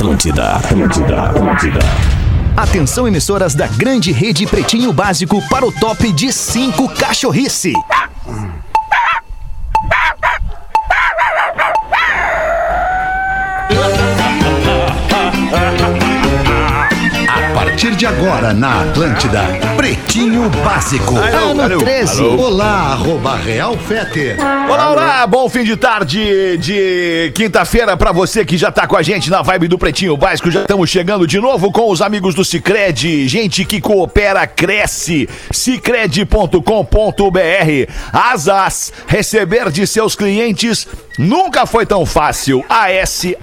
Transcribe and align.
Atlântida, 0.00 0.52
Atlântida, 0.52 1.22
Atlântida. 1.24 1.78
Atenção 2.56 3.06
emissoras 3.06 3.54
da 3.54 3.66
grande 3.66 4.10
rede 4.12 4.46
Pretinho 4.46 4.94
Básico 4.94 5.46
para 5.50 5.66
o 5.66 5.70
top 5.70 6.10
de 6.12 6.32
5 6.32 6.88
cachorrice. 6.94 7.74
A 17.28 17.54
partir 17.54 17.94
de 17.94 18.06
agora 18.06 18.54
na 18.54 18.80
Atlântida, 18.80 19.42
Pretinho 19.76 20.09
Básico. 20.64 21.16
Ano 21.16 21.78
13. 21.78 22.24
Olá, 22.24 22.94
arroba 22.94 23.36
Real 23.36 23.78
Feter. 23.78 24.36
Olá, 24.68 24.90
olá, 24.90 25.24
bom 25.24 25.48
fim 25.48 25.62
de 25.62 25.76
tarde 25.76 26.58
de 26.58 27.30
quinta-feira 27.32 27.96
pra 27.96 28.10
você 28.10 28.44
que 28.44 28.56
já 28.58 28.72
tá 28.72 28.88
com 28.88 28.96
a 28.96 29.02
gente 29.02 29.30
na 29.30 29.40
vibe 29.40 29.68
do 29.68 29.78
Pretinho 29.78 30.16
Básico. 30.16 30.50
Já 30.50 30.62
estamos 30.62 30.90
chegando 30.90 31.28
de 31.28 31.38
novo 31.38 31.70
com 31.70 31.88
os 31.88 32.02
amigos 32.02 32.34
do 32.34 32.44
Cicred. 32.44 33.28
Gente 33.28 33.64
que 33.64 33.80
coopera, 33.80 34.48
cresce. 34.48 35.28
Cicred.com.br. 35.52 36.60
Asas, 38.12 38.92
receber 39.06 39.70
de 39.70 39.86
seus 39.86 40.16
clientes 40.16 40.88
nunca 41.20 41.66
foi 41.66 41.86
tão 41.86 42.04
fácil. 42.04 42.64
ASAAS.com. 42.68 43.36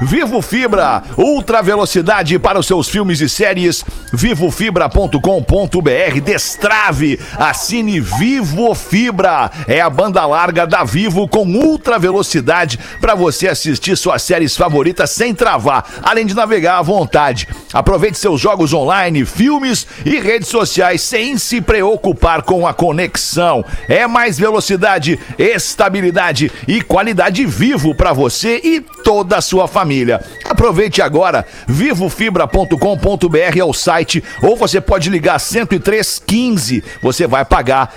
Vivo 0.00 0.40
Fibra, 0.40 1.02
ultra 1.16 1.60
velocidade 1.60 2.38
para 2.38 2.58
os 2.58 2.66
seus 2.66 2.88
filmes 2.88 3.20
e 3.20 3.28
séries. 3.28 3.84
Vivofibra.com.br. 4.12 6.20
Destrave, 6.24 7.20
assine 7.36 8.00
Vivo 8.00 8.74
Fibra. 8.74 9.50
É 9.66 9.80
a 9.80 9.90
banda 9.90 10.24
larga 10.26 10.66
da 10.66 10.84
Vivo 10.84 11.28
com 11.28 11.46
ultra 11.46 11.98
velocidade 11.98 12.78
para 13.00 13.14
você 13.14 13.48
assistir 13.48 13.96
suas 13.96 14.22
séries 14.22 14.56
favoritas 14.56 15.10
sem 15.10 15.34
travar, 15.34 15.84
além 16.02 16.26
de 16.26 16.34
navegar 16.34 16.78
à 16.78 16.82
vontade. 16.82 17.48
Aproveite 17.72 18.18
seus 18.18 18.40
jogos 18.40 18.72
online, 18.72 19.24
filmes 19.24 19.86
e 20.04 20.18
redes 20.18 20.48
sociais 20.48 21.02
sem 21.02 21.36
se 21.36 21.60
preocupar 21.60 22.42
com 22.42 22.66
a 22.66 22.72
conexão. 22.72 23.64
É 23.88 24.06
mais 24.06 24.38
velocidade, 24.38 25.18
estabilidade 25.38 26.50
e 26.66 26.80
qualidade 26.80 27.44
vivo 27.44 27.94
para 27.94 28.12
você 28.12 28.60
e 28.64 28.80
toda 29.04 29.36
a 29.36 29.42
sua 29.42 29.68
família. 29.68 30.24
Aproveite 30.44 31.02
agora, 31.02 31.46
vivofibra.com.br 31.66 33.58
é 33.58 33.64
o 33.64 33.74
site 33.88 34.22
ou 34.42 34.54
você 34.54 34.82
pode 34.82 35.08
ligar 35.08 35.38
10315. 35.38 36.84
Você 37.00 37.26
vai 37.26 37.44
pagar 37.44 37.94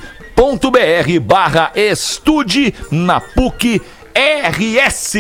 br 0.70 1.20
barra 1.22 1.72
estude 1.76 2.74
na 2.92 3.22
PUC 3.22 3.82
RS. 4.16 5.16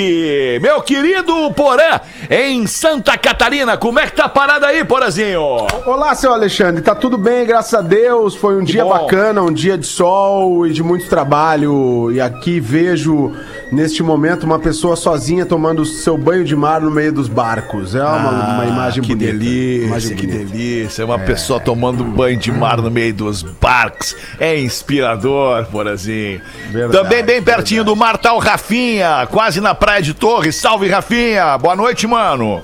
Meu 0.61 0.81
querido 0.81 1.51
Porã, 1.51 1.99
em 2.29 2.65
Santa 2.65 3.17
Catarina, 3.17 3.75
como 3.75 3.99
é 3.99 4.05
que 4.07 4.15
tá 4.15 4.23
a 4.23 4.29
parada 4.29 4.67
aí, 4.67 4.85
Porazinho? 4.85 5.41
Olá, 5.85 6.15
seu 6.15 6.31
Alexandre. 6.31 6.81
Tá 6.81 6.95
tudo 6.95 7.17
bem, 7.17 7.45
graças 7.45 7.73
a 7.73 7.81
Deus. 7.81 8.35
Foi 8.35 8.55
um 8.55 8.63
dia 8.63 8.85
bom. 8.85 8.91
bacana, 8.91 9.41
um 9.43 9.51
dia 9.51 9.77
de 9.77 9.85
sol 9.85 10.65
e 10.65 10.71
de 10.71 10.81
muito 10.81 11.09
trabalho. 11.09 12.09
E 12.13 12.21
aqui 12.21 12.61
vejo, 12.61 13.33
neste 13.69 14.01
momento, 14.01 14.43
uma 14.43 14.59
pessoa 14.59 14.95
sozinha 14.95 15.45
tomando 15.45 15.83
seu 15.83 16.17
banho 16.17 16.45
de 16.45 16.55
mar 16.55 16.79
no 16.79 16.89
meio 16.89 17.11
dos 17.11 17.27
barcos. 17.27 17.95
É 17.95 18.01
uma, 18.01 18.53
uma 18.55 18.65
imagem 18.65 19.03
Ah, 19.03 19.07
que 19.07 19.13
bonita. 19.13 19.31
delícia, 19.33 19.85
Imagem 19.87 20.15
que 20.15 20.27
bonita. 20.27 20.45
delícia. 20.45 21.05
Uma 21.05 21.19
pessoa 21.19 21.59
tomando 21.59 22.01
banho 22.05 22.37
de 22.37 22.49
mar 22.49 22.77
no 22.81 22.89
meio 22.89 23.13
dos 23.13 23.43
barcos. 23.43 24.15
É 24.39 24.57
inspirador, 24.57 25.65
Porazinho. 25.65 26.39
Verdade, 26.69 27.03
Também 27.03 27.23
bem 27.23 27.43
pertinho 27.43 27.83
do 27.83 27.93
mar 27.93 28.17
tá 28.17 28.31
o 28.33 28.39
Rafinha, 28.39 28.84
quase 29.31 29.61
na 29.61 29.73
praia 29.73 30.01
de 30.01 30.13
Torres. 30.13 30.55
Salve, 30.55 30.87
Rafinha. 30.87 31.57
Boa 31.57 31.75
noite, 31.75 32.07
mano. 32.07 32.63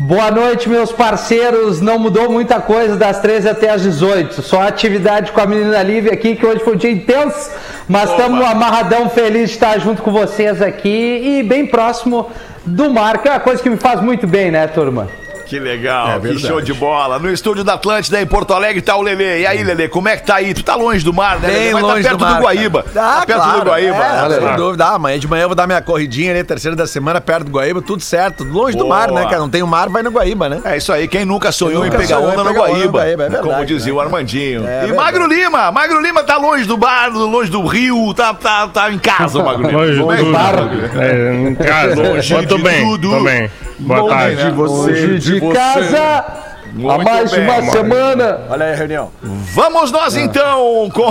Boa 0.00 0.30
noite, 0.30 0.68
meus 0.68 0.90
parceiros. 0.90 1.80
Não 1.80 1.98
mudou 1.98 2.30
muita 2.30 2.60
coisa 2.60 2.96
das 2.96 3.20
13 3.20 3.48
até 3.48 3.70
as 3.70 3.82
18. 3.82 4.42
Só 4.42 4.62
atividade 4.62 5.30
com 5.32 5.40
a 5.40 5.46
menina 5.46 5.82
Lívia 5.82 6.12
aqui, 6.12 6.34
que 6.34 6.44
hoje 6.44 6.64
foi 6.64 6.74
um 6.74 6.76
dia 6.76 6.90
intenso. 6.90 7.50
Mas 7.88 8.10
estamos 8.10 8.44
amarradão, 8.44 9.08
feliz 9.08 9.50
de 9.50 9.54
estar 9.54 9.78
junto 9.78 10.02
com 10.02 10.10
vocês 10.10 10.60
aqui 10.60 11.38
e 11.38 11.42
bem 11.42 11.66
próximo 11.66 12.28
do 12.64 12.90
mar, 12.90 13.18
que 13.18 13.28
é 13.28 13.32
uma 13.32 13.40
coisa 13.40 13.62
que 13.62 13.70
me 13.70 13.76
faz 13.76 14.00
muito 14.00 14.26
bem, 14.26 14.50
né, 14.50 14.66
turma? 14.66 15.08
Que 15.52 15.60
legal, 15.60 16.12
É 16.12 16.18
que 16.18 16.38
show 16.38 16.62
de 16.62 16.72
bola. 16.72 17.18
No 17.18 17.30
estúdio 17.30 17.62
da 17.62 17.74
Atlântida, 17.74 18.18
em 18.18 18.26
Porto 18.26 18.54
Alegre, 18.54 18.80
tá 18.80 18.96
o 18.96 19.02
Lelê. 19.02 19.42
E 19.42 19.46
aí, 19.46 19.62
Lelê, 19.62 19.86
como 19.86 20.08
é 20.08 20.16
que 20.16 20.24
tá 20.24 20.36
aí? 20.36 20.54
Tu 20.54 20.62
tá 20.62 20.74
longe 20.74 21.04
do 21.04 21.12
mar, 21.12 21.38
né, 21.38 21.48
Lelê? 21.48 21.60
Bem 21.60 21.72
Mas 21.74 21.82
longe 21.82 22.02
tá 22.02 22.08
perto 22.08 22.18
do 22.20 22.24
mar. 22.24 22.40
Guaíba. 22.40 22.84
Ah, 22.88 22.92
tá 22.92 23.26
perto 23.26 23.42
claro, 23.42 23.60
do 23.60 23.66
Guaíba. 23.66 23.96
É, 23.96 24.22
Olha 24.22 24.40
sem 24.40 24.56
dúvida. 24.56 24.86
Ah, 24.86 24.94
amanhã 24.94 25.18
de 25.18 25.28
manhã 25.28 25.42
eu 25.42 25.48
vou 25.50 25.54
dar 25.54 25.66
minha 25.66 25.82
corridinha 25.82 26.32
ali, 26.32 26.42
terceira 26.42 26.74
da 26.74 26.86
semana, 26.86 27.20
perto 27.20 27.44
do 27.44 27.50
Guaíba, 27.50 27.82
tudo 27.82 28.02
certo. 28.02 28.44
Longe 28.44 28.78
do 28.78 28.84
Boa. 28.84 28.96
mar, 28.96 29.12
né, 29.12 29.24
cara? 29.24 29.40
Não 29.40 29.50
tem 29.50 29.62
o 29.62 29.66
mar, 29.66 29.90
vai 29.90 30.02
no 30.02 30.10
Guaíba, 30.10 30.48
né? 30.48 30.62
É 30.64 30.78
isso 30.78 30.90
aí, 30.90 31.06
quem 31.06 31.26
nunca 31.26 31.52
sonhou 31.52 31.82
Quem 31.82 31.88
em 31.88 31.92
nunca 31.92 32.02
pegar 32.02 32.16
sonhou 32.16 32.30
em 32.30 32.32
onda 32.32 32.44
no 32.44 32.48
pegar 32.48 32.62
onda 32.62 32.72
no 32.72 32.74
Guaíba, 32.78 32.98
Guaíba, 32.98 33.12
é 33.12 33.16
verdade, 33.28 33.42
como 33.42 33.66
dizia 33.66 33.92
né? 33.92 33.98
o 33.98 34.00
Armandinho. 34.00 34.66
É 34.66 34.88
e. 34.88 34.92
Magro 34.94 35.26
Lima, 35.26 35.70
Magro 35.70 36.00
Lima 36.00 36.22
tá 36.22 36.38
longe 36.38 36.64
do 36.64 36.78
bar, 36.78 37.12
longe 37.12 37.50
do 37.50 37.66
rio, 37.66 38.14
tá, 38.14 38.32
tá, 38.32 38.68
tá 38.68 38.90
em 38.90 38.98
casa, 38.98 39.42
Magro 39.42 39.66
Lima. 39.66 39.82
Longe 39.82 40.22
é 40.22 40.24
que 40.24 40.32
tá, 40.32 40.50
Lima? 40.52 41.04
É, 41.04 41.34
em 41.34 41.54
casa. 41.54 42.02
De 42.22 42.62
bem, 42.62 42.86
tudo. 42.86 43.10
tô 43.10 43.22
bem. 43.22 43.50
Boa 43.82 44.00
Longe 44.00 44.14
tarde. 44.14 44.44
de 44.44 44.50
você. 44.52 44.90
Longe 44.90 45.18
de 45.18 45.40
você. 45.40 45.54
casa, 45.54 46.24
Muito 46.72 46.90
há 46.90 46.98
mais 47.04 47.30
de 47.30 47.40
uma 47.40 47.52
mano. 47.54 47.72
semana. 47.72 48.40
Olha 48.48 48.66
aí 48.66 48.72
a 48.72 48.76
reunião. 48.76 49.10
Vamos 49.22 49.90
nós 49.92 50.16
então 50.16 50.90
com... 50.94 51.10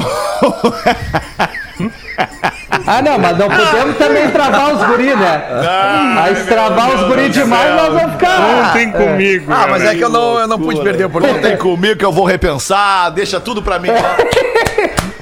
Ah, 2.88 3.02
não, 3.02 3.18
mas 3.20 3.38
não 3.38 3.50
podemos 3.50 3.98
também 3.98 4.30
travar 4.32 4.74
os 4.74 4.84
guri, 4.86 5.16
né? 5.16 5.44
Aí 6.20 6.36
se 6.36 6.46
travar 6.46 6.96
os 6.96 7.04
guri 7.08 7.30
demais, 7.30 7.76
nós 7.76 7.94
vamos 7.94 8.12
ficar. 8.14 8.38
Contem 8.66 8.92
comigo. 8.92 9.52
Ah, 9.53 9.68
mas 9.70 9.84
é 9.84 9.96
que 9.96 10.03
eu 10.03 10.09
não, 10.09 10.40
eu 10.40 10.48
não 10.48 10.59
pude 10.59 10.82
perder 10.82 11.06
o 11.06 11.09
Contem 11.09 11.30
oportunidade. 11.30 11.62
comigo 11.62 11.96
que 11.98 12.06
eu 12.06 12.12
vou 12.12 12.26
repensar, 12.26 13.09
deixa 13.12 13.40
tudo 13.40 13.62
pra 13.62 13.78
mim. 13.80 13.90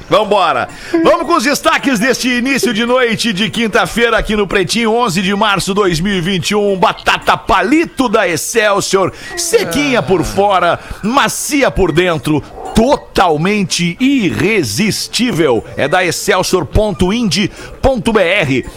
Vambora. 0.09 0.67
Vamos 1.03 1.27
com 1.27 1.35
os 1.35 1.43
destaques 1.43 1.99
deste 1.99 2.27
início 2.29 2.73
de 2.73 2.85
noite 2.85 3.31
de 3.31 3.49
quinta-feira 3.49 4.17
aqui 4.17 4.35
no 4.35 4.47
Pretinho, 4.47 4.91
11 4.91 5.21
de 5.21 5.35
março 5.35 5.71
de 5.71 5.75
2021. 5.75 6.77
Batata 6.77 7.37
palito 7.37 8.09
da 8.09 8.27
Excelsior, 8.27 9.13
sequinha 9.37 10.01
por 10.01 10.23
fora, 10.23 10.79
macia 11.03 11.69
por 11.69 11.91
dentro, 11.91 12.43
totalmente 12.79 13.97
irresistível. 13.99 15.61
É 15.75 15.85
da 15.85 16.05
excelsior.ind.br 16.05 17.49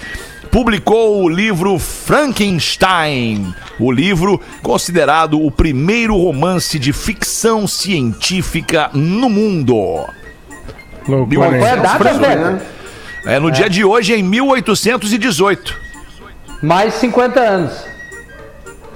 publicou 0.56 1.22
o 1.22 1.28
livro 1.28 1.78
Frankenstein. 1.78 3.54
O 3.78 3.92
livro 3.92 4.40
considerado 4.62 5.38
o 5.38 5.50
primeiro 5.50 6.16
romance 6.16 6.78
de 6.78 6.94
ficção 6.94 7.66
científica 7.66 8.88
no 8.94 9.28
mundo. 9.28 10.06
Loucura, 11.06 11.58
é 11.58 11.72
a 11.72 11.76
data, 11.76 11.98
Fred? 12.14 12.62
É 13.26 13.38
no 13.38 13.50
dia 13.50 13.68
de 13.68 13.84
hoje, 13.84 14.14
em 14.14 14.22
1818. 14.22 15.78
Mais 16.62 16.94
50 16.94 17.38
anos. 17.38 17.72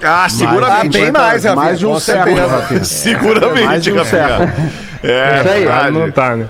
Ah, 0.02 0.24
Ah, 0.24 0.28
seguramente. 0.30 0.98
bem 0.98 1.12
mais, 1.12 1.44
Rafinha, 1.44 1.56
Mais 1.56 1.78
de 1.78 1.84
um 1.84 2.00
século. 2.00 2.36
Seguramente, 2.86 3.66
Mais 3.66 3.84
de 3.84 3.92
um 3.92 3.96
Rafinha. 3.96 4.54
É, 5.02 5.40
Isso 5.40 5.48
aí. 5.50 5.68
Ah, 5.68 5.82
verdade. 5.82 5.90
não 5.98 6.10
tá, 6.10 6.36
né? 6.36 6.48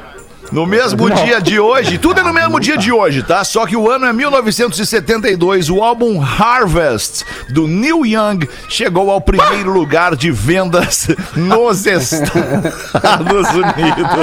No 0.53 0.67
mesmo 0.67 1.09
dia 1.11 1.41
de 1.41 1.61
hoje, 1.61 1.97
tudo 1.97 2.21
é 2.21 2.25
no 2.25 2.33
mesmo 2.33 2.59
dia 2.59 2.77
de 2.77 2.91
hoje, 2.91 3.23
tá? 3.23 3.45
Só 3.45 3.65
que 3.67 3.77
o 3.77 3.89
ano 3.89 4.07
é 4.07 4.13
1972. 4.13 5.71
O 5.71 5.81
álbum 5.83 6.21
Harvest, 6.21 7.25
do 7.49 7.69
Neil 7.69 8.05
Young, 8.05 8.49
chegou 8.69 9.11
ao 9.13 9.21
primeiro 9.21 9.71
lugar 9.71 10.17
de 10.17 10.31
vendas 10.33 11.07
nos 11.37 11.87
Estados 11.87 13.49
Unidos. 13.51 14.21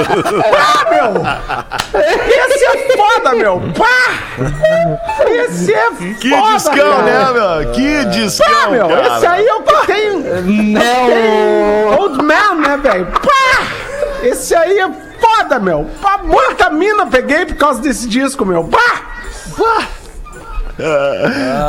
Esse 2.24 2.64
é 2.64 2.96
foda, 2.96 3.34
meu! 3.34 3.62
Pá! 3.76 4.18
Esse 5.26 5.72
é 5.72 5.90
foda, 5.90 6.14
Que 6.20 6.28
discão, 6.52 6.74
cara. 6.74 7.02
né, 7.04 7.32
meu? 7.32 7.72
Que 7.72 8.04
discão, 8.06 8.46
Ah, 8.64 8.68
meu, 8.68 8.88
cara. 8.88 9.16
esse 9.16 9.26
aí 9.26 9.46
é 9.46 9.54
o 9.54 9.62
que 9.62 9.86
tem. 9.86 10.10
Não! 10.74 11.98
Old 11.98 12.22
Man, 12.22 12.54
né, 12.56 12.76
velho? 12.82 13.06
Pá! 13.06 13.66
Esse 14.22 14.54
aí 14.54 14.78
é 14.78 15.07
foda, 15.20 15.58
meu. 15.58 15.86
Pá, 16.00 16.18
muita 16.18 16.70
mina 16.70 17.06
peguei 17.06 17.46
por 17.46 17.56
causa 17.56 17.80
desse 17.80 18.08
disco, 18.08 18.44
meu. 18.44 18.64
Pá! 18.64 18.78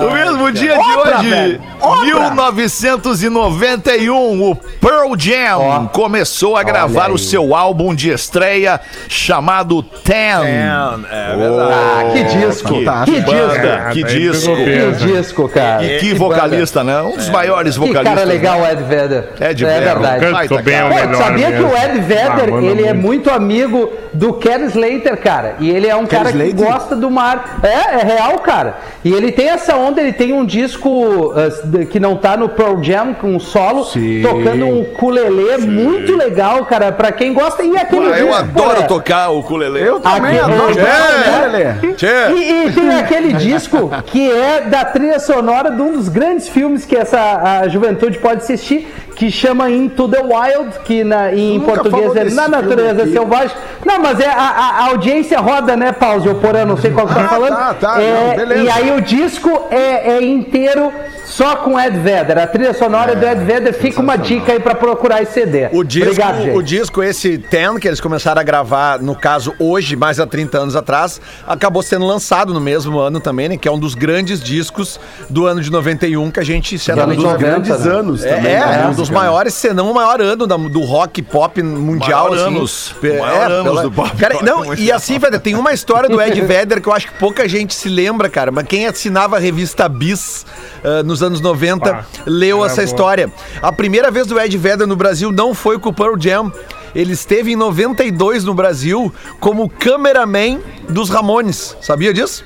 No 0.02 0.12
mesmo 0.12 0.52
dia 0.52 0.74
de 0.74 0.80
hoje, 0.80 1.30
velho, 1.30 1.62
obra. 1.82 2.06
1991, 2.06 4.52
o 4.52 4.56
Pearl 4.56 5.14
Jam 5.18 5.90
começou 5.92 6.56
a 6.56 6.62
gravar 6.64 7.10
o 7.12 7.18
seu 7.18 7.56
álbum 7.56 7.96
de 7.96 8.12
estreia 8.12 8.80
chamado 9.08 9.82
Ten. 9.82 10.46
É 10.46 10.70
Ah, 10.70 12.04
que 12.14 12.24
disco! 12.24 12.74
Que, 12.76 12.86
Que 13.06 13.12
disco! 13.22 13.32
banda, 13.32 13.90
que 13.94 14.04
daí 14.04 14.20
disco. 14.20 14.56
pegou 14.56 14.92
Que 14.94 15.06
disco, 15.08 15.50
cara! 15.50 15.84
E 15.84 15.98
que 16.00 16.14
vocalista, 16.14 16.84
né? 16.84 17.02
Um 17.02 17.16
dos 17.16 17.30
maiores 17.30 17.74
Que 17.74 17.80
vocalistas. 17.80 18.14
cara 18.16 18.28
legal 18.28 18.60
né? 18.60 18.68
o 18.68 18.72
Ed 18.72 18.84
Vedder. 18.84 19.30
Ed 19.42 19.66
é 19.66 19.68
Vedder. 19.68 19.84
verdade. 19.84 20.20
Canta 20.26 20.48
Canto 20.48 20.64
bem 20.64 20.76
é 20.76 20.84
o 20.86 20.90
Pô, 21.10 21.16
sabia 21.18 21.52
que 21.52 21.62
o 21.64 21.68
Ed 21.70 21.80
Ah, 21.80 22.02
Vedder, 22.02 22.52
manda 22.52 22.68
ele 22.68 22.86
é 22.86 22.94
muito. 22.94 23.32
amigo 23.32 23.92
do 24.14 24.34
Ken 24.34 24.66
Slater, 24.66 25.18
cara. 25.18 25.56
E 25.60 25.70
ele 25.70 25.88
é 25.88 25.96
um 25.96 26.06
cara 26.06 26.32
que 26.32 26.54
gosta 26.54 26.96
do 26.96 27.10
mar. 27.10 27.60
É, 27.64 28.02
é 28.02 28.04
real, 28.04 28.38
cara. 28.40 28.78
E 29.04 29.13
ele 29.13 29.31
tem 29.31 29.50
essa 29.50 29.75
onda, 29.78 30.01
ele 30.01 30.12
tem 30.12 30.34
um 30.34 30.46
disco 30.46 30.90
uh, 30.90 31.86
que 31.88 32.00
não 32.00 32.18
tá 32.18 32.36
no 32.36 32.50
Pearl 32.50 32.81
Jam, 32.84 33.13
com 33.13 33.34
um 33.36 33.40
solo, 33.40 33.86
Sim. 33.86 34.22
tocando 34.22 34.66
um 34.66 34.81
ukulele 34.81 35.66
muito 35.66 36.16
legal, 36.18 36.66
cara, 36.66 36.92
pra 36.92 37.12
quem 37.12 37.34
gosta. 37.34 37.63
E 37.63 37.78
aquele 37.78 38.07
Pô, 38.10 38.13
eu 38.13 38.28
disco, 38.28 38.34
adoro 38.42 38.69
cara, 38.75 38.88
tocar 38.88 39.30
o 39.30 39.40
ukulele. 39.40 39.80
Eu 39.80 40.00
também 40.01 40.38
Aqui- 40.38 40.51
adoro. 40.51 40.75
É. 40.80 41.48
Lelê. 41.48 41.94
Tchê. 41.94 42.07
E, 42.36 42.68
e 42.68 42.72
tem 42.74 42.90
aquele 42.96 43.34
disco 43.34 43.90
que 44.06 44.30
é 44.30 44.62
da 44.62 44.84
trilha 44.84 45.19
sonora 45.19 45.72
de 45.72 45.81
um 45.81 45.94
dos 45.94 46.10
grandes 46.10 46.50
filmes 46.50 46.84
que 46.86 46.95
essa 46.95 47.62
a 47.62 47.68
juventude 47.69 48.18
pode 48.19 48.42
assistir, 48.44 48.88
que 49.19 49.30
chama 49.30 49.69
Into 49.69 50.07
the 50.07 50.21
Wild, 50.21 50.80
que 50.86 51.04
na, 51.04 51.33
em 51.33 51.60
português 51.60 52.16
é 52.16 52.24
Na 52.33 52.48
Natureza. 52.48 53.06
Selvagem. 53.06 53.56
Não, 53.86 54.00
mas 54.00 54.18
é 54.19 54.27
a, 54.30 54.33
a- 54.33 54.69
a 54.80 54.86
audiência 54.92 55.39
roda, 55.42 55.75
né, 55.75 55.92
Pause 55.92 56.30
ou 56.30 56.36
Porã, 56.36 56.63
não 56.63 56.77
sei 56.77 56.89
qual 56.92 57.06
que 57.06 57.13
tá 57.13 57.25
Ah, 57.25 57.27
falando. 57.27 57.56
tá, 57.57 57.74
tá, 57.74 58.01
É, 58.01 58.13
não, 58.30 58.36
beleza. 58.38 58.63
E 58.63 58.69
aí 58.69 58.92
o 58.98 59.01
disco 59.01 59.50
é, 59.69 60.12
é 60.13 60.24
inteiro 60.24 60.89
só 61.30 61.56
com 61.58 61.80
Ed 61.80 61.98
Vedder. 62.00 62.38
A 62.40 62.48
trilha 62.48 62.74
sonora 62.74 63.16
do 63.16 63.26
Ed 63.26 63.44
Vedder 63.44 63.74
fica 63.74 64.02
uma 64.02 64.18
dica 64.18 64.52
aí 64.52 64.60
pra 64.60 64.74
procurar 64.76 65.22
esse 65.22 65.34
CD. 65.34 65.70
O 65.72 65.84
disco, 65.84 66.10
Obrigado, 66.10 66.42
gente. 66.42 66.58
o 66.58 66.62
disco, 66.64 67.04
esse 67.04 67.38
Ten, 67.38 67.78
que 67.80 67.88
eles 67.88 68.02
começaram 68.02 68.42
a 68.42 68.44
gravar, 68.44 69.00
no 69.00 69.16
caso, 69.16 69.54
hoje, 69.60 69.96
mais 69.96 70.20
há 70.20 70.26
30 70.26 70.58
anos 70.58 70.76
atrás, 70.76 71.22
acabou 71.48 71.81
sendo 71.84 72.06
lançado 72.06 72.54
no 72.54 72.60
mesmo 72.60 72.98
ano 73.00 73.20
também, 73.20 73.48
né? 73.50 73.58
Que 73.58 73.68
é 73.68 73.72
um 73.72 73.78
dos 73.80 73.94
grandes 73.96 74.42
discos 74.42 75.00
do 75.30 75.46
ano 75.46 75.62
de 75.62 75.72
91 75.72 76.31
que 76.31 76.40
a 76.40 76.44
gente 76.44 76.78
certamente... 76.80 77.20
Um 77.20 77.24
dos 77.24 77.31
90, 77.34 77.46
grandes 77.48 77.86
né? 77.86 77.92
anos 77.94 78.24
É, 78.26 78.36
também. 78.36 78.52
é, 78.54 78.60
da 78.60 78.66
um 78.66 78.72
música, 78.72 78.96
dos 78.96 79.10
né? 79.10 79.16
maiores, 79.16 79.54
se 79.54 79.74
não 79.74 79.92
o 79.92 79.94
maior 79.94 80.20
ano 80.22 80.48
da- 80.48 80.58
do 80.58 80.81
rock 80.81 81.22
pop 81.22 81.62
mundial. 81.62 82.30
Maior 82.31 82.46
assim. 82.48 82.56
anos. 82.58 82.96
É, 83.04 83.20
Maior 83.20 83.52
anos 83.52 83.64
pela- 83.70 83.81
do 83.84 83.92
pop 83.92 84.18
Cara, 84.18 84.34
rock 84.34 84.46
não, 84.46 84.74
e 84.76 84.92
assim, 84.92 85.20
velho, 85.20 85.40
tem 85.40 85.56
uma 85.56 85.72
história 85.74 86.10
do 86.10 86.20
Ed 86.22 86.42
Vedder 86.42 86.81
que 86.81 86.90
eu 86.90 86.94
acho 86.94 87.08
que 87.08 87.14
pouca 87.20 87.48
gente 87.48 87.76
se 87.76 87.88
lembra, 87.88 88.30
cara. 88.30 88.52
Mas 88.52 88.66
quem 88.68 88.88
assinava 88.88 89.36
a 89.38 89.40
revista 89.40 89.88
Bis 89.88 90.46
ah, 90.84 91.04
nos 91.04 91.19
anos 91.21 91.42
90 91.42 91.89
Ah, 91.92 92.04
leu 92.25 92.63
essa 92.66 92.75
boa. 92.77 92.86
história. 92.86 93.31
A 93.62 93.71
primeira 93.71 94.10
vez 94.12 94.27
do 94.27 94.39
Ed 94.39 94.57
Vedder 94.57 94.88
no 94.88 94.95
Brasil 94.95 95.31
não 95.31 95.54
foi 95.54 95.77
com 95.80 95.89
o 95.89 95.94
Pearl 95.94 96.16
Jam. 96.19 96.51
Ele 96.95 97.13
esteve 97.13 97.51
em 97.51 97.56
92 97.56 98.44
no 98.44 98.54
Brasil 98.54 99.13
como 99.39 99.69
cameraman 99.69 100.60
dos 100.89 101.10
Ramones. 101.10 101.75
Sabia 101.81 102.13
disso? 102.13 102.44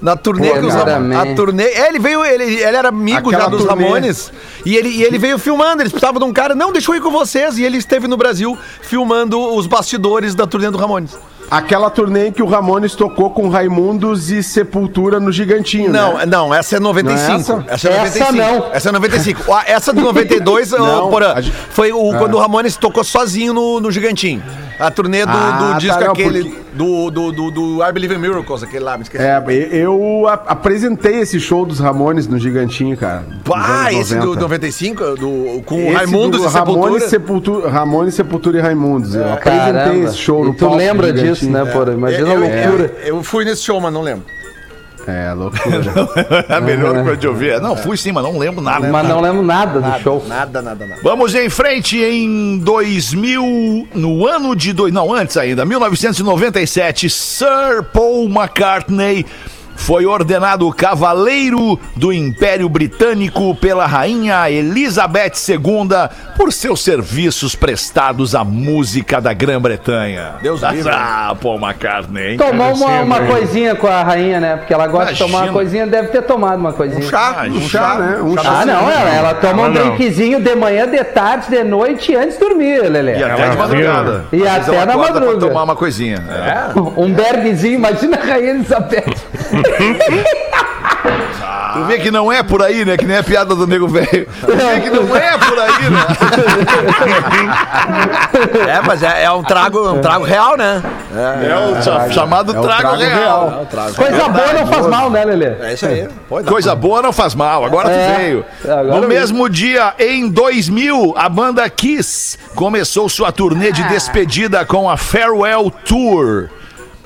Na 0.00 0.14
turnê 0.14 0.50
Pô, 0.50 0.60
que 0.60 0.66
os 0.66 0.74
Ramones. 0.74 1.16
A 1.18 1.34
turnê. 1.34 1.64
É, 1.64 1.88
ele 1.88 1.98
veio, 1.98 2.24
ele, 2.24 2.44
ele 2.44 2.62
era 2.62 2.88
amigo 2.90 3.28
Aquela 3.30 3.44
já 3.44 3.48
dos 3.48 3.64
turnê. 3.64 3.82
Ramones. 3.84 4.30
E 4.64 4.76
ele, 4.76 4.88
e 4.90 5.02
ele 5.02 5.18
veio 5.18 5.38
filmando, 5.38 5.82
eles 5.82 5.90
precisavam 5.90 6.20
de 6.20 6.26
um 6.26 6.32
cara, 6.32 6.54
não, 6.54 6.70
deixa 6.70 6.90
eu 6.90 6.96
ir 6.96 7.00
com 7.00 7.10
vocês. 7.10 7.58
E 7.58 7.64
ele 7.64 7.78
esteve 7.78 8.06
no 8.06 8.16
Brasil 8.16 8.56
filmando 8.82 9.40
os 9.40 9.66
bastidores 9.66 10.34
da 10.34 10.46
turnê 10.46 10.70
do 10.70 10.78
Ramones. 10.78 11.18
Aquela 11.50 11.88
turnê 11.90 12.28
em 12.28 12.32
que 12.32 12.42
o 12.42 12.46
Ramones 12.46 12.94
tocou 12.94 13.30
com 13.30 13.48
Raimundos 13.48 14.30
e 14.30 14.42
Sepultura 14.42 15.20
no 15.20 15.30
Gigantinho, 15.30 15.90
Não, 15.92 16.18
né? 16.18 16.26
não, 16.26 16.52
essa 16.52 16.76
é 16.76 16.80
95. 16.80 17.52
Não 17.52 17.64
é 17.68 17.74
essa? 17.74 17.88
é 17.88 17.92
Essa 17.92 17.98
95. 18.32 18.32
não. 18.36 18.70
Essa 18.72 18.88
é 18.88 18.92
95. 18.92 19.52
Ah, 19.52 19.64
Essa 19.66 19.92
do 19.92 20.00
92, 20.02 20.72
ô, 20.72 20.78
Não, 20.78 21.08
Porã, 21.10 21.40
gente- 21.40 21.54
foi 21.70 21.92
o, 21.92 22.12
quando 22.18 22.34
o 22.34 22.38
Ramones 22.40 22.76
tocou 22.76 23.04
sozinho 23.04 23.52
no, 23.52 23.80
no 23.80 23.90
Gigantinho. 23.92 24.42
A 24.78 24.90
turnê 24.90 25.24
do, 25.24 25.30
Ah, 25.32 25.58
do 25.58 25.72
tá, 25.72 25.78
disco 25.78 26.00
não, 26.00 26.12
aquele, 26.12 26.42
porque- 26.44 26.60
do, 26.74 27.10
do, 27.10 27.32
do, 27.32 27.50
do 27.50 27.82
I 27.82 27.92
Believe 27.92 28.14
in 28.14 28.18
Miracles, 28.18 28.62
aquele 28.62 28.84
lá, 28.84 28.96
me 28.96 29.04
esqueci. 29.04 29.24
É, 29.24 29.42
eu 29.72 30.26
a- 30.28 30.34
apresentei 30.48 31.20
esse 31.20 31.40
show 31.40 31.64
dos 31.64 31.80
Ramones 31.80 32.26
no 32.28 32.38
Gigantinho, 32.38 32.96
cara. 32.96 33.24
Ah, 33.54 33.90
esse 33.92 34.14
do 34.16 34.26
90. 34.34 34.40
95, 34.42 35.04
do, 35.16 35.62
com 35.64 35.78
Esse 35.80 35.92
Raimundos 35.94 36.40
do 36.42 36.46
e 36.46 36.50
Sepultura. 36.50 36.82
Ramones, 36.82 37.02
Sepultura. 37.04 37.70
Ramones, 37.70 38.14
Sepultura 38.14 38.58
e 38.58 38.60
Raimundos. 38.60 39.14
Eu 39.14 39.32
apresentei 39.32 39.72
Caramba. 39.72 40.04
esse 40.04 40.16
show 40.18 40.44
no 40.44 40.50
E 40.52 40.56
tu 40.56 40.68
lembra 40.74 41.12
disso, 41.12 41.48
né, 41.50 41.64
Porã? 41.64 41.94
Imagina 41.94 42.28
eu, 42.28 42.42
a 42.42 42.46
eu, 42.46 42.62
loucura. 42.70 42.94
eu, 43.02 43.06
eu 43.16 43.22
fui 43.22 43.44
nesse 43.44 43.62
show, 43.62 43.80
mas 43.80 43.92
não 43.92 44.02
lembro. 44.02 44.24
É, 45.06 45.32
loucura. 45.32 45.66
É 46.48 46.54
a 46.54 46.60
melhor 46.60 46.94
coisa 47.02 47.16
de 47.16 47.28
ouvir. 47.28 47.60
Não, 47.60 47.76
fui 47.76 47.96
sim, 47.96 48.12
mas 48.12 48.22
não 48.24 48.38
lembro 48.38 48.60
nada. 48.60 48.88
Mas 48.88 49.08
não 49.08 49.20
lembro 49.20 49.42
nada 49.42 49.80
do 49.80 50.02
show. 50.02 50.24
Nada, 50.26 50.60
nada, 50.60 50.86
nada. 50.86 51.00
Vamos 51.02 51.34
em 51.34 51.48
frente 51.48 51.98
em 51.98 52.58
2000, 52.58 53.88
no 53.94 54.26
ano 54.26 54.56
de 54.56 54.72
dois, 54.72 54.92
não 54.92 55.12
antes 55.12 55.36
ainda, 55.36 55.64
1997, 55.64 57.08
Sir 57.08 57.84
Paul 57.92 58.28
McCartney 58.28 59.24
foi 59.76 60.06
ordenado 60.06 60.70
cavaleiro 60.72 61.78
do 61.94 62.12
Império 62.12 62.68
Britânico 62.68 63.54
pela 63.56 63.86
rainha 63.86 64.50
Elizabeth 64.50 65.32
II 65.48 65.88
por 66.36 66.52
seus 66.52 66.82
serviços 66.82 67.54
prestados 67.54 68.34
à 68.34 68.42
música 68.44 69.20
da 69.20 69.32
Grã-Bretanha. 69.32 70.34
Deus 70.42 70.60
livre. 70.62 70.90
Ah, 70.92 71.34
Paul 71.40 71.58
McCartney. 71.60 72.32
hein? 72.32 72.36
Tomou 72.36 72.74
uma, 72.74 73.00
uma 73.02 73.20
coisinha 73.20 73.74
com 73.74 73.86
a 73.86 74.02
rainha, 74.02 74.40
né? 74.40 74.56
Porque 74.56 74.72
ela 74.74 74.86
gosta 74.86 75.12
de 75.12 75.18
tomar 75.18 75.28
Imagina. 75.30 75.50
uma 75.50 75.52
coisinha, 75.52 75.86
deve 75.86 76.08
ter 76.08 76.22
tomado 76.22 76.58
uma 76.58 76.72
coisinha. 76.72 77.02
Chá, 77.08 77.44
um 77.48 77.60
chá, 77.68 77.94
né? 77.96 78.18
Um 78.22 78.34
Ah, 78.38 78.42
chá. 78.42 78.64
não, 78.66 78.90
ela, 78.90 79.10
ela 79.14 79.34
toma 79.34 79.62
um 79.62 79.66
Ela 79.66 79.68
não. 79.84 79.96
drinkzinho 79.96 80.40
de 80.40 80.54
manhã, 80.54 80.86
de 80.88 81.02
tarde, 81.04 81.48
de 81.50 81.62
noite 81.64 82.12
e 82.12 82.16
antes 82.16 82.34
de 82.38 82.40
dormir, 82.40 82.84
E 82.84 82.88
Lelê. 82.88 83.12
até 83.22 83.42
Ela 83.42 83.48
de 83.50 83.56
madrugada. 83.56 84.24
E 84.32 84.46
até 84.46 84.72
na 84.86 84.92
acorda 84.94 85.12
pra 85.12 85.20
madruga. 85.26 85.46
tomar 85.48 85.62
uma 85.64 85.76
coisinha. 85.76 86.24
É. 86.28 86.78
Um 87.00 87.12
bergzinho, 87.12 87.74
imagina 87.74 88.16
a 88.18 88.24
rainha 88.24 88.50
Elizabeth. 88.50 89.04
Tu 91.72 91.84
vê 91.84 91.98
que 91.98 92.10
não 92.10 92.32
é 92.32 92.42
por 92.42 92.62
aí, 92.62 92.84
né? 92.86 92.96
Que 92.96 93.04
nem 93.04 93.18
a 93.18 93.22
piada 93.22 93.54
do 93.54 93.66
nego 93.66 93.86
velho. 93.86 94.26
Tu 94.40 94.56
vê 94.56 94.80
que 94.80 94.88
não 94.90 95.14
é 95.14 95.36
por 95.38 95.58
aí, 95.58 95.90
né? 95.90 96.06
É, 98.68 98.80
mas 98.86 99.02
é, 99.02 99.24
é 99.24 99.30
um 99.30 99.42
trago, 99.42 99.92
um 99.92 100.00
trago 100.00 100.24
real, 100.24 100.56
né? 100.56 100.82
É 101.14 101.56
o 101.56 101.82
cha- 101.82 102.10
chamado 102.10 102.54
É 102.54 102.58
o 102.58 102.62
trago, 102.62 102.80
trago 102.80 102.96
real. 102.96 103.48
real. 103.48 103.66
Coisa 103.94 104.28
boa 104.28 104.52
não 104.52 104.66
faz 104.66 104.86
mal, 104.86 105.10
né, 105.10 105.24
Lelê? 105.24 105.46
É 105.60 105.72
isso 105.74 105.86
aí. 105.86 106.08
Coisa 106.46 106.74
boa 106.74 107.02
não 107.02 107.12
faz 107.12 107.34
mal, 107.34 107.64
agora 107.64 107.90
É, 107.90 108.12
tu 108.12 108.16
veio. 108.18 108.44
agora 108.64 109.00
no 109.00 109.08
mesmo 109.08 109.48
dia, 109.48 109.94
em 109.98 110.28
2000, 110.28 111.14
a 111.16 111.28
banda 111.28 111.68
Kiss 111.70 112.38
começou 112.54 113.08
sua 113.08 113.32
turnê 113.32 113.68
Ah. 113.68 113.72
de 113.72 113.82
despedida 113.84 114.64
com 114.64 114.88
a 114.90 114.96
Farewell 114.96 115.72
Tour. 115.84 116.48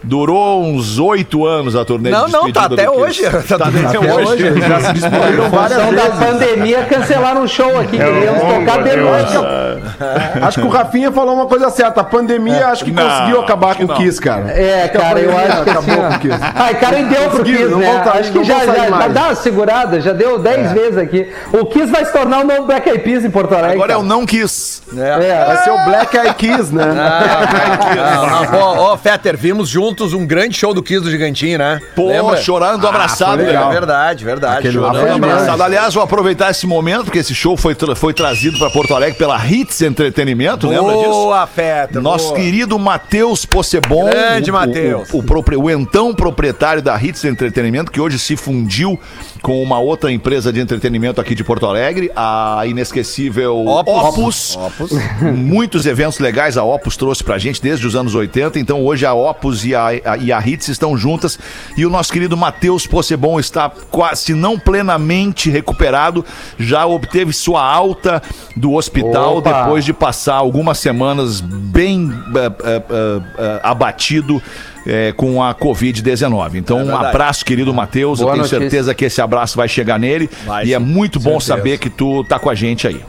Durou 0.03 0.63
uns 0.65 0.99
oito 0.99 1.45
anos 1.47 1.77
a 1.77 1.85
turnê 1.85 2.09
Não, 2.11 2.25
de 2.27 2.33
não, 2.33 2.45
despedida 2.45 2.69
tá 2.69 2.75
até 2.75 2.91
hoje. 2.91 3.23
Tá 3.23 3.59
Tá 3.59 3.69
até 3.69 3.87
até 3.87 3.99
hoje, 3.99 4.45
hoje. 4.51 4.61
já 4.61 4.81
se 4.81 4.93
despediram 4.95 5.51
várias 5.51 5.79
Função 5.83 5.95
da 5.95 6.03
vezes. 6.05 6.19
pandemia, 6.19 6.83
cancelaram 6.87 7.43
um 7.43 7.47
show 7.47 7.79
aqui. 7.79 8.01
É 8.01 8.05
Queríamos 8.05 8.43
longo, 8.43 8.61
tocar 8.65 8.83
de 8.83 8.89
eu- 8.91 9.05
noite. 9.05 9.33
Acho 10.43 10.61
que 10.61 10.67
o 10.67 10.71
Rafinha 10.71 11.13
falou 11.13 11.35
uma 11.35 11.47
coisa 11.47 11.69
certa. 11.71 12.01
A 12.01 12.05
pandemia 12.05 12.69
acho 12.69 12.85
que 12.85 12.91
Não, 12.93 13.03
conseguiu 13.07 13.41
acabar 13.43 13.75
com 13.75 13.85
o 13.85 13.87
não. 13.89 13.95
Kiss, 13.97 14.19
cara. 14.21 14.51
É, 14.51 14.89
cara, 14.89 15.21
eu 15.21 15.37
acho 15.37 15.65
que. 15.65 15.71
Acabou 15.71 15.97
com 15.97 16.03
o 16.03 16.07
ó. 16.07 16.19
Kiss. 16.19 16.39
Ai, 16.55 16.75
cara, 16.81 16.99
e 16.99 17.05
deu 17.05 17.31
pro 17.31 17.45
Kiss, 17.45 17.65
não 17.65 17.79
né? 17.79 18.03
sair- 18.05 18.21
Acho 18.21 18.33
que 18.33 18.39
não 18.39 18.45
já, 18.45 18.59
já, 18.67 18.75
já 18.89 19.09
dá 19.09 19.23
uma 19.25 19.35
segurada, 19.35 20.01
já 20.01 20.13
deu 20.15 20.39
10 20.39 20.73
vezes 20.73 20.97
aqui. 20.97 21.31
O 21.53 21.67
Kiss 21.67 21.87
vai 21.93 22.05
se 22.07 22.13
tornar 22.13 22.41
o 22.41 22.47
novo 22.47 22.65
Black 22.65 22.89
Eyed 22.89 23.03
Peas 23.05 23.25
em 23.25 23.31
Porto 23.31 23.55
Alegre. 23.55 23.75
Agora 23.77 23.93
é 23.93 23.97
o 23.99 24.03
não 24.03 24.25
Kiss. 24.25 24.81
É, 24.97 25.45
Vai 25.45 25.57
ser 25.63 25.71
o 25.71 25.85
Black 25.85 26.17
Eyed 26.17 26.35
Kiss, 26.35 26.75
né? 26.75 26.85
Não, 28.51 28.59
não, 28.77 28.93
ô, 28.93 28.97
Fetter, 28.97 29.37
vimos 29.37 29.69
juntos 29.69 29.90
juntos 29.91 30.13
um 30.13 30.25
grande 30.27 30.57
show 30.57 30.73
do 30.73 30.83
Kiss 30.83 31.01
do 31.03 31.11
Gigantinho, 31.11 31.59
né? 31.59 31.81
Pô, 31.97 32.09
Lembra? 32.09 32.37
chorando, 32.37 32.87
abraçado. 32.87 33.37
foi 33.39 33.47
legal. 33.47 33.71
É 33.71 33.73
verdade, 33.75 34.25
verdade. 34.25 34.59
Aquele 34.59 34.75
Chorando, 34.75 34.97
abraçado. 34.99 35.25
abraçado. 35.25 35.63
Aliás, 35.65 35.95
vou 35.95 36.03
aproveitar 36.03 36.51
esse 36.51 36.67
momento, 36.67 37.05
porque 37.05 37.19
esse 37.19 37.35
show 37.35 37.57
foi, 37.57 37.75
tra- 37.75 37.97
foi 37.97 38.15
trazido 38.15 38.59
para 38.59 38.71
Porto 38.71 38.95
Alegre 38.95 39.19
pela 39.19 39.37
Hits 39.45 39.83
Entretenimento, 39.83 40.69
lembra 40.69 40.97
disso? 40.97 41.09
Boa, 41.11 41.47
Feta. 41.47 42.01
Nosso 42.01 42.29
boa. 42.29 42.37
querido 42.41 42.79
Matheus 42.79 43.45
Possebon. 43.45 44.09
Grande 44.11 44.51
o- 44.51 44.55
o- 44.55 44.57
Matheus. 44.57 45.09
O, 45.13 45.19
o 45.19 45.23
propri- 45.23 45.57
o 45.57 45.69
então 45.69 46.15
proprietário 46.15 46.81
da 46.83 46.97
Hits 47.03 47.25
Entretenimento, 47.25 47.91
que 47.91 48.01
hoje 48.01 48.19
se 48.19 48.37
fundiu 48.37 48.99
com 49.43 49.63
uma 49.63 49.79
outra 49.79 50.13
empresa 50.13 50.53
de 50.53 50.61
entretenimento 50.61 51.21
aqui 51.21 51.35
de 51.35 51.43
Porto 51.43 51.67
Alegre, 51.67 52.11
a 52.15 52.63
inesquecível 52.67 53.65
Opus. 53.67 54.57
Opus. 54.57 54.91
Muitos 55.35 55.87
eventos 55.87 56.19
legais 56.19 56.57
a 56.57 56.63
Opus 56.65 56.97
trouxe 56.97 57.25
pra 57.25 57.39
gente 57.39 57.61
desde 57.63 57.87
os 57.87 57.97
anos 57.97 58.15
80. 58.15 58.59
Então 58.59 58.85
hoje 58.85 59.07
a 59.07 59.15
Opus 59.15 59.65
e 59.65 59.75
a, 59.75 59.87
a- 59.89 60.17
e 60.21 60.33
a 60.33 60.39
Hits 60.47 60.69
estão 60.69 60.97
juntas. 60.97 61.39
E 61.77 61.87
o 61.87 61.91
nosso 61.91 62.13
querido 62.13 62.37
Matheus 62.37 62.87
Possebon 62.87 63.41
está 63.41 63.71
quase, 63.91 64.23
se 64.25 64.35
não 64.35 64.59
plenamente 64.59 65.51
recuperado, 65.51 66.25
já 66.59 66.85
obteve 66.87 67.33
sua 67.33 67.63
alta 67.65 68.23
do 68.57 68.75
hospital 68.75 69.39
Opa. 69.39 69.63
depois 69.63 69.85
de 69.85 69.93
passar 69.93 70.35
algumas 70.35 70.79
semanas 70.79 71.41
bem 71.41 72.13
eh, 72.37 72.53
eh, 72.65 72.83
eh, 73.39 73.61
abatido. 73.63 74.43
Eh, 74.87 75.13
com 75.17 75.43
a 75.43 75.55
Covid-19. 75.55 76.57
Então, 76.57 76.79
um 76.79 76.87
verdade. 76.87 77.07
abraço, 77.07 77.45
querido 77.45 77.73
Matheus. 77.73 78.21
Eu 78.21 78.27
tenho 78.27 78.39
notícia. 78.39 78.59
certeza 78.59 78.95
que 78.95 79.05
esse 79.05 79.21
abraço 79.21 79.57
vai 79.57 79.69
chegar 79.69 79.99
nele. 79.99 80.29
Vai, 80.47 80.67
e 80.67 80.75
é 80.75 80.79
sim, 80.79 80.85
muito 80.85 81.19
bom 81.19 81.39
certeza. 81.41 81.57
saber 81.57 81.79
que 81.79 81.91
tu 81.91 82.25
tá 82.25 82.39
com 82.39 82.51
a 82.51 82.55
gente 82.55 82.87
aí. 82.87 83.01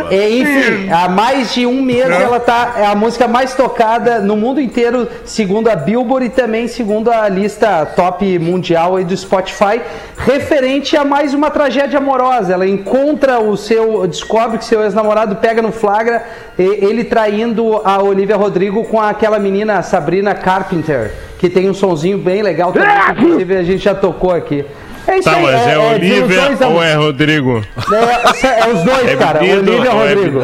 É, 0.09 0.29
enfim, 0.29 0.89
há 0.91 1.07
mais 1.09 1.53
de 1.53 1.65
um 1.65 1.81
mês 1.81 2.09
ela 2.09 2.39
tá 2.39 2.75
é 2.77 2.85
a 2.85 2.95
música 2.95 3.27
mais 3.27 3.53
tocada 3.53 4.19
no 4.19 4.35
mundo 4.35 4.59
inteiro, 4.59 5.07
segundo 5.25 5.69
a 5.69 5.75
Billboard 5.75 6.27
e 6.27 6.29
também 6.29 6.67
segundo 6.67 7.11
a 7.11 7.27
lista 7.29 7.85
top 7.85 8.39
mundial 8.39 8.95
aí 8.95 9.03
do 9.03 9.15
Spotify, 9.15 9.81
referente 10.17 10.95
a 10.95 11.03
mais 11.03 11.33
uma 11.33 11.49
tragédia 11.49 11.97
amorosa. 11.97 12.53
Ela 12.53 12.67
encontra 12.67 13.39
o 13.39 13.55
seu, 13.57 14.07
descobre 14.07 14.57
que 14.57 14.65
seu 14.65 14.83
ex-namorado 14.83 15.35
pega 15.37 15.61
no 15.61 15.71
flagra 15.71 16.23
ele 16.57 17.03
traindo 17.03 17.81
a 17.83 18.01
Olivia 18.01 18.35
Rodrigo 18.35 18.83
com 18.85 18.99
aquela 18.99 19.39
menina 19.39 19.81
Sabrina 19.81 20.33
Carpenter, 20.33 21.11
que 21.39 21.49
tem 21.49 21.69
um 21.69 21.73
sonzinho 21.73 22.17
bem 22.17 22.41
legal 22.41 22.71
também, 22.71 22.89
que 23.15 23.21
inclusive 23.21 23.57
a 23.57 23.63
gente 23.63 23.83
já 23.83 23.93
tocou 23.95 24.31
aqui. 24.31 24.65
É 25.05 25.17
isso 25.17 25.29
Tá, 25.29 25.35
aí, 25.35 25.43
mas 25.43 25.67
é, 25.67 25.77
Olivia 25.77 26.21
desilusões 26.27 26.61
ou 26.61 26.81
é 26.83 26.93
Rodrigo? 26.95 27.61
é, 27.61 28.59
é 28.61 28.73
os 28.73 28.83
dois, 28.83 29.05
É 29.11 29.15
cara. 29.17 29.39
bebido 29.39 29.71
Olivia 29.71 29.91
ou 29.91 30.05
é 30.07 30.13
Rodrigo. 30.13 30.39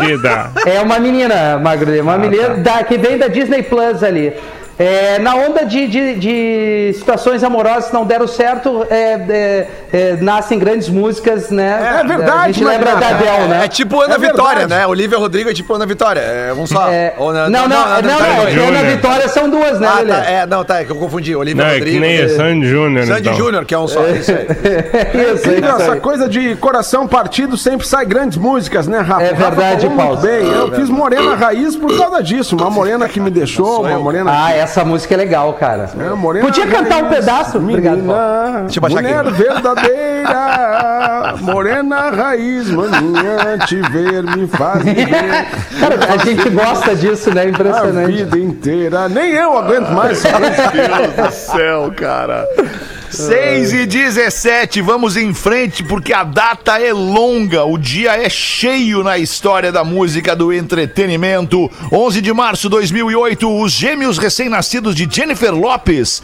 É 0.66 0.82
uma 0.82 1.00
menina, 1.00 1.58
Magro, 1.58 2.02
uma 2.02 2.18
menina 2.18 2.50
da, 2.56 2.84
que 2.84 2.98
vem 2.98 3.18
da 3.18 3.28
Disney 3.30 3.64
Plus 3.64 4.04
ali. 4.04 4.34
É, 4.80 5.20
na 5.20 5.36
onda 5.36 5.66
de, 5.66 5.88
de, 5.88 6.16
de 6.16 6.94
situações 6.98 7.44
amorosas 7.44 7.88
que 7.90 7.94
não 7.94 8.06
deram 8.06 8.26
certo, 8.26 8.88
é, 8.90 9.14
é, 9.30 9.68
é, 9.92 10.16
nascem 10.22 10.58
grandes 10.58 10.88
músicas, 10.88 11.50
né? 11.52 12.00
É 12.02 12.08
verdade, 12.08 12.32
A 12.32 12.48
gente 12.48 12.64
lembra 12.64 12.96
da. 12.96 13.10
Adele, 13.10 13.48
né? 13.50 13.66
É 13.66 13.68
tipo 13.68 14.00
Ana 14.00 14.16
É 14.16 14.18
Vitória, 14.18 14.60
verdade. 14.60 14.82
né? 14.82 14.88
Olivia 14.88 15.18
Rodrigo 15.18 15.50
é 15.50 15.54
tipo 15.54 15.74
Ana 15.74 15.86
Vitória. 15.86 16.22
É 16.22 16.54
um 16.54 16.66
só. 16.66 16.88
É, 16.90 17.14
Ou 17.18 17.34
não, 17.34 17.50
não, 17.50 17.68
não, 17.68 17.68
não, 17.68 17.86
Ana 17.88 18.02
não, 18.02 18.18
Vitória. 18.20 18.52
Júnior. 18.54 18.68
Ana 18.70 18.84
Vitória 18.90 19.28
são 19.28 19.50
duas, 19.50 19.80
né, 19.82 19.88
Ah, 19.92 20.06
tá, 20.08 20.26
é, 20.32 20.46
não, 20.46 20.64
tá, 20.64 20.80
é 20.80 20.86
que 20.86 20.92
eu 20.92 20.96
confundi. 20.96 21.36
Olivia 21.36 21.62
Não, 21.62 21.70
é 21.70 21.74
Rodrigo. 21.74 21.96
que 21.98 22.00
nem 22.00 22.16
é 22.18 22.28
Sandy 22.30 22.68
Júnior, 22.70 23.06
Sandy 23.06 23.20
então. 23.22 23.34
Júnior, 23.34 23.66
que 23.66 23.74
é 23.74 23.80
um 23.80 23.88
só. 23.88 24.08
Isso 24.08 24.32
aí. 24.32 24.48
Isso, 25.36 25.50
Incrível, 25.50 25.76
essa 25.76 25.96
coisa 25.98 26.30
de 26.30 26.56
coração 26.56 27.06
partido 27.06 27.58
sempre 27.58 27.86
sai 27.86 28.06
grandes 28.06 28.38
músicas, 28.38 28.88
né, 28.88 29.00
Rafa? 29.00 29.24
É 29.24 29.34
verdade, 29.34 29.90
Paulo. 29.90 30.16
bem. 30.18 30.48
Eu 30.48 30.72
fiz 30.74 30.90
Morena 30.90 31.36
Raiz 31.36 31.76
por 31.76 31.98
causa 31.98 32.24
disso. 32.24 32.56
Uma 32.56 32.70
morena 32.70 33.10
que 33.10 33.20
me 33.20 33.30
deixou, 33.30 33.82
uma 33.86 34.00
morena. 34.00 34.32
Ah, 34.34 34.54
essa 34.54 34.69
música 34.86 35.14
é 35.14 35.18
legal, 35.18 35.54
cara. 35.54 35.90
É, 36.00 36.10
morena 36.14 36.46
Podia 36.46 36.68
cantar 36.68 37.04
um 37.04 37.10
pedaço? 37.10 37.58
Obrigado, 37.58 38.04
Paulo. 38.06 38.22
Menina, 38.22 38.60
Deixa 38.62 38.78
eu 38.78 38.82
baixar 38.82 39.02
mulher 39.02 39.20
aqui. 39.20 39.32
verdadeira, 39.32 41.36
morena 41.42 42.10
raiz, 42.10 42.70
maninha, 42.70 43.58
te 43.68 43.82
ver 43.90 44.24
me 44.24 44.48
faz 44.48 44.82
viver 44.84 45.48
Cara, 45.80 46.14
a 46.14 46.18
gente 46.18 46.50
gosta 46.50 46.96
disso, 46.96 47.34
né? 47.34 47.42
a 47.42 47.46
Impressionante. 47.46 48.12
vida 48.12 48.38
inteira. 48.38 49.10
Nem 49.10 49.32
eu 49.34 49.58
aguento 49.58 49.90
mais. 49.90 50.22
Deus 50.24 51.28
do 51.28 51.32
céu, 51.32 51.92
cara. 51.96 52.48
6 53.12 53.74
e 53.74 53.86
17, 53.88 54.82
vamos 54.82 55.18
em 55.18 55.34
frente 55.34 55.84
porque 55.84 56.14
a 56.14 56.24
data 56.24 56.80
é 56.80 56.94
longa, 56.94 57.64
o 57.64 57.78
dia 57.78 58.16
é 58.16 58.30
cheio 58.30 59.04
na 59.04 59.18
história 59.18 59.72
da 59.72 59.84
música 59.84 60.36
do 60.36 60.54
entretenimento. 60.54 61.70
11 61.92 62.22
de 62.22 62.32
março 62.32 62.64
de 62.64 62.70
2008, 62.70 63.62
os 63.62 63.72
gêmeos 63.72 64.18
recém-nascidos 64.18 64.94
de 64.94 65.08
Jennifer 65.10 65.54
Lopes 65.54 66.22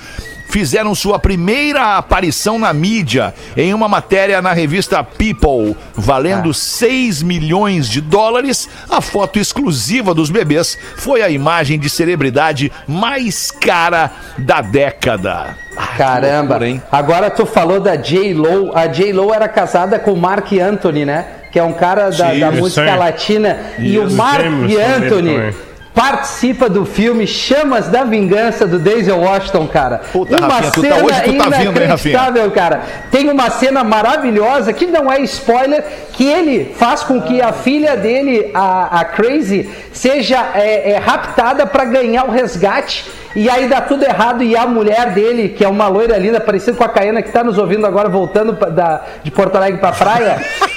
fizeram 0.55 0.95
sua 0.95 1.19
primeira 1.19 1.97
aparição 1.97 2.57
na 2.57 2.71
mídia 2.71 3.33
em 3.57 3.74
uma 3.74 3.89
matéria 3.89 4.41
na 4.41 4.53
revista 4.53 5.03
People, 5.03 5.75
valendo 5.93 6.53
6 6.53 7.21
milhões 7.24 7.89
de 7.89 8.00
dólares. 8.00 8.69
A 8.89 9.01
foto 9.01 9.38
exclusiva 9.38 10.13
dos 10.13 10.29
bebês 10.29 10.77
foi 10.95 11.21
a 11.21 11.29
imagem 11.29 11.77
de 11.77 11.89
celebridade 11.89 12.71
mais 12.88 13.51
cara 13.51 14.09
da 14.38 14.62
década. 14.62 15.57
Ah, 15.75 15.88
que 15.88 15.97
Caramba. 15.97 16.53
loucura, 16.53 16.69
hein? 16.69 16.81
Agora 16.89 17.29
tu 17.29 17.45
falou 17.45 17.81
da 17.81 17.97
J-Lo. 17.97 18.71
A 18.74 18.88
J-Lo 18.88 19.33
era 19.33 19.50
casada 19.50 20.00
com 20.00 20.13
o 20.13 20.17
Mark 20.17 20.53
Anthony, 20.53 21.03
né? 21.03 21.25
Que 21.51 21.59
é 21.59 21.63
um 21.63 21.74
cara 21.74 22.09
da, 22.12 22.31
Sim, 22.31 22.39
da 22.39 22.51
música 22.53 22.95
latina. 22.95 23.57
E 23.77 23.97
o 23.97 24.05
os 24.05 24.13
Mark 24.13 24.45
Anthony 24.45 25.33
também. 25.35 25.75
Participa 25.95 26.67
do 26.69 26.85
filme 26.85 27.25
Chamas 27.25 27.87
da 27.87 28.03
Vingança 28.03 28.67
do 28.67 28.77
Denzel 28.77 29.17
Washington, 29.21 29.65
cara. 29.67 30.01
Puta, 30.11 30.37
uma 30.37 30.47
Rafinha, 30.47 30.71
tá- 30.71 30.81
cena 30.81 30.95
hoje 30.97 31.21
tu 31.21 31.33
tá 31.37 31.57
vindo, 31.57 31.71
inacreditável, 31.71 32.51
cara. 32.51 32.81
Tem 33.09 33.29
uma 33.29 33.49
cena 33.49 33.83
maravilhosa 33.83 34.73
que 34.73 34.85
não 34.85 35.09
é 35.11 35.21
spoiler, 35.21 35.83
que 36.11 36.25
ele 36.27 36.75
faz 36.77 37.01
com 37.03 37.21
que 37.21 37.41
a 37.41 37.53
filha 37.53 37.95
dele, 37.95 38.51
a, 38.53 38.99
a 38.99 39.05
Crazy, 39.05 39.69
seja 39.93 40.45
é, 40.53 40.91
é, 40.91 40.97
raptada 40.97 41.65
para 41.65 41.85
ganhar 41.85 42.25
o 42.25 42.31
resgate. 42.31 43.05
E 43.33 43.49
aí 43.49 43.67
dá 43.67 43.81
tudo 43.81 44.03
errado 44.03 44.43
e 44.43 44.55
a 44.55 44.65
mulher 44.65 45.11
dele, 45.11 45.49
que 45.49 45.63
é 45.63 45.67
uma 45.67 45.87
loira 45.87 46.17
linda, 46.17 46.39
parecida 46.39 46.75
com 46.77 46.83
a 46.83 46.89
Caena 46.89 47.21
que 47.21 47.31
tá 47.31 47.43
nos 47.43 47.57
ouvindo 47.57 47.85
agora, 47.85 48.07
voltando 48.09 48.53
pra- 48.55 48.69
da, 48.69 49.01
de 49.23 49.31
Porto 49.31 49.55
Alegre 49.55 49.79
pra 49.79 49.91
praia, 49.91 50.37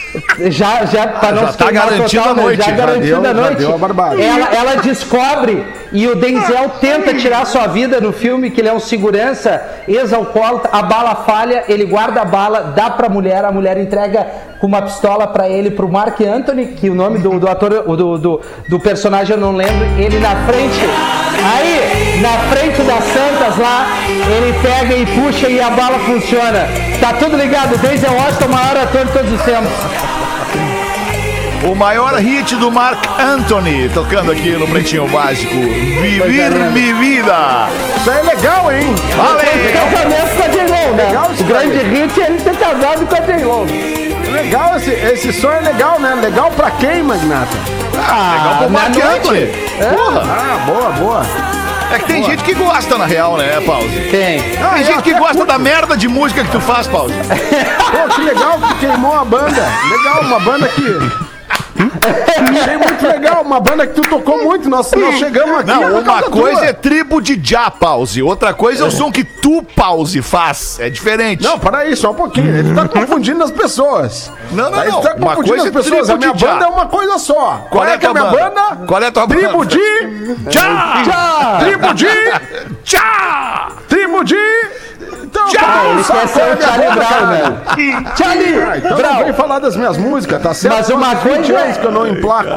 já, 0.50 0.84
já, 0.84 1.06
pra 1.06 1.32
não 1.32 1.46
Já 1.46 1.52
tá 1.52 1.70
garantida 1.70 2.22
total, 2.22 2.32
a 2.32 2.34
né? 2.36 2.42
noite, 2.42 2.58
Já 2.62 2.70
já 2.70 2.76
garantida 2.76 3.20
deu- 3.20 3.30
a 3.30 3.34
noite. 3.34 3.64
a. 3.64 4.22
Ela, 4.22 4.48
ela 4.54 4.76
descobre 4.82 5.64
e 5.92 6.06
o 6.06 6.14
Denzel 6.16 6.70
tenta 6.80 7.14
tirar 7.14 7.46
sua 7.46 7.66
vida 7.66 8.00
no 8.00 8.12
filme, 8.12 8.50
que 8.50 8.60
ele 8.60 8.68
é 8.68 8.72
um 8.72 8.80
segurança 8.80 9.62
ex-alcoólatra, 9.88 10.70
a 10.72 10.82
bala 10.82 11.14
falha, 11.14 11.64
ele 11.68 11.84
guarda 11.86 12.20
a 12.22 12.24
bala, 12.24 12.72
dá 12.76 12.90
pra 12.90 13.08
mulher, 13.08 13.44
a 13.44 13.50
mulher 13.52 13.78
entrega 13.78 14.26
com 14.60 14.66
uma 14.66 14.82
pistola 14.82 15.26
pra 15.26 15.48
ele, 15.48 15.70
pro 15.70 15.88
Mark 15.90 16.20
Anthony, 16.20 16.66
que 16.66 16.90
o 16.90 16.94
nome 16.94 17.18
do, 17.20 17.38
do 17.38 17.48
ator, 17.48 17.70
do, 17.96 18.18
do, 18.18 18.40
do 18.68 18.80
personagem 18.80 19.34
eu 19.36 19.40
não 19.40 19.52
lembro, 19.56 19.86
ele 19.98 20.18
na 20.18 20.34
frente, 20.46 20.78
aí, 21.44 22.20
na 22.20 22.38
frente 22.50 22.82
das 22.82 23.04
santas 23.04 23.56
lá, 23.58 23.86
ele 24.08 24.58
pega 24.60 24.94
e 24.94 25.06
puxa 25.06 25.48
e 25.48 25.60
a 25.60 25.70
bala 25.70 25.98
funciona. 26.00 26.68
Tá 27.00 27.12
tudo 27.14 27.36
ligado, 27.36 27.76
Denzel 27.78 28.12
Washington, 28.12 28.46
o 28.46 28.52
maior 28.52 28.76
ator 28.76 29.04
de 29.04 29.12
todos 29.12 29.32
os 29.32 29.42
tempos. 29.42 29.72
O 31.64 31.74
maior 31.74 32.14
hit 32.14 32.54
do 32.56 32.70
Mark 32.70 33.04
Anthony, 33.18 33.88
tocando 33.88 34.30
aqui 34.30 34.50
no 34.50 34.66
Pretinho 34.68 35.08
Básico. 35.08 35.52
Vivir 35.54 36.50
mi 36.72 36.92
vida. 36.92 37.68
Isso 37.96 38.10
aí 38.10 38.18
é 38.18 38.22
legal, 38.22 38.72
hein? 38.72 38.94
Valeu! 39.16 39.38
Casamento 39.72 40.36
com 40.36 40.42
a 40.44 40.48
J-Lo, 40.48 40.94
né? 40.94 41.04
Legal 41.04 41.30
O 41.30 41.44
grande 41.44 41.78
grande 41.78 42.00
hit 42.00 42.20
é 42.20 42.26
ele 42.26 42.40
ter 42.40 42.56
casado 42.56 43.06
com 43.06 43.14
a 43.16 43.20
J-Lo. 43.20 44.07
Legal, 44.30 44.76
esse, 44.76 44.90
esse 44.90 45.32
som 45.32 45.50
é 45.50 45.60
legal, 45.60 45.98
né? 45.98 46.14
Legal 46.14 46.50
pra 46.50 46.70
quem, 46.72 47.02
Magnata? 47.02 47.56
Legal 47.92 48.58
pro 48.58 48.70
noite. 48.70 49.02
Anthony. 49.02 49.46
Porra. 49.96 50.22
Ah, 50.22 50.58
boa, 50.66 50.90
boa. 50.92 51.22
É 51.90 51.98
que 51.98 52.04
tem 52.04 52.22
gente 52.22 52.44
que 52.44 52.54
gosta, 52.54 52.98
na 52.98 53.06
real, 53.06 53.38
né, 53.38 53.60
Pause? 53.64 53.88
Tem. 54.10 54.40
Tem 54.42 54.84
gente 54.84 55.02
que 55.02 55.14
gosta 55.14 55.46
da 55.46 55.58
merda 55.58 55.96
de 55.96 56.06
música 56.06 56.44
que 56.44 56.50
tu 56.50 56.60
faz, 56.60 56.86
Pause. 56.86 57.14
Pô, 57.14 58.14
que 58.14 58.20
legal 58.20 58.58
que 58.58 58.86
queimou 58.86 59.14
a 59.14 59.24
banda. 59.24 59.66
Legal, 59.90 60.20
uma 60.22 60.40
banda 60.40 60.68
que. 60.68 61.27
Achei 61.78 62.76
muito 62.76 63.06
legal, 63.06 63.42
uma 63.42 63.60
banda 63.60 63.86
que 63.86 63.94
tu 64.00 64.02
tocou 64.08 64.42
muito. 64.44 64.68
Nós, 64.68 64.90
nós 64.92 65.16
chegamos 65.16 65.60
aqui. 65.60 65.70
Não, 65.70 66.00
uma 66.00 66.22
coisa 66.22 66.64
é 66.66 66.72
tribo 66.72 67.20
de 67.20 67.38
já, 67.42 67.70
Pause. 67.70 68.22
Outra 68.22 68.52
coisa 68.52 68.84
é 68.84 68.86
o 68.86 68.90
som 68.90 69.10
que 69.12 69.22
tu, 69.24 69.62
Pause, 69.76 70.20
faz. 70.22 70.78
É 70.80 70.90
diferente. 70.90 71.42
Não, 71.42 71.58
para 71.58 71.78
aí, 71.78 71.94
só 71.96 72.10
um 72.10 72.14
pouquinho. 72.14 72.54
Ele 72.56 72.74
tá 72.74 72.88
confundindo 72.88 73.42
as 73.44 73.50
pessoas. 73.50 74.30
Não, 74.52 74.70
não, 74.70 74.82
Ele 74.82 74.90
não. 74.90 75.00
tá 75.00 75.14
Uma 75.14 75.36
confundindo 75.36 75.48
coisa 75.48 75.62
as 75.62 75.68
é 75.68 75.70
pessoas. 75.72 76.10
A 76.10 76.12
tribo 76.12 76.18
minha 76.18 76.32
de 76.34 76.40
já. 76.40 76.52
banda 76.52 76.64
é 76.64 76.68
uma 76.68 76.86
coisa 76.86 77.18
só. 77.18 77.66
Qual 77.70 77.84
é 77.84 77.94
a 77.94 77.98
que 77.98 78.06
é 78.06 78.08
a 78.08 78.12
tua 78.12 78.20
minha 78.20 78.32
banda? 78.32 78.60
banda? 78.70 78.86
Qual 78.86 79.02
é 79.02 79.06
a 79.06 79.12
tua 79.12 79.26
Tribo 79.28 79.58
banda? 79.58 79.66
de. 79.66 80.36
Já! 80.50 81.02
Tchau! 81.04 81.58
Tribo 81.60 81.94
de. 81.94 82.08
Já! 82.84 83.68
Tribo 83.88 84.24
de. 84.24 84.36
Então, 85.30 85.48
Já! 85.50 85.60
tá 85.60 85.82
bom, 85.82 85.90
Ele 85.92 86.04
quer 86.04 86.28
ser 86.28 86.40
é 86.40 86.54
o 86.54 86.62
Charlie 86.62 86.90
Brown, 86.90 87.08
cara? 87.08 87.26
né? 87.26 88.12
Charlie 88.16 88.62
Ah, 88.62 88.76
então 88.78 88.96
Brown. 88.96 89.24
vem 89.24 89.32
falar 89.34 89.58
das 89.58 89.76
minhas 89.76 89.96
músicas, 89.98 90.42
tá 90.42 90.54
certo? 90.54 90.74
Mas 90.76 90.88
uma 90.88 91.06
Faz 91.16 91.22
20 91.22 91.46
coisa- 91.46 91.58
anos 91.58 91.76
que 91.76 91.84
eu 91.86 91.92
não 91.92 92.06
emplaco. 92.06 92.48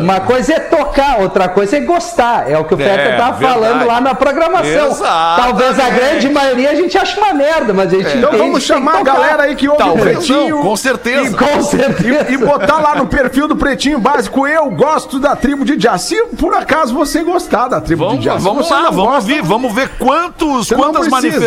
Uma 0.00 0.20
coisa 0.20 0.54
é 0.54 0.60
tocar, 0.60 1.20
outra 1.20 1.48
coisa 1.48 1.76
é 1.76 1.80
gostar. 1.80 2.50
É 2.50 2.58
o 2.58 2.64
que 2.64 2.74
o 2.74 2.76
Peter 2.76 3.16
tava 3.16 3.36
verdade. 3.38 3.52
falando 3.60 3.86
lá 3.86 4.00
na 4.00 4.14
programação. 4.14 4.66
Exatamente. 4.90 5.46
Talvez 5.46 5.78
a 5.80 5.90
grande 5.90 6.28
maioria 6.30 6.70
a 6.70 6.74
gente 6.74 6.98
ache 6.98 7.18
uma 7.18 7.32
merda, 7.32 7.72
mas 7.72 7.92
a 7.92 7.96
gente 7.96 8.08
Então 8.16 8.28
entende 8.30 8.36
vamos 8.38 8.62
chamar 8.62 8.98
a 8.98 9.02
galera 9.02 9.42
aí 9.44 9.54
que 9.54 9.68
ouve 9.68 9.82
o 9.82 9.84
Talvez 9.86 10.16
Pretinho. 10.18 10.56
não, 10.56 10.62
com 10.62 10.76
certeza. 10.76 11.36
Com 11.36 11.62
certeza. 11.62 12.26
E 12.32 12.36
botar 12.36 12.80
lá 12.80 12.94
no 12.96 13.06
perfil 13.06 13.46
do 13.46 13.56
Pretinho 13.56 13.98
Básico, 13.98 14.46
eu 14.46 14.70
gosto 14.70 15.18
da 15.18 15.36
tribo 15.36 15.64
de. 15.64 15.76
Se 15.98 16.16
por 16.38 16.52
acaso 16.54 16.92
você 16.94 17.22
gostar 17.22 17.68
da 17.68 17.80
tribo 17.80 18.04
Vamos, 18.06 18.18
de 18.20 18.28
jazz. 18.28 18.42
vamos 18.42 18.68
lá, 18.68 18.90
vamos 18.90 19.24
ver, 19.24 19.40
vamos 19.42 19.72
ver 19.72 19.88
quantos, 19.98 20.66
Você 20.68 20.74
quantas 20.74 21.06
precisa. 21.06 21.38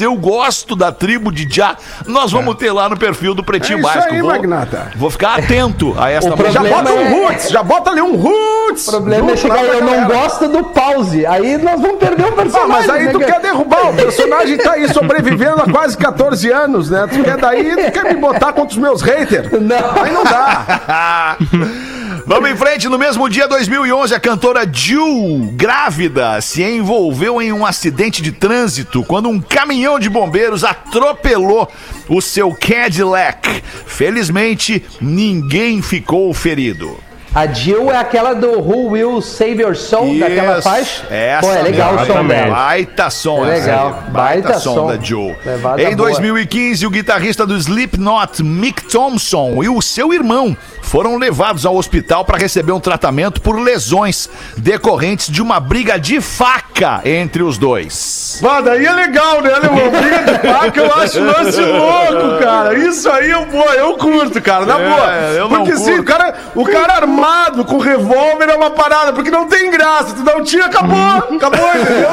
Eu 0.00 0.14
gosto 0.16 0.74
da 0.76 0.90
tribo 0.92 1.30
de 1.32 1.46
já. 1.48 1.76
Nós 2.06 2.30
vamos 2.32 2.54
ter 2.56 2.72
lá 2.72 2.88
no 2.88 2.96
perfil 2.96 3.34
do 3.34 3.42
Pretinho 3.44 3.78
É 3.78 3.80
isso 3.80 3.94
Básico. 3.94 4.14
aí, 4.14 4.20
vou, 4.20 4.30
Magnata. 4.30 4.90
vou 4.96 5.10
ficar 5.10 5.38
atento 5.38 5.94
a 5.98 6.10
esta 6.10 6.34
O 6.34 6.50
Já 6.50 6.62
bota 6.62 6.92
um 6.92 7.00
é- 7.00 7.08
roots, 7.10 7.48
já 7.50 7.62
bota 7.62 7.90
ali 7.90 8.00
um 8.02 8.16
roots. 8.16 8.86
O 8.88 8.90
problema 8.92 9.32
é 9.32 9.36
chegar 9.36 9.64
e 9.64 9.68
eu 9.68 9.84
não 9.84 10.06
gosto 10.06 10.48
do 10.48 10.64
pause. 10.64 11.26
Aí 11.26 11.56
nós 11.58 11.80
vamos 11.80 11.98
perder 11.98 12.24
o 12.24 12.28
Ah, 12.28 12.32
personagem. 12.32 12.68
mas 12.68 12.90
aí 12.90 13.04
né, 13.06 13.12
tu 13.12 13.18
cara? 13.20 13.32
quer 13.32 13.40
derrubar, 13.40 13.90
o 13.90 13.94
personagem 13.94 14.56
tá 14.58 14.72
aí 14.72 14.88
sobrevivendo 14.92 15.62
há 15.62 15.70
quase 15.70 15.96
14 15.96 16.50
anos, 16.50 16.90
né? 16.90 17.06
Tu 17.12 17.22
quer 17.24 17.36
daí, 17.36 17.76
tu 17.86 17.92
quer 17.92 18.04
me 18.04 18.14
botar 18.20 18.52
contra 18.52 18.70
os 18.70 18.76
meus 18.76 19.02
haters? 19.02 19.50
Não. 19.60 20.02
Aí 20.02 20.12
não 20.12 20.24
dá. 20.24 21.36
Vamos 22.28 22.50
em 22.50 22.56
frente. 22.56 22.90
No 22.90 22.98
mesmo 22.98 23.26
dia 23.26 23.48
2011, 23.48 24.14
a 24.14 24.20
cantora 24.20 24.70
Jill, 24.70 25.50
grávida, 25.54 26.38
se 26.42 26.62
envolveu 26.62 27.40
em 27.40 27.54
um 27.54 27.64
acidente 27.64 28.20
de 28.20 28.32
trânsito 28.32 29.02
quando 29.02 29.30
um 29.30 29.40
caminhão 29.40 29.98
de 29.98 30.10
bombeiros 30.10 30.62
atropelou 30.62 31.72
o 32.06 32.20
seu 32.20 32.52
Cadillac. 32.52 33.62
Felizmente, 33.86 34.84
ninguém 35.00 35.80
ficou 35.80 36.34
ferido. 36.34 37.07
A 37.34 37.46
Jill 37.46 37.90
é 37.92 37.96
aquela 37.96 38.34
do 38.34 38.58
Who 38.58 38.88
Will 38.88 39.20
Save 39.20 39.60
Your 39.62 39.76
Soul, 39.76 40.18
daquela 40.18 40.54
Isso, 40.54 40.62
faixa. 40.62 41.06
Essa 41.10 41.46
Pô, 41.46 41.52
é 41.52 41.62
legal 41.62 41.94
o 41.94 42.06
som 42.06 42.26
dela. 42.26 42.54
Baita 42.54 43.10
som, 43.10 43.44
É 43.46 43.50
legal. 43.58 44.02
aí. 44.06 44.10
Baita 44.10 44.58
som, 44.58 44.74
som. 44.74 44.86
da. 44.86 45.36
Levada 45.44 45.82
Em 45.82 45.94
boa. 45.94 46.08
2015, 46.10 46.86
o 46.86 46.90
guitarrista 46.90 47.46
do 47.46 47.54
Slipknot, 47.56 48.42
Mick 48.42 48.82
Thompson, 48.84 49.62
e 49.62 49.68
o 49.68 49.80
seu 49.82 50.12
irmão 50.12 50.56
foram 50.82 51.16
levados 51.18 51.66
ao 51.66 51.76
hospital 51.76 52.24
para 52.24 52.38
receber 52.38 52.72
um 52.72 52.80
tratamento 52.80 53.42
por 53.42 53.60
lesões 53.60 54.28
decorrentes 54.56 55.30
de 55.30 55.42
uma 55.42 55.60
briga 55.60 55.98
de 55.98 56.20
faca 56.22 57.02
entre 57.04 57.42
os 57.42 57.58
dois. 57.58 58.38
Pá, 58.42 58.62
daí 58.62 58.86
é 58.86 58.92
legal, 58.92 59.42
né, 59.42 59.50
Leão? 59.50 59.90
Briga 59.90 60.32
de 60.32 60.48
faca 60.48 60.80
eu 60.80 60.94
acho 60.94 61.20
lance 61.22 61.60
louco, 61.60 62.42
cara. 62.42 62.74
Isso 62.78 63.08
aí 63.10 63.30
eu, 63.30 63.46
eu 63.76 63.96
curto, 63.98 64.40
cara, 64.40 64.64
na 64.64 64.78
É, 64.80 65.38
boa. 65.38 65.48
porque 65.58 65.76
sim, 65.76 65.98
o 65.98 66.04
cara, 66.04 66.34
o 66.54 66.64
cara 66.64 67.06
armado 67.18 67.64
com 67.64 67.78
revólver 67.78 68.48
é 68.48 68.54
uma 68.56 68.70
parada, 68.70 69.12
porque 69.12 69.30
não 69.30 69.46
tem 69.46 69.70
graça. 69.70 70.14
Tu 70.14 70.22
dá 70.22 70.36
um 70.36 70.42
tiro, 70.42 70.64
acabou. 70.64 70.96
Acabou, 71.36 71.68
entendeu? 71.74 72.08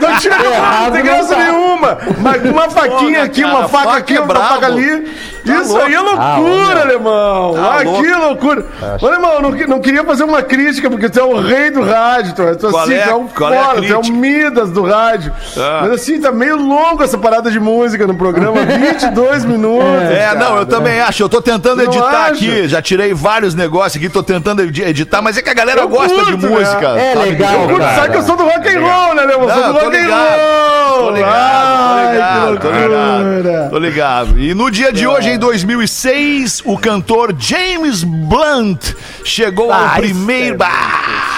Dá 0.00 0.08
um 0.08 0.16
tiro, 0.16 0.34
acabou, 0.34 0.56
não 0.84 0.90
tem 0.90 1.02
não 1.02 1.12
graça 1.12 1.34
tá. 1.34 1.40
nenhuma. 1.42 1.98
Mas 2.20 2.44
uma 2.44 2.70
faquinha 2.70 3.12
Porra, 3.12 3.22
aqui, 3.24 3.42
cara, 3.42 3.54
uma 3.54 3.68
faca 3.68 3.84
faca 3.84 3.98
aqui, 3.98 4.16
é 4.16 4.20
uma 4.20 4.34
faca 4.34 4.66
ali. 4.66 5.12
Isso 5.44 5.76
aí 5.76 5.92
é 5.92 5.96
Ah, 5.96 6.02
loucura, 6.02 6.68
olha. 6.68 6.80
alemão. 6.82 7.54
Tá 7.54 7.78
ah, 7.78 7.82
louco. 7.82 8.02
que 8.02 8.12
loucura. 8.14 8.66
Ô, 9.00 9.06
alemão, 9.06 9.32
eu 9.32 9.42
não, 9.42 9.50
não 9.50 9.80
queria 9.80 10.04
fazer 10.04 10.22
uma 10.24 10.42
crítica, 10.42 10.88
porque 10.88 11.08
tu 11.08 11.18
é 11.18 11.22
o 11.24 11.40
rei 11.40 11.70
do 11.70 11.82
rádio, 11.82 12.34
tu, 12.34 12.56
tu, 12.56 12.70
Qual 12.70 12.84
assim, 12.84 12.94
é- 12.94 13.02
tu 13.02 13.10
é 13.10 13.14
um 13.14 13.26
qual 13.26 13.52
é 13.52 13.64
fora, 13.64 13.82
tu 13.82 13.92
é 13.92 13.98
o? 13.98 14.12
Midas 14.12 14.70
do 14.70 14.82
rádio. 14.82 15.32
Ah. 15.56 15.80
Mas 15.82 15.92
assim, 15.92 16.20
tá 16.20 16.30
meio 16.30 16.56
longo 16.56 17.02
essa 17.02 17.18
parada 17.18 17.50
de 17.50 17.58
música 17.58 18.06
no 18.06 18.14
programa, 18.14 18.60
22 18.64 19.44
minutos. 19.44 19.84
É, 20.10 20.26
cara. 20.26 20.38
não, 20.38 20.56
eu 20.58 20.66
também 20.66 21.00
acho. 21.00 21.22
Eu 21.22 21.28
tô 21.28 21.42
tentando 21.42 21.78
Não 21.78 21.84
editar 21.92 22.26
acho. 22.26 22.34
aqui. 22.34 22.68
Já 22.68 22.80
tirei 22.80 23.12
vários 23.12 23.54
negócios 23.54 23.96
aqui, 23.96 24.08
tô 24.08 24.21
tentando 24.22 24.62
edi- 24.62 24.82
editar, 24.82 25.20
mas 25.22 25.36
é 25.36 25.42
que 25.42 25.50
a 25.50 25.54
galera 25.54 25.80
Eu 25.82 25.88
gosta 25.88 26.14
curto, 26.14 26.36
de 26.36 26.46
né? 26.46 26.48
música. 26.58 26.88
É 26.98 27.14
sabe? 27.14 27.30
legal, 27.30 27.52
Eu 27.54 27.68
curto, 27.68 27.80
cara. 27.80 27.94
sabe 27.96 28.10
que 28.10 28.16
eu 28.18 28.22
sou 28.22 28.36
do 28.36 28.44
rock 28.44 28.68
and 28.68 28.80
roll, 28.80 29.14
né, 29.14 29.22
Leão? 29.24 29.42
Eu 29.42 29.48
sou 29.50 29.62
do 29.72 29.78
tô 29.78 29.84
rock 29.84 29.96
and 29.96 30.00
ligado, 30.00 30.40
roll. 30.40 31.02
Tô 31.02 31.10
ligado, 31.10 31.88
tô 31.92 32.12
ligado, 32.12 32.58
tô 32.60 32.70
ligado, 32.70 33.70
tô 33.70 33.78
ligado. 33.78 34.38
E 34.38 34.54
no 34.54 34.70
dia 34.70 34.92
de 34.92 35.06
hoje, 35.06 35.30
em 35.30 35.38
2006, 35.38 36.62
o 36.64 36.78
cantor 36.78 37.34
James 37.38 38.04
Blunt 38.04 38.92
chegou 39.24 39.72
ao 39.72 39.88
primeiro. 39.96 40.62
é 40.62 40.66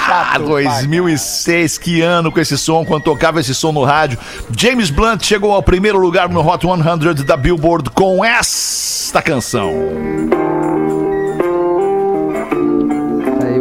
Ah, 0.07 0.31
chato, 0.35 0.43
2006, 0.45 1.79
que 1.79 2.03
ano 2.03 2.31
com 2.31 2.39
esse 2.41 2.59
som, 2.59 2.85
quando 2.85 3.05
tocava 3.05 3.41
esse 3.41 3.55
som 3.55 3.73
no 3.73 3.85
rádio. 3.85 4.19
James 4.57 4.91
Blunt 4.91 5.23
chegou 5.25 5.53
ao 5.53 5.63
primeiro 5.63 5.99
lugar 5.99 6.29
no 6.29 6.47
Hot 6.47 6.67
100 6.67 7.25
da 7.25 7.37
Billboard 7.37 7.91
com 7.91 8.23
esta 8.25 9.23
canção. 9.23 9.73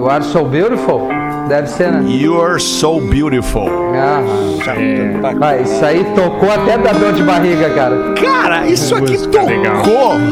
You 0.04 0.10
are 0.10 0.22
so 0.22 0.44
beautiful. 0.44 1.08
Deve 1.48 1.66
ser, 1.70 1.90
né? 1.94 2.04
You're 2.12 2.60
So 2.60 3.00
Beautiful. 3.00 3.70
Ah, 3.96 4.22
vai, 5.40 5.62
isso 5.62 5.84
aí 5.86 6.04
tocou 6.14 6.52
até 6.52 6.78
da 6.78 6.92
dor 6.92 7.14
de 7.14 7.24
barriga, 7.24 7.70
cara. 7.70 8.14
Cara, 8.22 8.68
isso 8.68 8.94
aqui 8.96 9.18
tocou, 9.18 9.48
legal. 9.48 9.82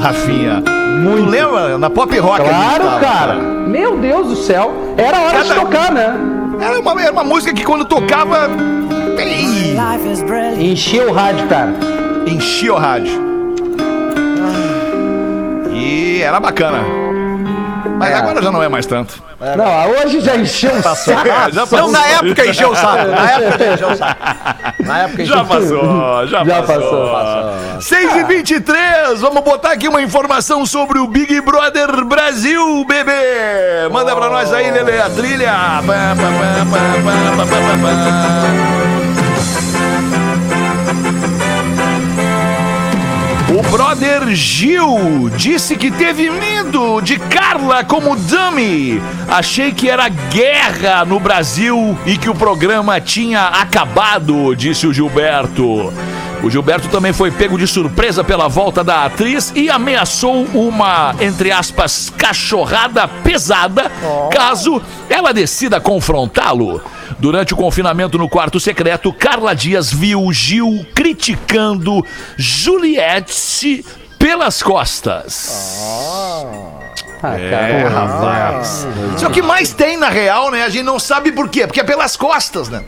Rafinha. 0.01 0.61
Muito. 1.01 1.29
lembra? 1.29 1.77
Na 1.77 1.89
pop 1.89 2.17
rock 2.19 2.41
Claro, 2.43 2.83
tava, 2.83 2.99
cara. 2.99 3.35
Meu 3.35 3.95
Deus 3.95 4.27
do 4.27 4.35
céu. 4.35 4.73
Era 4.97 5.21
hora 5.21 5.41
de 5.41 5.47
Cada- 5.49 5.61
tocar, 5.61 5.91
né? 5.93 6.15
Era 6.59 6.77
uma, 6.77 7.01
era 7.01 7.11
uma 7.13 7.23
música 7.23 7.53
que 7.53 7.63
quando 7.63 7.85
tocava. 7.85 8.49
ei, 9.17 9.73
Enchia 10.59 11.07
o 11.09 11.13
rádio, 11.13 11.47
cara. 11.47 11.71
enchia 12.27 12.73
o 12.73 12.77
rádio. 12.77 13.13
E 15.73 16.21
era 16.21 16.41
bacana. 16.41 16.79
Mas 17.97 18.11
É. 18.11 18.15
agora 18.15 18.41
já 18.41 18.51
não 18.51 18.61
é 18.61 18.67
mais 18.67 18.85
tanto. 18.85 19.30
Não, 19.57 19.89
hoje 19.89 20.21
já 20.21 20.35
encheu 20.35 20.71
o 20.71 20.83
saco. 20.83 21.11
É, 21.27 21.51
já 21.51 21.61
Não, 21.61 21.67
passou. 21.67 21.91
na 21.91 22.05
época 22.07 22.45
encheu 22.45 22.69
o 22.69 22.75
saco. 22.75 23.07
Na 23.07 23.31
época 23.31 23.65
encheu 23.73 23.89
o 23.89 23.95
saco. 23.95 24.21
Na 24.83 24.97
época 24.99 25.21
encheu 25.23 25.35
Já 25.35 25.43
passou, 25.43 26.27
já, 26.27 26.43
Já 26.43 26.61
passou. 26.63 27.11
passou. 27.11 27.81
6 27.81 28.15
e 28.17 28.23
23 28.23 29.19
vamos 29.21 29.43
botar 29.43 29.71
aqui 29.71 29.87
uma 29.87 30.01
informação 30.01 30.63
sobre 30.65 30.99
o 30.99 31.07
Big 31.07 31.41
Brother 31.41 32.05
Brasil, 32.05 32.85
bebê. 32.85 33.89
Manda 33.91 34.15
pra 34.15 34.29
nós 34.29 34.53
aí, 34.53 34.69
Lele, 34.69 35.01
a 35.01 35.09
trilha. 35.09 35.51
Pá, 35.51 35.81
pá, 35.87 36.15
pá, 37.81 38.80
brother 43.71 44.27
Gil 44.35 45.29
disse 45.37 45.77
que 45.77 45.89
teve 45.89 46.29
medo 46.29 46.99
de 46.99 47.17
Carla 47.17 47.85
como 47.85 48.17
dummy. 48.17 49.01
Achei 49.29 49.71
que 49.71 49.89
era 49.89 50.09
guerra 50.09 51.05
no 51.05 51.21
Brasil 51.21 51.97
e 52.05 52.17
que 52.17 52.29
o 52.29 52.35
programa 52.35 52.99
tinha 52.99 53.47
acabado, 53.47 54.53
disse 54.57 54.85
o 54.85 54.93
Gilberto. 54.93 55.91
O 56.43 56.49
Gilberto 56.49 56.89
também 56.89 57.13
foi 57.13 57.31
pego 57.31 57.57
de 57.57 57.65
surpresa 57.65 58.25
pela 58.25 58.49
volta 58.49 58.83
da 58.83 59.05
atriz 59.05 59.53
e 59.55 59.69
ameaçou 59.69 60.43
uma, 60.53 61.15
entre 61.21 61.49
aspas, 61.49 62.11
cachorrada 62.17 63.07
pesada 63.07 63.89
caso 64.33 64.81
ela 65.09 65.33
decida 65.33 65.79
confrontá-lo. 65.79 66.81
Durante 67.21 67.53
o 67.53 67.57
confinamento 67.57 68.17
no 68.17 68.27
quarto 68.27 68.59
secreto, 68.59 69.13
Carla 69.13 69.53
Dias 69.55 69.93
viu 69.93 70.33
Gil 70.33 70.83
criticando 70.95 72.03
Juliette 72.35 73.85
pelas 74.17 74.63
costas. 74.63 75.77
Ah, 77.23 77.35
É, 77.37 77.49
cara. 77.51 77.89
rapaz. 77.89 78.87
Isso 79.15 79.23
é 79.23 79.27
o 79.27 79.31
que 79.31 79.43
mais 79.43 79.71
tem 79.71 79.97
na 79.97 80.09
real, 80.09 80.49
né? 80.49 80.63
A 80.63 80.69
gente 80.69 80.83
não 80.83 80.97
sabe 80.99 81.31
por 81.31 81.47
quê. 81.47 81.67
Porque 81.67 81.79
é 81.79 81.83
pelas 81.83 82.17
costas, 82.17 82.69
né? 82.69 82.83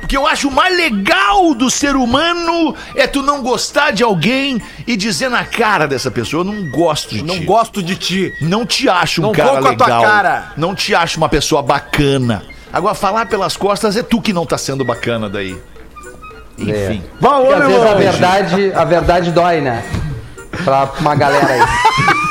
Porque 0.00 0.16
eu 0.16 0.26
acho 0.26 0.48
o 0.48 0.52
mais 0.52 0.76
legal 0.76 1.54
do 1.54 1.70
ser 1.70 1.94
humano 1.94 2.74
é 2.96 3.06
tu 3.06 3.22
não 3.22 3.40
gostar 3.40 3.92
de 3.92 4.02
alguém 4.02 4.60
e 4.84 4.96
dizer 4.96 5.28
na 5.28 5.44
cara 5.44 5.86
dessa 5.86 6.10
pessoa, 6.10 6.40
eu 6.40 6.44
não 6.44 6.68
gosto 6.70 7.14
de 7.14 7.22
Não 7.22 7.38
ti. 7.38 7.44
gosto 7.44 7.82
de 7.82 7.94
ti. 7.96 8.32
Não 8.40 8.66
te 8.66 8.88
acho 8.88 9.20
um 9.20 9.26
Não 9.26 9.32
cara 9.32 9.52
vou 9.52 9.62
com 9.62 9.68
a 9.68 9.74
tua 9.76 9.86
legal. 9.86 10.02
cara. 10.02 10.52
Não 10.56 10.74
te 10.74 10.92
acho 10.94 11.18
uma 11.18 11.28
pessoa 11.28 11.62
bacana. 11.62 12.42
Agora, 12.76 12.94
falar 12.94 13.24
pelas 13.24 13.56
costas 13.56 13.96
é 13.96 14.02
tu 14.02 14.20
que 14.20 14.34
não 14.34 14.44
tá 14.44 14.58
sendo 14.58 14.84
bacana 14.84 15.30
daí. 15.30 15.58
Enfim. 16.58 17.02
Vá, 17.18 17.38
ô, 17.38 17.46
Porque 17.46 17.54
às 17.54 17.66
vezes 17.66 17.82
a 17.86 17.94
verdade, 17.94 18.72
a 18.74 18.84
verdade 18.84 19.30
dói, 19.32 19.62
né? 19.62 19.82
Pra 20.62 20.90
uma 21.00 21.14
galera 21.14 21.54
aí. 21.54 21.60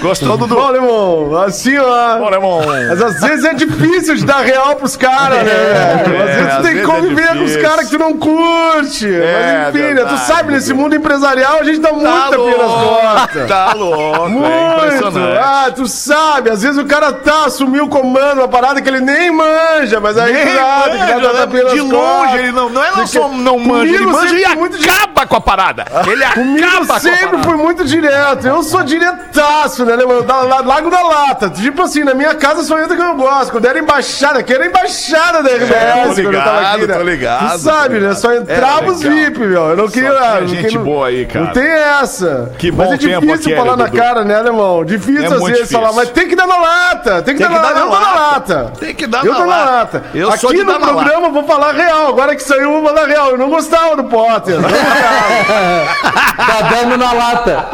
Gostou, 0.00 0.36
Dudu? 0.36 0.56
Ô, 0.58 0.62
alemão, 0.66 1.36
assim, 1.42 1.76
ó. 1.78 2.30
Irmão. 2.34 2.60
Mas 2.88 3.00
às 3.02 3.20
vezes 3.20 3.44
é 3.44 3.54
difícil 3.54 4.16
de 4.16 4.24
dar 4.24 4.40
real 4.40 4.74
pros 4.76 4.96
caras, 4.96 5.38
né? 5.38 6.04
velho? 6.04 6.22
às 6.22 6.34
vezes 6.36 6.54
tu 6.56 6.62
tem 6.62 6.72
que 6.74 6.80
é 6.80 6.82
conviver 6.84 7.28
com 7.28 7.44
os 7.44 7.56
caras 7.56 7.84
que 7.84 7.90
tu 7.90 7.98
não 7.98 8.16
curte. 8.16 9.06
É, 9.08 9.64
Mas 9.66 9.74
enfim, 9.74 9.78
né? 9.86 9.94
verdade, 9.94 10.14
Tu 10.14 10.26
sabe, 10.26 10.52
nesse 10.52 10.72
mundo 10.74 10.94
empresarial 10.94 11.58
a 11.60 11.64
gente 11.64 11.78
dá 11.80 11.88
Tá 11.90 11.94
muita 11.94 12.14
nas 12.30 12.36
louco, 12.36 13.00
costas. 13.00 13.48
tá 13.48 13.72
louco, 13.74 14.24
é 14.24 14.28
Muito! 14.28 14.84
impressionante. 14.84 15.38
Ah, 15.38 15.70
tu 15.74 15.86
sabe, 15.86 16.50
às 16.50 16.62
vezes 16.62 16.76
o 16.78 16.84
cara 16.84 17.12
tá, 17.12 17.44
assumiu 17.46 17.84
o 17.84 17.88
comando, 17.88 18.38
uma 18.38 18.48
parada 18.48 18.80
que 18.82 18.88
ele 18.88 19.00
nem 19.00 19.30
manja, 19.30 20.00
mas 20.00 20.18
aí 20.18 20.32
Nem 20.32 20.44
sabe, 20.56 20.90
que 20.90 21.14
manja, 21.14 21.32
né? 21.32 21.38
tapinha 21.40 21.64
nas 21.64 21.72
de 21.72 21.80
longe, 21.80 21.94
costas. 21.94 22.40
ele 22.40 22.52
não, 22.52 22.68
não 22.68 22.84
é 22.84 22.90
não 22.96 23.06
só 23.06 23.28
não 23.28 23.58
manja, 23.58 23.94
ele 23.94 24.06
manja 24.06 24.28
sempre 24.28 24.42
e 24.42 24.46
foi 24.46 24.56
muito 24.56 24.76
acaba 24.84 25.26
com 25.26 25.36
a 25.36 25.40
parada. 25.40 25.84
Ele 26.06 26.24
acaba 26.24 26.86
com 26.86 26.92
a 26.92 27.00
sempre 27.00 27.18
parada. 27.26 27.42
fui 27.44 27.56
muito 27.56 27.84
direto. 27.84 28.46
Eu 28.46 28.62
sou 28.62 28.82
diretaço, 29.12 29.84
né? 29.84 29.96
Da, 30.26 30.40
la- 30.42 30.60
Lago 30.60 30.90
da 30.90 31.02
Lata. 31.02 31.50
Tipo 31.50 31.82
assim, 31.82 32.04
na 32.04 32.14
minha 32.14 32.34
casa 32.34 32.62
só 32.62 32.78
entra 32.78 32.96
que 32.96 33.02
eu 33.02 33.14
gosto. 33.14 33.52
Quando 33.52 33.64
era 33.66 33.78
embaixada, 33.78 34.42
que 34.42 34.52
era 34.52 34.66
embaixada 34.66 35.42
da 35.42 35.50
RBS. 35.50 35.70
É, 35.70 35.92
tô 35.92 35.98
quando 36.08 36.18
eu 36.18 36.30
ligado, 36.30 36.44
tava 36.44 36.60
aqui, 36.74 36.86
né? 36.86 36.94
tô 36.94 37.02
ligado, 37.02 37.52
Tu 37.52 37.58
sabe, 37.58 38.00
né? 38.00 38.14
Só 38.14 38.32
entrava 38.32 38.82
Era 38.84 38.92
os. 38.92 39.02
VIP, 39.02 39.38
meu. 39.40 39.62
Eu 39.70 39.76
não 39.76 39.88
queria. 39.88 40.10
tinha 40.10 40.40
não 40.40 40.46
gente 40.48 40.62
queria- 40.62 40.78
boa 40.80 41.06
aí, 41.08 41.26
cara. 41.26 41.44
Não 41.46 41.52
tem 41.52 41.66
essa. 41.68 42.52
Que 42.58 42.70
Mas 42.72 42.86
bom 42.88 42.94
é 42.94 42.98
tempo 42.98 43.20
difícil 43.26 43.34
aquele, 43.52 43.56
falar 43.56 43.76
na 43.76 43.84
Dudu. 43.86 43.96
cara, 43.96 44.24
né, 44.24 44.36
alemão? 44.36 44.84
Difícil 44.84 45.22
É 45.22 45.26
às 45.26 45.42
vezes 45.42 45.70
falar, 45.72 45.88
difícil. 45.88 45.94
mas 45.94 46.10
tem 46.10 46.28
que 46.28 46.36
dar 46.36 46.46
na 46.46 46.56
lata. 46.56 47.22
Tem 47.22 47.34
que 47.36 47.42
Tem 47.42 47.50
dar 47.52 47.54
que 47.54 47.54
na 47.54 47.62
dar 47.62 47.68
lata. 47.68 47.80
Eu 47.80 47.90
na 47.90 48.00
na 48.00 48.14
lata. 48.14 48.54
lata. 48.54 48.72
Tem 48.78 48.94
que 48.94 49.06
dar 49.06 49.24
eu 49.24 49.32
na 49.32 49.38
dou 49.38 49.46
na 49.46 49.56
lata. 49.56 49.72
lata. 49.72 50.02
Eu 50.14 50.28
Aqui 50.28 50.38
sou 50.38 50.52
de 50.52 50.62
no 50.64 50.72
lata. 50.72 50.86
programa 50.86 51.26
eu 51.26 51.32
vou 51.32 51.44
falar 51.44 51.72
real. 51.72 52.08
Agora 52.08 52.34
que 52.34 52.42
saiu, 52.42 52.62
eu 52.62 52.80
vou 52.82 52.84
falar 52.94 53.06
real. 53.06 53.30
Eu 53.30 53.38
não 53.38 53.50
gostava 53.50 53.96
do 53.96 54.04
Potter. 54.04 54.54
Não 54.60 54.68
gostava. 54.68 55.94
Tá 56.36 56.68
dando 56.70 56.96
na 56.98 57.12
lata. 57.12 57.66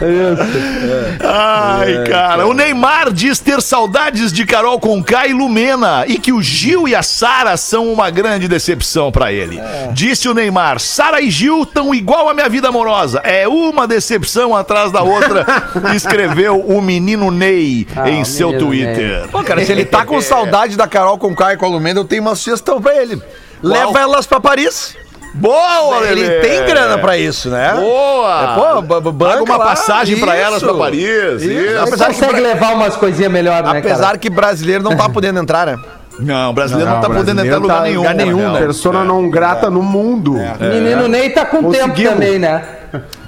Ai, 1.22 2.04
cara. 2.08 2.46
O 2.46 2.52
Neymar 2.52 3.12
diz 3.12 3.38
ter 3.38 3.60
saudades 3.60 4.32
de 4.32 4.44
Carol 4.44 4.78
Conká 4.78 5.26
e 5.26 5.32
Lumena 5.32 6.04
e 6.06 6.18
que 6.18 6.32
o 6.32 6.42
Gil 6.42 6.88
e 6.88 6.94
a 6.94 7.02
Sara 7.02 7.56
são 7.56 7.92
uma 7.92 8.10
grande 8.10 8.48
decepção 8.48 9.10
pra 9.12 9.32
ele. 9.32 9.60
Disse 9.92 10.28
o 10.28 10.34
Neymar: 10.34 10.78
Sara 10.80 11.20
e 11.20 11.30
Gil 11.30 11.62
estão 11.62 11.94
igual 11.94 12.28
a 12.28 12.34
minha 12.34 12.48
vida 12.48 12.68
amorosa. 12.68 13.20
É 13.24 13.46
uma 13.48 13.86
decepção 13.86 14.54
atrás 14.54 14.90
da 14.92 15.02
outra. 15.02 15.44
escreveu 15.94 16.60
o 16.60 16.80
menino 16.80 17.30
Ney 17.30 17.86
Ah, 17.96 18.10
em 18.10 18.24
seu 18.24 18.58
Twitter. 18.58 19.28
Pô, 19.30 19.42
cara, 19.42 19.64
se 19.64 19.72
ele 19.72 19.84
tá 19.84 20.04
com 20.04 20.20
saudade 20.22 20.76
da 20.76 20.86
Carol 20.86 21.18
com 21.18 21.34
Caio 21.34 21.54
e 21.54 21.56
com 21.56 21.66
a 21.66 21.68
Lumenda, 21.68 22.00
eu 22.00 22.04
tenho 22.04 22.22
uma 22.22 22.34
sugestão 22.34 22.80
pra 22.80 22.94
ele. 23.00 23.20
Leva 23.62 23.98
elas 23.98 24.26
pra 24.26 24.40
Paris. 24.40 24.96
Boa, 25.34 26.06
Ele 26.06 26.22
Lelê! 26.22 26.40
tem 26.40 26.64
grana 26.64 26.96
pra 26.98 27.18
isso, 27.18 27.50
né? 27.50 27.72
Boa! 27.74 28.42
É, 28.42 28.54
pô, 28.54 28.78
uma 28.96 29.12
banca 29.12 29.56
lá, 29.56 29.64
passagem 29.64 30.18
pra 30.18 30.36
elas 30.36 30.62
pra 30.62 30.72
Paris. 30.74 31.02
Isso. 31.42 31.50
Isso. 31.50 31.78
Apesar 31.80 32.12
Você 32.12 32.20
consegue 32.24 32.40
levar 32.40 32.74
umas 32.74 32.96
coisinhas 32.96 33.32
melhores, 33.32 33.68
né, 33.70 33.78
Apesar 33.80 34.06
cara? 34.06 34.18
que 34.18 34.30
brasileiro 34.30 34.84
não 34.84 34.96
tá 34.96 35.08
podendo 35.08 35.40
entrar, 35.40 35.66
né? 35.66 35.78
Não, 36.20 36.50
o 36.50 36.52
brasileiro 36.52 36.88
não, 36.88 37.00
tá 37.00 37.10
podendo 37.10 37.44
entrar 37.44 37.56
em 37.56 37.60
lugar 37.60 37.76
tá- 37.78 37.82
nenhum. 37.82 37.96
lugar 37.98 38.14
nenhum, 38.14 38.52
né? 38.52 38.60
Persona 38.60 39.02
não 39.04 39.28
grata 39.28 39.68
no 39.68 39.82
mundo. 39.82 40.36
Menino 40.60 41.08
Ney 41.08 41.30
tá 41.30 41.44
com 41.44 41.68
tempo 41.70 41.88
Conseguimos. 41.88 42.12
também, 42.12 42.38
né? 42.38 42.62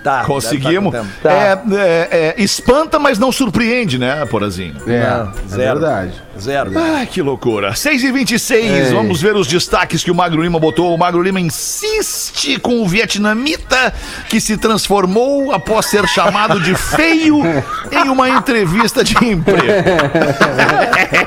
Tá. 0.06 0.22
Conseguimos. 0.22 0.94
tá. 1.20 1.32
É, 1.32 1.60
é, 1.72 2.34
é, 2.38 2.42
espanta, 2.42 2.96
mas 2.96 3.18
não 3.18 3.32
surpreende, 3.32 3.98
né, 3.98 4.24
Porazinho? 4.26 4.76
É, 4.86 4.92
é 4.92 5.26
zero. 5.48 5.80
verdade. 5.80 6.12
com 6.12 6.26
tempo. 6.36 6.40
Zero. 6.40 6.70
Ai, 6.78 7.06
que 7.06 7.22
loucura. 7.22 7.74
6 7.74 8.04
e 8.04 8.12
26 8.12 8.92
vamos 8.92 9.20
ver 9.20 9.34
os 9.34 9.46
destaques 9.46 10.04
que 10.04 10.10
o 10.10 10.14
Magro 10.14 10.42
Lima 10.42 10.60
botou. 10.60 10.94
O 10.94 10.98
Magro 10.98 11.22
Lima 11.22 11.40
insiste 11.40 12.58
com 12.60 12.82
o 12.82 12.86
vietnamita 12.86 13.92
que 14.28 14.40
se 14.40 14.56
transformou 14.56 15.52
após 15.52 15.86
ser 15.86 16.06
chamado 16.06 16.60
de 16.60 16.74
feio 16.74 17.40
em 17.90 18.08
uma 18.08 18.28
entrevista 18.28 19.02
de 19.02 19.16
emprego. 19.24 19.66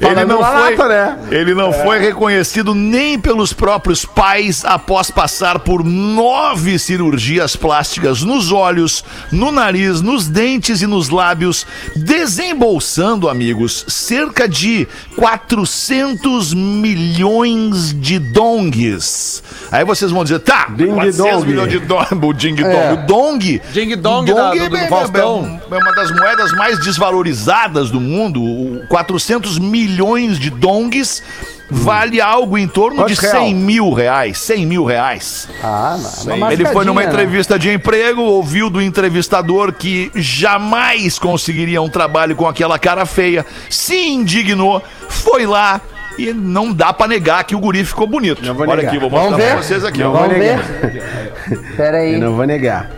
Ele 0.00 0.14
Falando 0.14 0.28
não, 0.28 0.36
foi, 0.38 0.76
lata, 0.76 0.88
né? 0.88 1.18
ele 1.30 1.54
não 1.54 1.72
foi 1.72 1.98
reconhecido 1.98 2.74
nem 2.74 3.18
pelos 3.18 3.52
próprios 3.52 4.04
pais 4.04 4.64
após 4.64 5.10
passar 5.10 5.58
por 5.58 5.82
nove 5.84 6.78
cirurgias 6.78 7.56
plásticas 7.56 8.22
nos 8.22 8.52
olhos, 8.52 9.04
no 9.32 9.50
nariz, 9.50 10.00
nos 10.00 10.28
dentes 10.28 10.82
e 10.82 10.86
nos 10.86 11.08
lábios, 11.08 11.66
desembolsando, 11.96 13.28
amigos, 13.28 13.84
cerca 13.88 14.48
de 14.48 14.86
400 15.16 16.54
milhões 16.54 17.92
de 18.00 18.18
dongs. 18.18 19.42
Aí 19.72 19.84
vocês 19.84 20.10
vão 20.10 20.22
dizer, 20.22 20.38
tá, 20.40 20.66
Ding 20.70 20.88
400 20.94 21.16
dong. 21.40 21.46
milhões 21.46 21.70
de 21.70 21.78
dong, 21.80 22.06
o 22.26 22.32
ding 22.32 22.54
dong. 22.54 22.66
É. 22.76 22.92
O 22.92 22.96
dong, 23.06 23.62
Ding 23.72 23.96
dong 23.96 24.30
o 24.30 24.34
da- 24.34 24.50
do- 24.52 24.68
do 24.70 24.76
é- 24.76 24.84
é- 24.84 24.88
Faustão. 24.88 25.60
é 25.70 25.74
uma 25.76 25.92
das 25.94 26.10
moedas 26.12 26.52
mais 26.52 26.78
desvalorizadas 26.84 27.90
do 27.90 27.95
mundo. 28.00 28.42
O 28.42 28.86
400 28.88 29.58
milhões 29.58 30.38
de 30.38 30.50
dongs 30.50 31.22
vale 31.70 32.20
algo 32.20 32.56
em 32.56 32.68
torno 32.68 32.96
Quanto 33.02 33.12
de 33.14 33.20
real? 33.20 33.42
100 33.42 33.54
mil 33.54 33.92
reais. 33.92 34.38
100 34.38 34.66
mil 34.66 34.84
reais. 34.84 35.48
Ah, 35.62 35.98
não, 36.24 36.50
Ele 36.52 36.64
foi 36.66 36.84
numa 36.84 37.02
né? 37.02 37.08
entrevista 37.08 37.58
de 37.58 37.72
emprego, 37.72 38.22
ouviu 38.22 38.70
do 38.70 38.80
entrevistador 38.80 39.72
que 39.72 40.10
jamais 40.14 41.18
conseguiria 41.18 41.82
um 41.82 41.88
trabalho 41.88 42.36
com 42.36 42.46
aquela 42.46 42.78
cara 42.78 43.04
feia, 43.04 43.44
se 43.68 43.96
indignou, 44.08 44.82
foi 45.08 45.44
lá 45.46 45.80
e 46.18 46.32
não 46.32 46.72
dá 46.72 46.92
pra 46.92 47.06
negar 47.08 47.44
que 47.44 47.54
o 47.54 47.58
guri 47.58 47.84
ficou 47.84 48.06
bonito. 48.06 48.40
Olha 48.58 48.76
negar. 48.76 48.88
aqui, 48.88 48.98
vou 48.98 49.10
Vamos 49.10 49.30
mostrar 49.30 49.46
pra 49.46 49.56
ver? 49.56 49.62
vocês 49.62 49.84
aqui. 49.84 49.98
Não 49.98 50.12
vou 50.12 50.20
Vamos 50.22 50.38
negar. 50.38 50.62
ver? 50.62 51.76
Pera 51.76 51.98
aí. 51.98 52.14
Eu 52.14 52.20
não 52.20 52.34
vou 52.36 52.46
negar. 52.46 52.90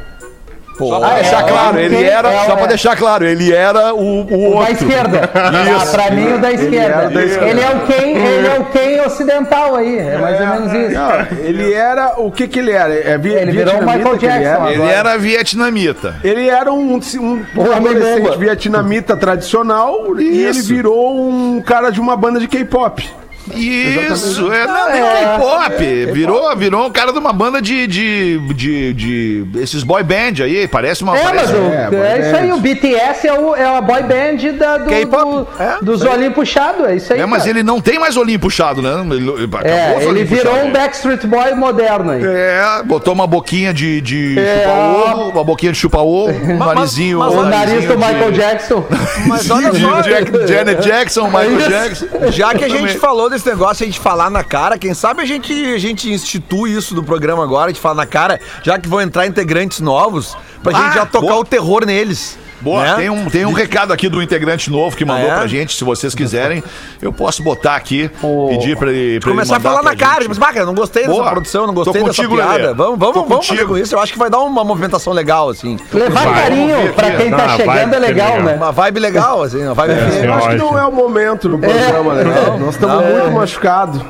Só 0.79 0.99
pra 1.01 1.09
Ah, 1.09 1.15
deixar 1.15 1.41
é, 1.45 1.49
claro, 1.49 1.79
é, 1.79 1.85
ele 1.85 1.97
é, 1.97 2.09
era, 2.09 2.33
é, 2.33 2.45
só 2.47 2.53
é. 2.53 2.57
pra 2.57 2.67
deixar 2.67 2.97
claro, 2.97 3.25
ele 3.27 3.53
era 3.53 3.95
o, 3.95 3.99
o 4.23 4.23
O 4.23 4.51
da 4.53 4.59
outro. 4.59 4.73
esquerda. 4.73 5.31
Ah, 5.35 5.87
pra 5.91 6.11
mim, 6.11 6.33
o 6.35 6.39
da 6.39 6.53
esquerda. 6.53 7.07
o 7.09 7.11
da 7.15 7.23
esquerda. 7.25 7.49
Ele 7.51 7.61
é 7.61 7.69
o 7.71 7.81
quem, 7.87 8.17
ele 8.17 8.47
é 8.47 8.59
o 8.61 8.65
quem 8.67 9.01
ocidental 9.01 9.77
aí. 9.77 9.99
É 9.99 10.19
mais 10.19 10.41
ou 10.41 10.47
menos 10.47 10.73
isso. 10.73 10.93
Não, 11.01 11.39
ele 11.45 11.73
era. 11.73 12.15
O 12.19 12.31
que 12.31 12.47
que 12.49 12.59
ele 12.59 12.71
era? 12.73 12.95
É, 12.95 13.19
vi- 13.19 13.33
Ele 13.35 13.53
virou 13.53 13.75
o 13.75 13.85
Michael 13.85 14.19
que 14.19 14.27
ele 14.27 14.39
Jackson 14.39 14.63
era? 14.67 14.73
Ele 14.73 14.83
era 14.89 15.19
vietnamita. 15.19 16.15
Ele 16.23 16.49
era 16.49 16.73
um, 16.73 16.95
um, 16.97 17.45
um 17.57 17.73
adolescente 17.73 18.39
vietnamita 18.39 19.17
tradicional 19.17 20.17
e 20.19 20.43
ele 20.45 20.51
Isso. 20.59 20.69
virou 20.69 21.19
um 21.19 21.61
cara 21.61 21.91
de 21.91 22.01
uma 22.01 22.17
banda 22.17 22.39
de 22.41 22.47
K-pop. 22.49 23.09
Isso, 23.55 24.53
é, 24.53 24.67
não, 24.67 24.91
nem 24.91 25.01
É. 25.03 25.25
K-pop. 25.25 26.07
Virou, 26.13 26.57
virou 26.57 26.87
um 26.87 26.91
cara 26.91 27.13
de 27.13 27.19
uma 27.19 27.33
banda 27.33 27.61
de, 27.61 27.87
de, 27.87 28.39
de, 28.55 28.93
de- 28.95 29.47
esses 29.61 29.83
boy 29.83 30.03
band 30.03 30.43
aí, 30.43 30.67
parece 30.69 31.03
uma. 31.03 31.17
É, 31.17 31.23
mas 31.25 31.33
parece 31.33 31.53
o, 31.55 31.59
um- 31.61 31.73
É, 31.73 31.89
é, 31.93 32.21
isso 32.27 32.37
aí, 32.37 32.53
o 32.53 32.59
BTS 32.59 33.27
é, 33.29 33.33
o, 33.39 33.55
é 33.55 33.65
a 33.65 33.81
boy 33.81 34.03
band 34.03 34.53
da, 34.59 34.79
do, 34.79 34.85
do- 34.87 35.49
É, 35.63 35.79
dos 35.83 36.03
olhinhos 36.03 36.35
puxados, 36.35 36.87
é 36.87 36.97
isso 36.97 37.13
aí. 37.13 37.21
É, 37.21 37.27
mas 37.27 37.41
cara. 37.41 37.51
ele 37.51 37.63
não 37.63 37.81
tem 37.81 37.99
mais 37.99 38.17
olhinho 38.17 38.39
puxado, 38.39 38.83
né? 38.83 38.91
Ele, 39.15 39.45
acabou 39.45 39.61
É, 39.71 40.05
ele 40.05 40.25
virou 40.25 40.53
puxados. 40.53 40.69
um 40.69 40.73
Backstreet 40.73 41.27
Boy 41.27 41.55
moderno 41.55 42.11
aí. 42.13 42.23
É, 42.25 42.83
botou 42.85 43.13
uma 43.15 43.27
boquinha 43.27 43.73
de, 43.73 44.01
de 44.01 44.39
É. 44.39 44.63
chupa-ovo, 44.65 45.31
uma 45.31 45.45
boquinha 45.45 45.73
de 45.73 45.79
chupa-ovo, 45.79 46.33
um 46.53 46.57
narizinho. 46.59 47.19
mas 47.19 47.35
O 47.35 47.43
nariz 47.43 47.85
do 47.85 47.97
de- 47.97 47.97
Michael 47.97 48.33
Jackson. 48.33 48.85
Mas 49.27 49.51
olha 49.51 49.73
só, 49.73 50.03
Janet 50.47 50.83
Jackson, 50.83 51.27
Michael. 51.27 51.59
Jackson. 51.69 52.07
já 52.31 52.55
que 52.55 52.65
a 52.65 52.69
gente 52.69 52.99
falou 52.99 53.29
desse 53.29 53.38
negócio, 53.47 53.83
a 53.85 53.87
gente 53.87 54.01
falar 54.01 54.31
na 54.31 54.43
cara, 54.43 54.79
quem 54.79 54.95
sabe 54.95 55.23
a 55.23 55.25
gente, 55.27 55.53
a 55.53 55.79
gente 55.79 56.11
institui 56.11 56.73
isso 56.73 56.95
no 56.95 57.03
programa 57.05 57.43
agora, 57.43 57.67
a 57.67 57.69
gente 57.69 57.81
fala 57.81 57.97
na 57.97 58.07
cara, 58.07 58.41
já 58.63 58.79
que 58.79 58.89
vão 58.89 59.01
entrar 59.01 59.27
integrantes 59.27 59.81
novos, 59.81 60.37
pra 60.63 60.77
Ah, 60.77 60.83
gente 60.83 60.95
já 60.95 61.07
tocar 61.07 61.27
boa. 61.27 61.41
o 61.41 61.45
terror 61.45 61.85
neles. 61.85 62.39
Boa, 62.61 62.83
né? 62.83 62.95
tem, 62.97 63.11
um, 63.11 63.31
tem 63.31 63.47
um 63.47 63.53
recado 63.53 63.93
aqui 63.93 64.09
do 64.09 64.21
integrante 64.23 64.71
novo 64.71 64.97
que 64.97 65.05
mandou 65.05 65.31
Ah, 65.31 65.35
é? 65.35 65.37
pra 65.39 65.47
gente. 65.47 65.77
Se 65.77 65.85
vocês 65.85 66.15
quiserem, 66.15 66.63
eu 67.01 67.13
posso 67.13 67.43
botar 67.43 67.77
aqui, 67.77 68.11
Ô. 68.23 68.49
pedir 68.49 68.77
pra 68.77 68.91
ele. 68.91 69.21
pra 69.21 69.31
ele 69.31 69.37
Começar 69.37 69.57
a 69.57 69.59
mandar 69.59 69.71
falar 69.71 69.83
na 69.83 69.95
cara, 69.97 70.23
tipo, 70.25 70.39
cara, 70.41 70.67
não 70.67 70.75
gostei 70.75 71.03
dessa 71.07 71.15
Boa. 71.15 71.31
produção, 71.31 71.67
não 71.67 71.75
gostei 71.75 72.03
dessa 72.03 72.07
contigo, 72.23 72.35
piada. 72.37 72.53
Lelê. 72.55 72.75
Vamos, 72.75 72.99
Tô 72.99 73.13
vamos, 73.13 73.29
vamos 73.29 73.47
fazer 73.47 73.65
com 73.67 73.79
isso. 73.79 73.95
Eu 73.95 74.01
acho 74.01 74.13
que 74.13 74.19
vai 74.19 74.29
dar 74.29 74.41
uma 74.41 74.65
movimentação 74.65 75.13
legal, 75.13 75.49
assim. 75.51 75.79
Levar 75.93 76.25
Vai, 76.25 76.43
carinho 76.43 76.93
pra 76.95 77.11
quem 77.13 77.31
tá 77.31 77.45
Ah, 77.45 77.57
chegando 77.57 77.95
é 77.95 77.99
legal, 77.99 78.29
legal. 78.31 78.43
né? 78.43 78.55
Uma 78.57 78.73
vibe 78.73 79.01
legal, 79.01 79.43
assim, 79.43 79.65
uma 79.65 79.75
vibe 79.75 79.93
É, 79.93 80.11
fina. 80.11 80.25
Eu 80.27 80.35
acho 80.35 80.49
que 80.49 80.57
não 80.57 80.79
é 80.79 80.85
o 80.85 80.93
momento 80.93 81.49
do 81.49 81.59
programa, 81.59 82.15
né? 82.15 82.25
Nós 82.59 82.75
estamos 82.75 83.05
muito 83.05 83.31
machucados. 83.33 84.01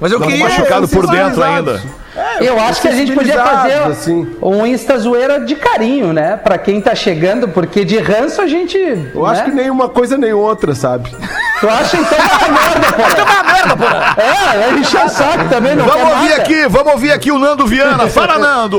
Mas 0.00 0.12
eu 0.12 0.20
queria. 0.20 0.44
Machucado 0.44 0.88
por 0.88 1.06
dentro 1.06 1.34
sensibilizados. 1.42 1.80
Ainda. 2.16 2.44
Eu 2.44 2.58
acho 2.60 2.80
que 2.80 2.88
a 2.88 2.92
gente 2.92 3.12
podia 3.12 3.42
fazer 3.42 3.74
assim. 3.74 4.26
um 4.42 4.66
Insta 4.66 4.98
zoeira 4.98 5.40
de 5.40 5.54
carinho, 5.56 6.12
né? 6.12 6.36
Pra 6.36 6.58
quem 6.58 6.80
tá 6.80 6.94
chegando, 6.94 7.48
porque 7.48 7.84
de 7.84 7.98
ranço 7.98 8.40
a 8.40 8.46
gente. 8.46 8.78
Eu 9.14 9.26
acho 9.26 9.44
que 9.44 9.50
nem 9.50 9.70
uma 9.70 9.88
coisa 9.88 10.16
nem 10.16 10.32
outra, 10.32 10.74
sabe? 10.74 11.10
Tu 11.60 11.68
acha 11.68 11.96
então 11.96 12.18
uma 12.18 12.50
merda, 12.50 12.92
porra? 12.92 13.24
uma 13.24 13.52
merda, 13.52 13.76
porra. 13.76 14.16
É, 14.18 14.68
ele 14.68 14.80
encheu 14.80 15.04
o 15.04 15.08
saco 15.08 15.48
também, 15.48 15.74
não 15.76 15.84
Vamos 15.84 16.02
quer 16.02 16.14
ouvir 16.14 16.28
nada. 16.30 16.42
aqui, 16.42 16.68
vamos 16.68 16.92
ouvir 16.92 17.12
aqui 17.12 17.30
o 17.30 17.38
Nando 17.38 17.66
Viana. 17.66 18.06
Fala, 18.08 18.38
Nando! 18.38 18.78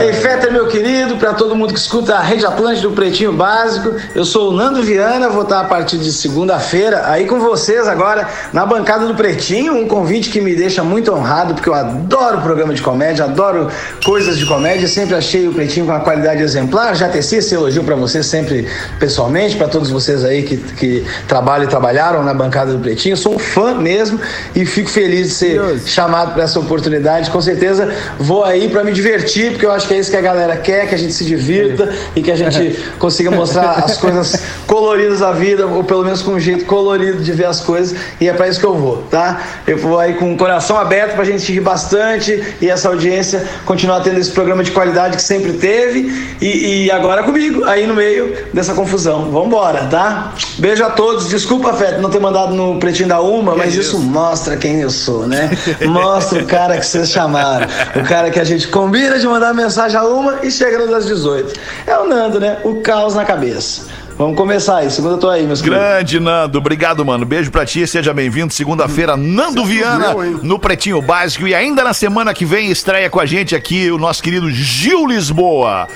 Ei, 0.00 0.12
Fetter, 0.14 0.52
meu 0.52 0.66
querido, 0.68 1.16
para 1.16 1.34
todo 1.34 1.54
mundo 1.54 1.72
que 1.72 1.78
escuta 1.78 2.16
a 2.16 2.20
Rede 2.20 2.44
Atlântica 2.46 2.88
do 2.88 2.94
Pretinho 2.94 3.32
Básico, 3.32 3.94
eu 4.14 4.24
sou 4.24 4.50
o 4.50 4.52
Nando 4.52 4.82
Viana, 4.82 5.28
vou 5.28 5.42
estar 5.42 5.60
a 5.60 5.64
partir 5.64 5.98
de 5.98 6.10
segunda-feira 6.12 7.02
aí 7.06 7.26
com 7.26 7.38
vocês 7.38 7.86
agora 7.86 8.26
na 8.52 8.66
bancada 8.66 9.06
do 9.06 9.14
Pretinho, 9.14 9.74
um 9.74 9.86
convite 9.86 10.30
que 10.30 10.40
me 10.40 10.54
deixa 10.56 10.82
muito 10.82 11.12
honrado, 11.12 11.54
porque 11.54 11.68
eu 11.68 11.74
adoro 11.74 12.38
programa 12.50 12.74
de 12.74 12.82
comédia, 12.82 13.26
adoro 13.26 13.68
coisas 14.04 14.36
de 14.36 14.44
comédia, 14.44 14.88
sempre 14.88 15.14
achei 15.14 15.46
o 15.46 15.52
Pretinho 15.52 15.86
com 15.86 15.92
uma 15.92 16.00
qualidade 16.00 16.42
exemplar, 16.42 16.96
já 16.96 17.08
teci 17.08 17.36
esse 17.36 17.54
elogio 17.54 17.84
para 17.84 17.94
vocês 17.94 18.26
sempre 18.26 18.66
pessoalmente, 18.98 19.54
para 19.56 19.68
todos 19.68 19.88
vocês 19.88 20.24
aí 20.24 20.42
que, 20.42 20.56
que 20.56 21.06
trabalham 21.28 21.66
e 21.66 21.68
trabalharam 21.68 22.24
na 22.24 22.34
bancada 22.34 22.72
do 22.72 22.80
Pretinho, 22.80 23.16
sou 23.16 23.36
um 23.36 23.38
fã 23.38 23.72
mesmo 23.74 24.18
e 24.52 24.66
fico 24.66 24.90
feliz 24.90 25.28
de 25.28 25.34
ser 25.34 25.78
chamado 25.86 26.34
para 26.34 26.42
essa 26.42 26.58
oportunidade, 26.58 27.30
com 27.30 27.40
certeza 27.40 27.94
vou 28.18 28.42
aí 28.42 28.68
para 28.68 28.82
me 28.82 28.90
divertir, 28.90 29.52
porque 29.52 29.64
eu 29.64 29.70
acho 29.70 29.86
que 29.86 29.94
é 29.94 30.00
isso 30.00 30.10
que 30.10 30.16
a 30.16 30.20
galera 30.20 30.56
quer, 30.56 30.88
que 30.88 30.94
a 30.96 30.98
gente 30.98 31.12
se 31.12 31.24
divirta 31.24 31.88
e 32.16 32.22
que 32.22 32.32
a 32.32 32.36
gente 32.36 32.76
consiga 32.98 33.30
mostrar 33.30 33.84
as 33.84 33.96
coisas 33.96 34.42
coloridas 34.66 35.20
da 35.20 35.30
vida, 35.30 35.68
ou 35.68 35.84
pelo 35.84 36.02
menos 36.02 36.20
com 36.20 36.32
um 36.32 36.40
jeito 36.40 36.64
colorido 36.64 37.22
de 37.22 37.30
ver 37.30 37.46
as 37.46 37.60
coisas, 37.60 37.96
e 38.20 38.28
é 38.28 38.32
para 38.32 38.48
isso 38.48 38.58
que 38.58 38.66
eu 38.66 38.74
vou, 38.74 39.04
tá? 39.08 39.40
Eu 39.68 39.78
vou 39.78 40.00
aí 40.00 40.14
com 40.14 40.34
o 40.34 40.36
coração 40.36 40.76
aberto 40.76 41.14
pra 41.14 41.24
gente 41.24 41.52
rir 41.52 41.60
bastante 41.60 42.39
e 42.60 42.68
essa 42.68 42.88
audiência 42.88 43.46
continuar 43.64 44.00
tendo 44.00 44.18
esse 44.18 44.30
programa 44.30 44.62
de 44.62 44.70
qualidade 44.70 45.16
que 45.16 45.22
sempre 45.22 45.54
teve 45.54 46.36
e, 46.40 46.84
e 46.84 46.90
agora 46.90 47.22
comigo, 47.22 47.64
aí 47.64 47.86
no 47.86 47.94
meio 47.94 48.46
dessa 48.52 48.74
confusão. 48.74 49.30
Vambora, 49.30 49.84
tá? 49.86 50.32
Beijo 50.58 50.84
a 50.84 50.90
todos. 50.90 51.28
Desculpa, 51.28 51.72
Feto, 51.74 52.00
não 52.00 52.10
ter 52.10 52.20
mandado 52.20 52.54
no 52.54 52.78
Pretinho 52.78 53.08
da 53.08 53.20
Uma, 53.20 53.54
mas 53.54 53.74
isso 53.74 53.98
mostra 53.98 54.56
quem 54.56 54.80
eu 54.80 54.90
sou, 54.90 55.26
né? 55.26 55.50
Mostra 55.86 56.42
o 56.42 56.46
cara 56.46 56.78
que 56.78 56.86
vocês 56.86 57.10
chamaram. 57.10 57.66
O 57.96 58.02
cara 58.04 58.30
que 58.30 58.38
a 58.38 58.44
gente 58.44 58.68
combina 58.68 59.18
de 59.18 59.26
mandar 59.26 59.54
mensagem 59.54 59.98
a 59.98 60.04
uma 60.04 60.38
e 60.42 60.50
chega 60.50 60.78
no 60.78 60.90
das 60.90 61.06
18. 61.06 61.58
É 61.86 61.98
o 61.98 62.06
Nando, 62.06 62.40
né? 62.40 62.58
O 62.64 62.76
caos 62.76 63.14
na 63.14 63.24
cabeça. 63.24 63.82
Vamos 64.20 64.36
começar 64.36 64.76
aí. 64.76 64.90
Segunda 64.90 65.14
eu 65.14 65.18
tô 65.18 65.30
aí, 65.30 65.46
meus 65.46 65.62
queridos. 65.62 65.82
Grande 65.82 66.20
Nando, 66.20 66.58
obrigado, 66.58 67.02
mano. 67.02 67.24
Beijo 67.24 67.50
pra 67.50 67.64
ti, 67.64 67.86
seja 67.86 68.12
bem-vindo. 68.12 68.52
Segunda-feira, 68.52 69.16
Nando 69.16 69.64
Viana 69.64 70.12
no 70.42 70.58
Pretinho 70.58 71.00
Básico. 71.00 71.48
E 71.48 71.54
ainda 71.54 71.82
na 71.82 71.94
semana 71.94 72.34
que 72.34 72.44
vem 72.44 72.70
estreia 72.70 73.08
com 73.08 73.18
a 73.18 73.24
gente 73.24 73.56
aqui 73.56 73.90
o 73.90 73.96
nosso 73.96 74.22
querido 74.22 74.50
Gil 74.50 75.06
Lisboa. 75.06 75.88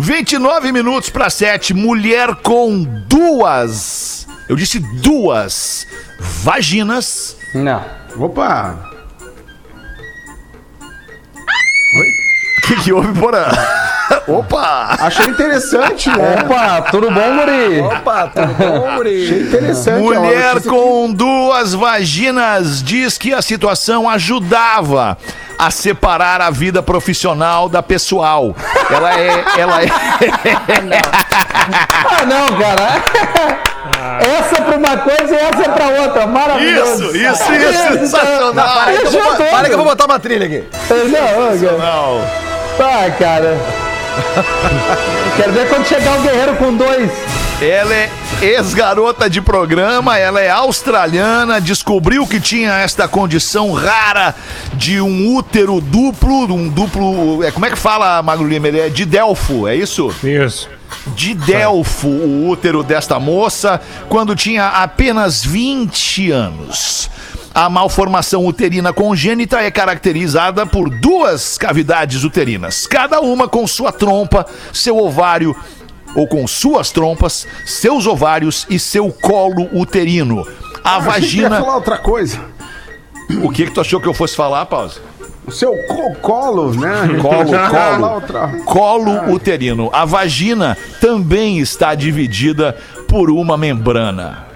29 0.00 0.72
minutos 0.72 1.10
pra 1.10 1.30
7. 1.30 1.72
Mulher 1.72 2.34
com 2.42 2.82
duas. 3.06 4.26
Eu 4.48 4.56
disse 4.56 4.80
duas 4.80 5.86
vaginas. 6.18 7.36
Não. 7.54 7.84
Opa! 8.18 8.90
O 12.58 12.66
que, 12.66 12.82
que 12.82 12.92
houve, 12.92 13.16
Porã? 13.16 13.44
Opa! 14.28 14.96
Achei 15.00 15.26
interessante, 15.26 16.08
né? 16.10 16.36
Opa, 16.44 16.82
tudo 16.90 17.10
bom, 17.10 17.36
Guri? 17.36 17.80
Opa, 17.80 18.26
tudo 18.28 18.54
bom, 18.54 18.84
Achei 18.86 18.96
guri? 18.96 19.42
interessante. 19.48 20.00
Mulher 20.02 20.62
com 20.62 21.12
duas 21.12 21.72
vaginas 21.74 22.82
diz 22.82 23.16
que 23.18 23.32
a 23.34 23.42
situação 23.42 24.08
ajudava 24.08 25.16
a 25.58 25.70
separar 25.70 26.40
a 26.40 26.50
vida 26.50 26.82
profissional 26.82 27.68
da 27.68 27.82
pessoal. 27.82 28.54
Ela 28.90 29.14
é, 29.20 29.44
ela 29.58 29.82
é, 29.82 29.86
Ah, 32.04 32.24
não, 32.26 32.46
cara. 32.58 33.02
Essa 34.20 34.62
pra 34.62 34.76
uma 34.76 34.96
coisa 34.98 35.34
e 35.34 35.38
essa 35.38 35.68
pra 35.70 35.88
outra. 36.02 36.26
Maravilhoso. 36.26 37.16
isso, 37.16 37.16
isso, 37.16 37.52
isso, 37.52 37.98
sensacional. 37.98 38.54
Para 38.84 38.92
que 38.96 39.06
eu 39.06 39.10
vou- 39.10 39.36
para 39.36 39.64
que 39.68 39.72
eu 39.72 39.76
vou 39.78 39.86
botar 39.86 40.04
uma 40.06 40.18
trilha 40.18 40.46
aqui. 40.46 40.64
Não. 40.88 41.78
Não. 41.78 42.24
Tá, 42.78 43.10
cara. 43.18 43.58
Quero 45.36 45.52
ver 45.52 45.68
quando 45.68 45.86
chegar 45.86 46.18
o 46.18 46.22
guerreiro 46.22 46.56
com 46.56 46.74
dois. 46.76 47.10
Ela 47.60 47.94
é 47.94 48.10
ex-garota 48.40 49.28
de 49.28 49.40
programa, 49.40 50.16
ela 50.18 50.40
é 50.40 50.48
australiana, 50.48 51.60
descobriu 51.60 52.26
que 52.26 52.40
tinha 52.40 52.78
esta 52.78 53.06
condição 53.06 53.70
rara 53.72 54.34
de 54.72 54.98
um 54.98 55.34
útero 55.34 55.78
duplo, 55.78 56.54
um 56.54 56.68
duplo, 56.68 57.44
é, 57.44 57.50
como 57.50 57.66
é 57.66 57.70
que 57.70 57.76
fala, 57.76 58.22
Magro 58.22 58.48
Lima? 58.48 58.68
Ele 58.68 58.80
é 58.80 58.88
de 58.88 59.04
Delfo, 59.04 59.68
é 59.68 59.76
isso? 59.76 60.10
Isso. 60.24 60.70
de 61.08 61.34
Delfo, 61.34 62.08
o 62.08 62.48
útero 62.48 62.82
desta 62.82 63.20
moça, 63.20 63.78
quando 64.08 64.34
tinha 64.34 64.66
apenas 64.68 65.44
20 65.44 66.30
anos. 66.30 67.10
A 67.54 67.68
malformação 67.68 68.46
uterina 68.46 68.92
congênita 68.92 69.60
é 69.60 69.70
caracterizada 69.70 70.64
por 70.64 70.88
duas 70.88 71.58
cavidades 71.58 72.22
uterinas, 72.22 72.86
cada 72.86 73.20
uma 73.20 73.48
com 73.48 73.66
sua 73.66 73.90
trompa, 73.90 74.46
seu 74.72 74.96
ovário, 74.96 75.54
ou 76.14 76.26
com 76.28 76.46
suas 76.46 76.90
trompas, 76.90 77.46
seus 77.66 78.06
ovários 78.06 78.66
e 78.70 78.78
seu 78.78 79.10
colo 79.12 79.68
uterino. 79.72 80.46
A 80.84 80.94
ia 80.94 81.00
vagina. 81.00 81.60
falar 81.60 81.74
outra 81.76 81.98
coisa. 81.98 82.40
O 83.42 83.50
que, 83.50 83.66
que 83.66 83.72
tu 83.72 83.80
achou 83.80 84.00
que 84.00 84.08
eu 84.08 84.14
fosse 84.14 84.34
falar, 84.36 84.64
Pausa? 84.66 85.00
O 85.46 85.52
seu 85.52 85.72
co- 85.88 86.14
colo, 86.20 86.72
né? 86.74 87.18
Colo, 87.20 87.50
Falar 87.50 88.20
colo. 88.62 88.64
Colo 88.64 89.32
uterino. 89.32 89.88
A 89.92 90.04
vagina 90.04 90.76
também 91.00 91.58
está 91.58 91.94
dividida 91.94 92.76
por 93.08 93.30
uma 93.30 93.56
membrana. 93.56 94.49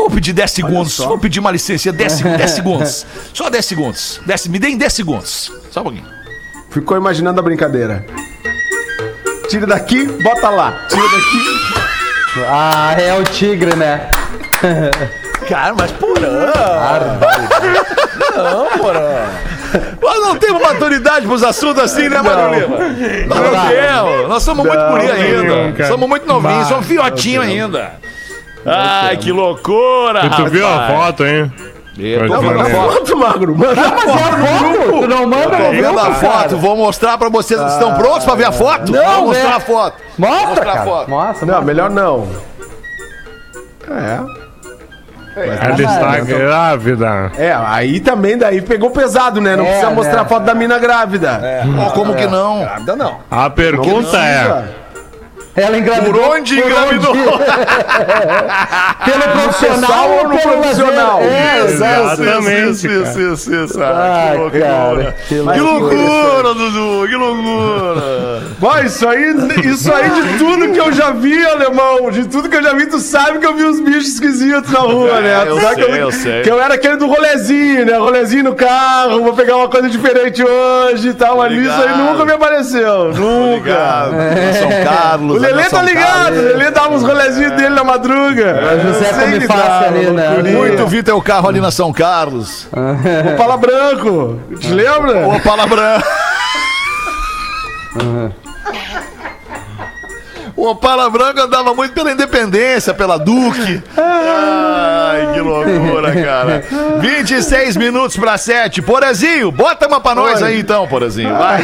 Vou 0.00 0.10
pedir 0.10 0.32
10 0.32 0.50
segundos. 0.50 0.92
só. 0.94 1.06
Vou 1.08 1.18
pedir 1.18 1.40
uma 1.40 1.50
licença. 1.50 1.92
10, 1.92 2.12
seg- 2.12 2.36
10 2.36 2.50
segundos. 2.52 3.06
Só 3.32 3.48
10 3.50 3.64
segundos. 3.66 4.20
10 4.26 4.46
me 4.48 4.58
deem 4.58 4.76
10 4.76 4.92
segundos. 4.92 5.52
Só 5.70 5.80
um 5.80 5.84
pouquinho. 5.84 6.06
Ficou 6.70 6.96
imaginando 6.96 7.40
a 7.40 7.42
brincadeira. 7.42 8.04
Tira 9.48 9.66
daqui, 9.66 10.06
bota 10.22 10.48
lá. 10.50 10.86
Tira 10.88 11.02
daqui. 11.02 11.80
Ah, 12.48 12.94
é 12.96 13.12
o 13.18 13.24
tigre, 13.24 13.74
né? 13.74 14.08
Cara, 15.48 15.74
mas 15.76 15.90
porã. 15.90 16.52
Não, 18.36 18.78
porã. 18.78 19.26
Nós 20.00 20.20
não 20.20 20.36
temos 20.36 20.62
maturidade 20.62 21.26
pros 21.26 21.42
assuntos 21.42 21.82
assim, 21.82 22.08
né? 22.08 22.22
Nós 22.22 22.36
não 22.36 22.50
Não. 23.52 23.68
temos. 23.68 24.28
Nós 24.28 24.42
somos 24.44 24.64
muito 24.64 24.80
guri 24.90 25.06
não, 25.08 25.12
ainda. 25.56 25.72
cara. 25.76 25.88
Somos 25.90 26.08
muito 26.08 26.24
novinhos. 26.26 26.68
Somos 26.68 26.86
fiotinho 26.86 27.40
ainda. 27.42 27.94
Ai, 28.66 29.16
que 29.16 29.32
loucura, 29.32 30.26
E 30.26 30.30
tu 30.30 30.46
viu 30.46 30.66
a 30.66 30.86
foto, 30.88 31.24
hein? 31.24 31.50
Eu 31.98 32.26
tô 32.28 32.40
Não, 32.40 32.54
mas- 32.54 32.72
foto. 32.72 33.16
Magro? 33.16 33.54
Manda 33.56 33.74
Mas 33.74 33.78
é 33.78 33.88
a 33.88 33.98
foto? 33.98 35.00
Tu 35.02 35.08
não 35.08 35.26
manda 35.26 35.58
no 35.58 35.72
grupo, 35.82 35.98
a 35.98 36.14
foto, 36.14 36.32
cara? 36.32 36.56
vou 36.56 36.76
mostrar 36.76 37.18
pra 37.18 37.28
vocês. 37.28 37.60
Estão 37.60 37.94
prontos 37.94 38.24
pra 38.24 38.34
ver 38.34 38.44
a 38.46 38.52
foto? 38.52 38.90
Não, 38.90 39.16
Vou 39.16 39.26
mostrar 39.26 39.48
né? 39.50 39.54
a 39.56 39.60
foto. 39.60 39.96
Mostra, 40.16 40.46
mostrar 40.48 40.62
a 40.70 40.74
cara. 40.74 40.84
foto. 40.86 41.10
Mostra, 41.10 41.46
Não, 41.46 41.54
mostra. 41.54 41.60
melhor 41.66 41.90
não. 41.90 42.28
É. 43.90 44.40
Ela 45.36 45.74
está 45.82 46.20
grávida. 46.20 47.32
É, 47.38 47.52
aí 47.52 48.00
também 48.00 48.36
daí 48.36 48.60
pegou 48.62 48.90
pesado, 48.90 49.40
né? 49.40 49.54
Não 49.56 49.64
É, 49.64 49.68
precisa 49.68 49.90
mostrar 49.90 50.16
né? 50.16 50.20
a 50.22 50.24
foto 50.24 50.44
da 50.44 50.54
mina 50.54 50.78
grávida. 50.78 51.40
Ó, 51.86 51.90
como 51.90 52.14
que 52.14 52.26
não? 52.26 52.60
Grávida 52.60 52.96
não. 52.96 53.18
A 53.30 53.48
pergunta 53.50 54.16
é: 54.18 54.64
Ela 55.60 55.78
engravidou. 55.78 56.12
Por 56.14 56.36
onde 56.36 56.58
engravidou? 56.58 57.14
Pelo 59.04 59.22
profissional 59.32 60.10
ou 60.10 60.28
no 60.28 60.36
pelo 60.38 60.58
profissional? 60.58 61.20
É. 61.22 61.60
Exatamente, 61.64 62.70
Isso, 62.70 62.86
isso, 62.88 63.20
isso, 63.20 63.54
isso. 63.64 63.82
Ah, 63.82 63.90
Ah, 63.90 64.32
que 64.32 64.38
loucura. 64.38 64.60
cara, 64.60 65.16
que 65.28 65.34
Que 65.34 65.60
loucura. 65.60 66.54
Dudu, 66.54 67.08
que 67.08 67.16
loucura. 67.16 68.42
Vai, 68.58 68.86
isso 68.86 69.08
aí, 69.08 69.34
isso 69.64 69.92
aí 69.92 70.10
de 70.10 70.38
tudo 70.38 70.68
que 70.72 70.80
eu 70.80 70.92
já 70.92 71.10
vi, 71.12 71.44
alemão, 71.46 72.10
de 72.10 72.26
tudo 72.26 72.48
que 72.48 72.56
eu 72.56 72.62
já 72.62 72.74
vi, 72.74 72.86
tu 72.86 72.98
sabe 72.98 73.38
que 73.38 73.46
eu 73.46 73.54
vi 73.54 73.64
uns 73.64 73.80
bichos 73.80 74.08
esquisitos 74.14 74.70
na 74.70 74.80
rua, 74.80 75.20
né? 75.20 75.40
Tu 75.42 75.48
eu 75.48 75.60
sabe 75.60 75.74
sei, 75.82 75.92
que 75.92 75.98
eu 75.98 76.12
sei. 76.12 76.42
Que 76.42 76.50
eu 76.50 76.60
era 76.60 76.74
aquele 76.74 76.96
do 76.96 77.06
rolezinho, 77.06 77.86
né? 77.86 77.96
Rolezinho 77.96 78.44
no 78.44 78.54
carro, 78.54 79.22
vou 79.22 79.32
pegar 79.32 79.56
uma 79.56 79.68
coisa 79.68 79.88
diferente 79.88 80.42
hoje 80.44 81.08
e 81.10 81.14
tal, 81.14 81.38
mas 81.38 81.52
isso 81.52 81.72
aí 81.72 81.96
nunca 81.96 82.24
me 82.24 82.32
apareceu, 82.32 83.12
nunca. 83.14 83.56
Obrigado. 83.60 84.12
São 84.58 84.70
Carlos. 84.84 85.42
O 85.52 85.56
Lelê 85.56 85.68
tá 85.68 85.82
ligado, 85.82 86.34
o 86.34 86.42
Lelê 86.42 86.70
dava 86.70 86.94
uns 86.94 87.02
rolezinhos 87.02 87.52
dele 87.52 87.70
na 87.70 87.84
madruga. 87.84 88.60
O 88.76 88.80
José 88.92 89.12
come 89.12 89.40
fácil 89.46 89.56
dava, 89.56 89.86
ali, 89.86 90.10
né? 90.10 90.52
Muito 90.52 90.86
vi 90.86 91.02
teu 91.02 91.20
carro 91.20 91.48
ali 91.48 91.60
na 91.60 91.70
São 91.70 91.92
Carlos. 91.92 92.66
O 92.72 93.36
Pala 93.36 93.56
Branco, 93.56 94.38
te 94.58 94.72
lembra? 94.72 95.26
Ô, 95.28 95.40
Palabrã. 95.40 96.00
O 100.60 100.72
Opala 100.72 101.08
Branco 101.08 101.40
andava 101.40 101.72
muito 101.72 101.94
pela 101.94 102.12
Independência, 102.12 102.92
pela 102.92 103.18
Duque. 103.18 103.82
Ai, 103.96 105.32
que 105.32 105.40
loucura, 105.40 106.12
cara. 106.12 106.62
26 107.00 107.78
minutos 107.78 108.18
pra 108.18 108.36
7. 108.36 108.82
Porazinho, 108.82 109.50
bota 109.50 109.88
uma 109.88 110.02
pra 110.02 110.14
nós 110.14 110.42
aí 110.42 110.60
então, 110.60 110.86
Porazinho. 110.86 111.34
Vai. 111.34 111.62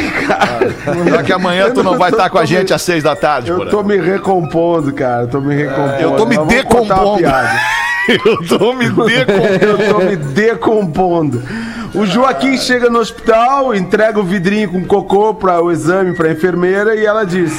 Já 1.11 1.21
que 1.21 1.31
amanhã 1.31 1.69
tu 1.69 1.83
não 1.83 1.95
vai 1.95 2.09
estar 2.09 2.27
com 2.31 2.39
a 2.39 2.45
gente 2.45 2.73
às 2.73 2.81
6 2.81 3.03
da 3.03 3.15
tarde, 3.15 3.51
Eu 3.51 3.69
tô 3.69 3.83
me 3.83 3.97
recompondo, 3.97 4.91
cara. 4.91 5.25
Eu 5.25 5.27
tô 5.27 5.41
me 5.41 5.53
recompondo. 5.53 6.01
Eu 6.01 6.15
tô 6.15 6.25
me 6.25 6.37
Mas 6.39 6.47
decompondo. 6.47 7.23
Eu 8.09 8.47
tô 8.47 8.73
me 8.73 8.89
decompondo. 8.89 9.61
Eu 9.61 9.93
tô 9.93 9.99
me 9.99 10.15
decompondo. 10.15 11.43
O 11.93 12.03
Joaquim 12.03 12.57
chega 12.57 12.89
no 12.89 12.97
hospital, 12.97 13.75
entrega 13.75 14.19
o 14.19 14.23
vidrinho 14.23 14.71
com 14.71 14.83
cocô 14.85 15.35
para 15.35 15.61
o 15.61 15.71
exame 15.71 16.15
para 16.15 16.29
a 16.29 16.31
enfermeira 16.31 16.95
e 16.95 17.05
ela 17.05 17.23
diz: 17.23 17.53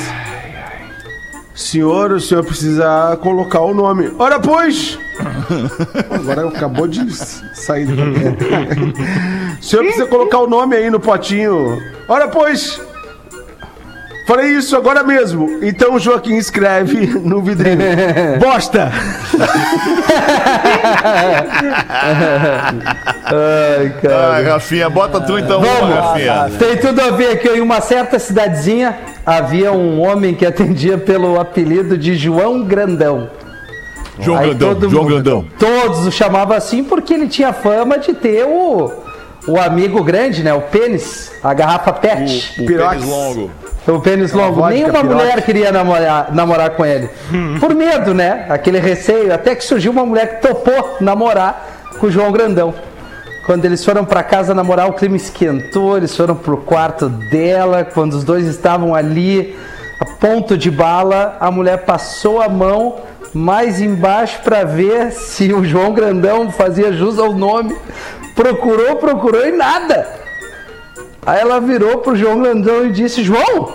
Senhor, 1.58 2.12
o 2.12 2.20
senhor 2.20 2.44
precisa 2.44 3.18
colocar 3.20 3.60
o 3.62 3.74
nome. 3.74 4.14
Ora, 4.16 4.38
pois! 4.38 4.96
Agora 6.08 6.48
acabou 6.48 6.86
de 6.86 7.12
sair 7.12 7.84
do 7.84 7.94
O 9.60 9.62
senhor 9.62 9.82
precisa 9.82 10.06
colocar 10.06 10.38
o 10.38 10.46
nome 10.46 10.76
aí 10.76 10.88
no 10.88 11.00
potinho. 11.00 11.76
Ora, 12.06 12.28
pois! 12.28 12.80
Falei 14.28 14.48
isso 14.58 14.76
agora 14.76 15.02
mesmo. 15.02 15.58
Então 15.62 15.94
o 15.94 15.98
Joaquim 15.98 16.36
escreve 16.36 17.06
no 17.18 17.40
vidrinho: 17.40 17.78
Bosta! 18.38 18.92
Ai, 23.24 23.94
cara. 24.02 24.32
Ai, 24.34 24.44
Rafinha, 24.44 24.90
bota 24.90 25.18
tu 25.20 25.38
então, 25.38 25.60
Vamos. 25.60 25.94
Rafinha. 25.94 26.50
Tem 26.58 26.76
tudo 26.76 27.00
a 27.00 27.10
ver 27.10 27.38
que 27.40 27.48
em 27.48 27.60
uma 27.62 27.80
certa 27.80 28.18
cidadezinha 28.18 28.98
havia 29.24 29.72
um 29.72 30.00
homem 30.00 30.34
que 30.34 30.44
atendia 30.44 30.98
pelo 30.98 31.40
apelido 31.40 31.96
de 31.96 32.14
João 32.14 32.62
Grandão. 32.64 33.30
João 34.20 34.38
Aí 34.38 34.52
Grandão, 34.54 34.90
João 34.90 35.02
mundo- 35.04 35.12
Grandão. 35.14 35.46
Todos 35.58 36.06
o 36.06 36.12
chamavam 36.12 36.56
assim 36.56 36.82
porque 36.84 37.14
ele 37.14 37.28
tinha 37.28 37.52
fama 37.52 37.98
de 37.98 38.12
ter 38.14 38.44
o, 38.44 38.92
o 39.46 39.58
amigo 39.58 40.02
grande, 40.02 40.42
né? 40.42 40.52
O 40.52 40.62
pênis, 40.62 41.32
a 41.42 41.54
garrafa 41.54 41.92
pet. 41.92 42.60
O 42.60 42.66
Pirox. 42.66 42.90
pênis 42.90 43.08
longo. 43.08 43.50
O 43.86 44.00
pênis 44.00 44.32
longo. 44.32 44.54
vodka, 44.56 44.74
Nenhuma 44.74 45.02
mulher 45.02 45.42
queria 45.42 45.72
namorar, 45.72 46.34
namorar 46.34 46.70
com 46.70 46.84
ele. 46.84 47.08
Por 47.58 47.74
medo, 47.74 48.12
né? 48.12 48.46
Aquele 48.48 48.78
receio. 48.78 49.32
Até 49.32 49.54
que 49.54 49.64
surgiu 49.64 49.92
uma 49.92 50.04
mulher 50.04 50.36
que 50.40 50.48
topou 50.48 50.96
namorar 51.00 51.66
com 51.98 52.06
o 52.06 52.10
João 52.10 52.30
Grandão. 52.30 52.74
Quando 53.46 53.64
eles 53.64 53.82
foram 53.82 54.04
pra 54.04 54.22
casa 54.22 54.54
namorar, 54.54 54.88
o 54.88 54.92
clima 54.92 55.16
esquentou. 55.16 55.96
Eles 55.96 56.14
foram 56.14 56.34
pro 56.34 56.58
quarto 56.58 57.08
dela. 57.08 57.82
Quando 57.82 58.12
os 58.12 58.24
dois 58.24 58.46
estavam 58.46 58.94
ali, 58.94 59.56
a 60.00 60.04
ponto 60.04 60.58
de 60.58 60.70
bala, 60.70 61.38
a 61.40 61.50
mulher 61.50 61.78
passou 61.78 62.42
a 62.42 62.48
mão 62.48 62.96
mais 63.32 63.80
embaixo 63.80 64.40
pra 64.42 64.64
ver 64.64 65.12
se 65.12 65.52
o 65.52 65.64
João 65.64 65.92
Grandão 65.92 66.50
fazia 66.50 66.92
jus 66.92 67.18
ao 67.18 67.32
nome. 67.32 67.74
Procurou, 68.38 68.94
procurou 68.94 69.44
e 69.44 69.50
nada. 69.50 70.08
Aí 71.26 71.40
ela 71.40 71.60
virou 71.60 71.98
pro 71.98 72.14
João 72.14 72.40
Grandão 72.40 72.86
e 72.86 72.92
disse: 72.92 73.24
João, 73.24 73.74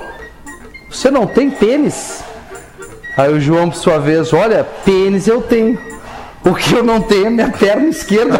você 0.89 1.11
não 1.11 1.27
tem 1.27 1.49
pênis? 1.49 2.23
Aí 3.17 3.33
o 3.33 3.41
João, 3.41 3.69
por 3.69 3.75
sua 3.75 3.99
vez, 3.99 4.31
olha, 4.31 4.65
pênis 4.85 5.27
eu 5.27 5.41
tenho. 5.41 5.77
O 6.45 6.53
que 6.53 6.75
eu 6.75 6.83
não 6.83 7.01
tenho 7.01 7.27
é 7.27 7.29
minha 7.29 7.49
perna 7.49 7.87
esquerda. 7.87 8.37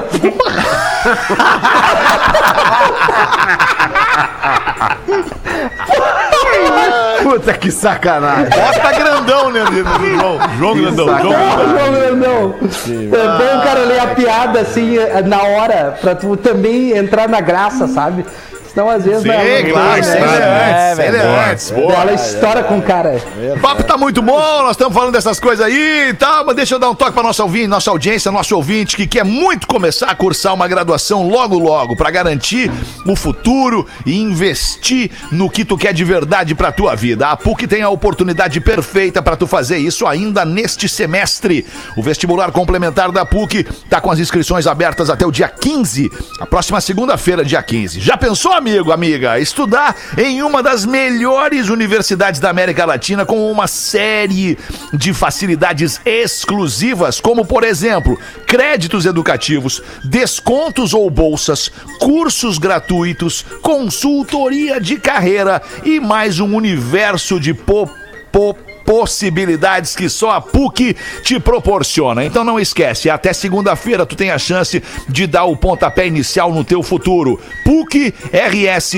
Puta 7.23 7.53
que 7.53 7.71
sacanagem. 7.71 8.49
Bota 8.49 8.91
grandão, 8.91 9.49
né, 9.51 9.61
João? 9.71 10.39
João 10.57 10.75
Grandão, 10.75 11.05
João 11.05 11.19
Grandão. 11.19 11.69
João 11.69 11.91
Grandão. 11.93 12.55
É 12.89 13.27
bom 13.37 13.59
o 13.59 13.63
cara 13.63 13.79
ler 13.85 13.99
a 13.99 14.07
piada 14.07 14.59
assim 14.59 14.97
na 15.25 15.41
hora, 15.41 15.97
pra 16.01 16.13
tu 16.13 16.35
também 16.35 16.97
entrar 16.97 17.29
na 17.29 17.39
graça, 17.39 17.87
sabe? 17.87 18.25
Senão 18.73 18.89
às 18.89 19.05
vezes 19.05 19.21
Sim, 19.21 19.27
claro, 19.27 20.01
né? 20.01 20.95
é 20.97 21.07
ele 21.07 21.17
é 21.17 21.51
antes. 21.51 21.69
Boa. 21.69 21.93
Ela 21.93 22.13
estoura 22.13 22.63
com 22.63 22.79
o 22.79 22.81
cara. 22.81 23.21
O 23.55 23.59
papo 23.59 23.83
tá 23.83 23.95
muito 23.97 24.19
bom, 24.19 24.63
nós 24.63 24.71
estamos 24.71 24.93
falando 24.95 25.13
dessas 25.13 25.39
coisas 25.39 25.63
aí 25.63 26.09
e 26.09 26.13
tal, 26.15 26.43
mas 26.43 26.55
deixa 26.55 26.73
eu 26.73 26.79
dar 26.79 26.89
um 26.89 26.95
toque 26.95 27.12
pra 27.12 27.21
nossa 27.21 27.43
ouvinte, 27.43 27.67
nossa 27.67 27.91
audiência, 27.91 28.31
nosso 28.31 28.55
ouvinte 28.55 28.95
que 28.95 29.05
quer 29.05 29.23
muito 29.23 29.67
começar 29.67 30.07
a 30.07 30.15
cursar 30.15 30.55
uma 30.55 30.67
graduação 30.67 31.27
logo 31.27 31.59
logo 31.59 31.95
pra 31.95 32.09
garantir 32.09 32.71
o 33.05 33.15
futuro 33.15 33.86
e 34.07 34.19
investir 34.19 35.12
no 35.31 35.51
que 35.51 35.63
tu 35.63 35.77
quer 35.77 35.93
de 35.93 36.03
verdade 36.03 36.55
pra 36.55 36.71
tua 36.71 36.95
vida. 36.95 37.27
A 37.27 37.38
PUC 37.38 37.67
tem 37.67 37.83
a 37.83 37.89
oportunidade 37.89 38.59
perfeita 38.59 39.21
pra 39.21 39.36
tu 39.36 39.45
fazer 39.45 39.77
isso 39.77 40.07
ainda 40.07 40.43
neste 40.43 40.89
semestre. 40.89 41.63
O 41.95 42.01
vestibular 42.01 42.51
complementar 42.51 43.12
da 43.12 43.23
PUC 43.23 43.65
tá 43.88 44.01
com 44.01 44.09
as 44.09 44.17
inscrições 44.17 44.65
abertas 44.65 45.12
até 45.12 45.27
o 45.27 45.31
dia 45.31 45.47
15, 45.47 46.09
a 46.39 46.45
próxima 46.47 46.81
segunda-feira, 46.81 47.45
dia 47.45 47.62
15. 47.62 47.99
Já 47.99 48.17
pensou, 48.17 48.62
amigo, 48.63 48.93
amiga, 48.93 49.38
estudar 49.41 49.93
em 50.17 50.41
uma 50.41 50.63
das 50.63 50.86
melhores 50.86 51.67
universidades 51.67 52.39
da 52.39 52.49
América 52.49 52.86
Latina 52.86 53.26
com 53.26 53.52
uma 53.52 53.67
série 53.67 54.58
de 54.93 55.13
facilidades 55.13 55.99
exclusivas, 56.06 57.19
como 57.19 57.45
por 57.45 57.65
exemplo, 57.65 58.17
créditos 58.47 59.06
educativos, 59.06 59.84
descontos 60.06 60.93
ou 60.93 61.10
bolsas, 61.10 61.69
cursos 61.99 62.58
gratuitos, 62.58 63.45
consultoria 63.62 64.80
de 64.80 64.95
carreira 64.97 65.62
e 65.84 65.99
mais 65.99 66.39
um 66.39 66.56
universo 66.56 67.41
de 67.41 67.54
po, 67.54 67.89
po- 68.32 68.56
possibilidades 68.85 69.95
que 69.95 70.09
só 70.09 70.31
a 70.31 70.41
PUC 70.41 70.95
te 71.23 71.39
proporciona. 71.39 72.23
Então 72.23 72.43
não 72.43 72.59
esquece, 72.59 73.09
até 73.09 73.33
segunda-feira 73.33 74.05
tu 74.05 74.15
tem 74.15 74.31
a 74.31 74.37
chance 74.37 74.81
de 75.07 75.27
dar 75.27 75.45
o 75.45 75.57
pontapé 75.57 76.07
inicial 76.07 76.53
no 76.53 76.63
teu 76.63 76.83
futuro. 76.83 77.39
PUCRS.br 77.63 78.93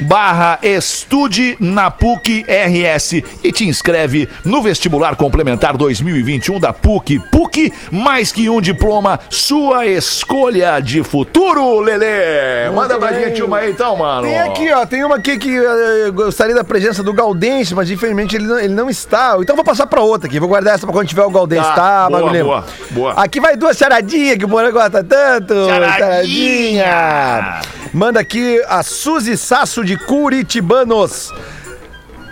barra 0.00 0.58
estude 0.62 1.56
na 1.60 1.90
PUC 1.90 2.44
RS 2.48 3.22
e 3.42 3.52
te 3.52 3.66
inscreve 3.66 4.28
no 4.44 4.62
vestibular 4.62 5.16
complementar 5.16 5.76
2021 5.76 6.58
da 6.58 6.72
PUC. 6.72 7.18
PUC, 7.30 7.72
mais 7.90 8.32
que 8.32 8.48
um 8.48 8.60
diploma, 8.60 9.20
sua 9.30 9.86
escolha 9.86 10.80
de 10.80 11.02
futuro, 11.02 11.80
Lelê. 11.80 12.70
Manda 12.74 12.98
pra 12.98 13.12
gente 13.12 13.42
uma 13.42 13.58
aí 13.58 13.70
então, 13.70 13.96
mano. 13.96 14.26
Tem 14.26 14.38
aqui, 14.38 14.72
ó, 14.72 14.86
tem 14.86 15.04
uma 15.04 15.16
aqui 15.16 15.36
que 15.38 15.56
eh, 15.56 16.10
gostaria 16.12 16.54
da 16.54 16.64
presença 16.64 17.02
do 17.02 17.12
Galdense, 17.12 17.74
mas 17.74 17.90
infelizmente 17.90 18.36
ele 18.36 18.43
não, 18.44 18.58
ele 18.58 18.74
não 18.74 18.90
está. 18.90 19.36
Então 19.40 19.56
vou 19.56 19.64
passar 19.64 19.86
pra 19.86 20.00
outra 20.00 20.28
aqui, 20.28 20.38
vou 20.38 20.48
guardar 20.48 20.74
essa 20.74 20.86
pra 20.86 20.92
quando 20.92 21.08
tiver 21.08 21.22
o 21.24 21.30
Galdense, 21.30 21.68
Tá, 21.68 21.74
tá, 21.74 22.08
boa, 22.10 22.30
boa, 22.30 22.64
boa. 22.90 23.12
Aqui 23.14 23.40
vai 23.40 23.56
duas 23.56 23.76
charadinhas 23.76 24.38
que 24.38 24.44
o 24.44 24.48
Moura 24.48 24.70
gosta 24.70 25.02
tanto. 25.02 25.54
Charadinha. 25.66 26.84
Charadinha. 26.84 27.60
Manda 27.92 28.20
aqui 28.20 28.62
a 28.68 28.82
Suzy 28.82 29.36
Sasso 29.36 29.84
de 29.84 29.96
Curitibanos. 29.96 31.32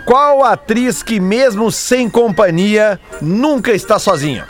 Qual 0.05 0.43
atriz 0.43 1.01
que 1.01 1.19
mesmo 1.19 1.71
sem 1.71 2.09
companhia 2.09 2.99
nunca 3.21 3.71
está 3.71 3.97
sozinha? 3.97 4.45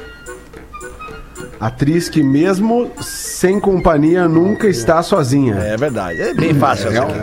Atriz 1.65 2.10
que 2.10 2.21
mesmo 2.21 2.91
sem 2.99 3.60
companhia 3.60 4.28
nunca 4.28 4.67
está 4.67 5.02
sozinha. 5.02 5.56
É 5.56 5.78
verdade, 5.78 6.21
é 6.21 6.34
bem 6.34 6.54
fácil 6.54 6.89
aqui. 6.89 7.13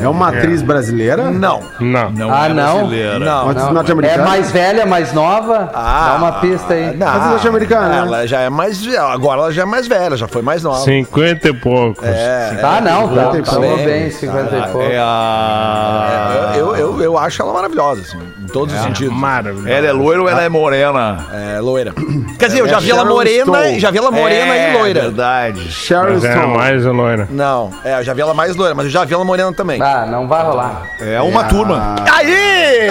É 0.00 0.08
uma 0.08 0.28
atriz 0.28 0.62
brasileira? 0.62 1.30
Não. 1.30 1.60
Não. 1.80 2.32
Ah, 2.32 2.46
é 2.46 2.52
não? 2.54 2.74
brasileira. 2.78 3.18
Não. 3.18 3.48
Atriz 3.50 3.62
Não. 3.64 3.70
É 3.70 3.74
norte-americana? 3.74 4.24
mais 4.24 4.50
velha, 4.52 4.86
mais 4.86 5.12
nova? 5.12 5.70
Ah, 5.74 6.10
Dá 6.10 6.16
uma 6.24 6.32
pista 6.40 6.74
aí. 6.74 6.96
Não, 6.96 7.06
Mas 7.06 7.30
norte-americana, 7.30 7.88
né? 7.88 7.98
Ela 7.98 8.26
já 8.26 8.40
é 8.42 8.50
mais. 8.50 8.86
Agora 8.96 9.40
ela 9.40 9.52
já 9.52 9.62
é 9.62 9.64
mais 9.64 9.88
velha, 9.88 10.16
já 10.16 10.28
foi 10.28 10.42
mais 10.42 10.62
nova. 10.62 10.78
50 10.84 11.48
e 11.48 11.52
poucos. 11.54 12.04
É, 12.06 12.60
Ah, 12.62 12.80
não, 12.80 13.08
tá. 13.08 13.24
Cinquenta 13.32 13.38
e 13.38 13.44
Falou 13.54 13.68
pouco. 13.70 13.84
bem, 13.84 14.10
50 14.10 14.56
e 14.56 14.62
pouco. 14.70 14.82
É 14.82 14.98
a. 14.98 16.52
eu, 16.56 16.76
eu, 16.76 17.02
eu 17.02 17.18
acho 17.18 17.42
ela 17.42 17.52
maravilhosa, 17.52 18.02
assim, 18.02 18.18
em 18.42 18.46
todos 18.46 18.74
os 18.74 18.80
sentidos. 18.82 19.12
Maravilhoso. 19.16 19.68
Ela 19.68 19.86
é 19.88 19.92
loira 19.92 20.22
ou 20.22 20.28
ela 20.28 20.42
é 20.42 20.48
morena? 20.48 21.26
É, 21.32 21.60
loira. 21.60 21.92
Quer 22.38 22.46
dizer, 22.46 22.60
eu 22.60 22.68
já 22.68 22.78
vi 22.78 22.90
ela 22.90 23.04
morena, 23.04 23.63
Já 23.78 23.90
vi 23.90 23.98
ela 23.98 24.10
morena 24.10 24.54
é, 24.54 24.70
e 24.70 24.72
loira. 24.76 25.00
verdade. 25.02 25.70
Sharon 25.72 26.14
Mas 26.14 26.24
é 26.24 26.32
Stone. 26.32 26.56
mais 26.56 26.86
a 26.86 26.90
loira. 26.92 27.28
Não, 27.30 27.70
é, 27.84 27.98
eu 27.98 28.04
já 28.04 28.14
vi 28.14 28.20
ela 28.20 28.34
mais 28.34 28.54
loira, 28.56 28.74
mas 28.74 28.86
eu 28.86 28.90
já 28.92 29.04
vi 29.04 29.14
ela 29.14 29.24
morena 29.24 29.52
também. 29.52 29.80
Ah, 29.82 30.06
não 30.06 30.28
vai 30.28 30.42
rolar. 30.44 30.82
É 31.00 31.20
uma 31.20 31.44
turma. 31.44 31.96
Aí! 32.12 32.86
É 32.86 32.90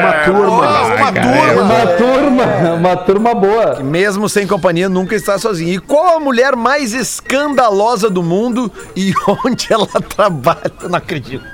uma 0.00 0.12
turma. 0.24 0.66
Uma 0.96 1.12
turma! 1.12 1.66
Uma 1.66 1.86
turma, 1.96 2.44
uma 2.74 2.96
turma 2.96 3.34
boa. 3.34 3.80
Mesmo 3.82 4.28
sem 4.28 4.46
companhia, 4.46 4.88
nunca 4.88 5.14
está 5.14 5.38
sozinha. 5.38 5.74
E 5.74 5.78
qual 5.78 6.16
a 6.16 6.20
mulher 6.20 6.54
mais 6.56 6.92
escandalosa 6.92 8.08
do 8.10 8.22
mundo 8.22 8.70
e 8.94 9.12
onde 9.44 9.72
ela 9.72 9.86
trabalha? 9.86 10.60
Não 10.88 10.96
acredito. 10.96 11.44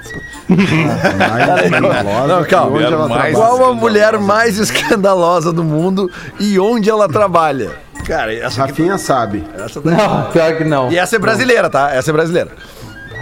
Não, 0.49 2.45
calma. 2.45 2.77
Onde 2.77 2.85
ela 2.85 3.09
Mais- 3.09 3.33
trabalha? 3.33 3.35
Qual 3.35 3.71
a 3.71 3.75
mulher 3.75 4.19
mais 4.19 4.59
escandalosa 4.59 5.53
do 5.53 5.65
mundo 5.65 6.11
e 6.39 6.59
onde 6.59 6.91
ela 6.91 7.02
trabalha? 7.09 7.71
Cara, 8.07 8.35
essa 8.35 8.65
aqui, 8.65 8.73
Rafinha 8.73 8.99
sabe. 8.99 9.45
essa 9.55 9.81
tá- 9.81 9.91
Não, 9.91 10.31
pior 10.33 10.57
que 10.57 10.65
não. 10.65 10.91
E 10.91 10.99
essa 10.99 11.17
é 11.17 11.19
brasileira, 11.19 11.71
tá? 11.71 11.91
Essa 11.95 12.11
é 12.11 12.13
brasileira. 12.13 12.51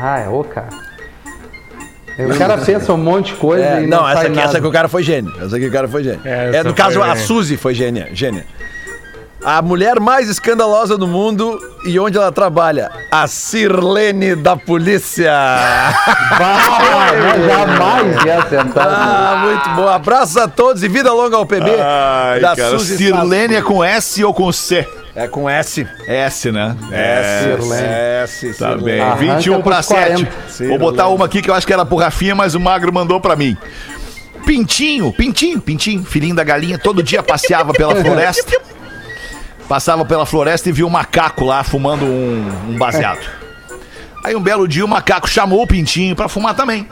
Ah, 0.00 0.20
é 0.20 0.28
ô, 0.28 0.42
cara. 0.44 0.68
O 2.18 2.36
cara 2.38 2.58
pensa 2.58 2.92
um 2.92 2.98
monte 2.98 3.32
de 3.32 3.38
coisa 3.40 3.64
É, 3.64 3.82
e 3.82 3.86
não, 3.86 3.98
não, 4.02 4.06
essa 4.08 4.16
sai 4.18 4.26
aqui, 4.26 4.36
nada. 4.36 4.48
essa 4.48 4.58
aqui 4.58 4.66
o 4.66 4.72
cara 4.72 4.88
foi 4.88 5.02
gênio. 5.02 5.32
Essa 5.42 5.56
aqui 5.56 5.66
o 5.66 5.72
cara 5.72 5.88
foi 5.88 6.04
gênio. 6.04 6.20
É, 6.24 6.30
É, 6.46 6.48
essa 6.56 6.68
no 6.68 6.74
caso, 6.74 7.00
foi 7.00 7.08
a. 7.10 7.16
Suzy 7.16 7.56
foi 7.56 7.72
gênia. 7.74 8.08
gênia. 8.12 8.44
A 9.42 9.62
mulher 9.62 9.98
mais 9.98 10.28
escandalosa 10.28 10.98
do 10.98 11.06
mundo 11.06 11.58
e 11.86 11.98
onde 11.98 12.18
ela 12.18 12.30
trabalha? 12.30 12.90
A 13.10 13.26
Sirlene 13.26 14.34
da 14.36 14.54
polícia. 14.54 15.32
Ah, 15.32 15.94
mas 16.38 17.46
jamais 17.46 18.24
ia 18.26 18.38
acertar. 18.42 18.86
Ah, 18.86 19.42
muito 19.44 19.70
bom. 19.76 19.88
Abraço 19.88 20.38
a 20.40 20.46
todos 20.46 20.82
e 20.82 20.88
vida 20.88 21.10
longa 21.12 21.36
ao 21.38 21.46
PB. 21.46 21.70
Ai, 21.80 22.40
da 22.40 22.54
cara, 22.54 22.78
Suzy 22.78 22.98
Sirlene 22.98 23.54
é 23.54 23.62
com 23.62 23.82
S 23.82 24.22
ou 24.22 24.34
com 24.34 24.52
C? 24.52 24.86
É 25.16 25.26
com 25.26 25.48
S. 25.48 25.86
S, 26.06 26.52
né? 26.52 26.76
Sirlene. 27.42 27.88
S, 28.24 28.46
Tá 28.58 28.68
Sirlene. 28.72 28.82
bem. 28.84 29.00
Arranca 29.00 29.34
21 29.36 29.62
para 29.62 29.74
pros 29.76 29.86
7. 29.86 30.26
40. 30.56 30.68
Vou 30.68 30.78
botar 30.78 31.08
uma 31.08 31.24
aqui 31.24 31.40
que 31.40 31.48
eu 31.50 31.54
acho 31.54 31.66
que 31.66 31.72
era 31.72 31.86
pro 31.86 31.96
Rafinha, 31.96 32.34
mas 32.34 32.54
o 32.54 32.60
Magro 32.60 32.92
mandou 32.92 33.18
pra 33.18 33.34
mim. 33.36 33.56
Pintinho, 34.44 35.10
Pintinho, 35.12 35.60
Pintinho, 35.60 36.04
filhinho 36.04 36.34
da 36.34 36.44
galinha, 36.44 36.78
todo 36.78 37.02
dia 37.02 37.22
passeava 37.22 37.72
pela 37.72 37.94
floresta. 38.04 38.60
Passava 39.70 40.04
pela 40.04 40.26
floresta 40.26 40.68
e 40.68 40.72
viu 40.72 40.88
um 40.88 40.90
macaco 40.90 41.44
lá 41.44 41.62
fumando 41.62 42.04
um, 42.04 42.70
um 42.70 42.76
baseado. 42.76 43.24
Aí 44.24 44.34
um 44.34 44.42
belo 44.42 44.66
dia 44.66 44.84
o 44.84 44.88
macaco 44.88 45.30
chamou 45.30 45.62
o 45.62 45.66
Pintinho 45.66 46.16
pra 46.16 46.28
fumar 46.28 46.56
também. 46.56 46.88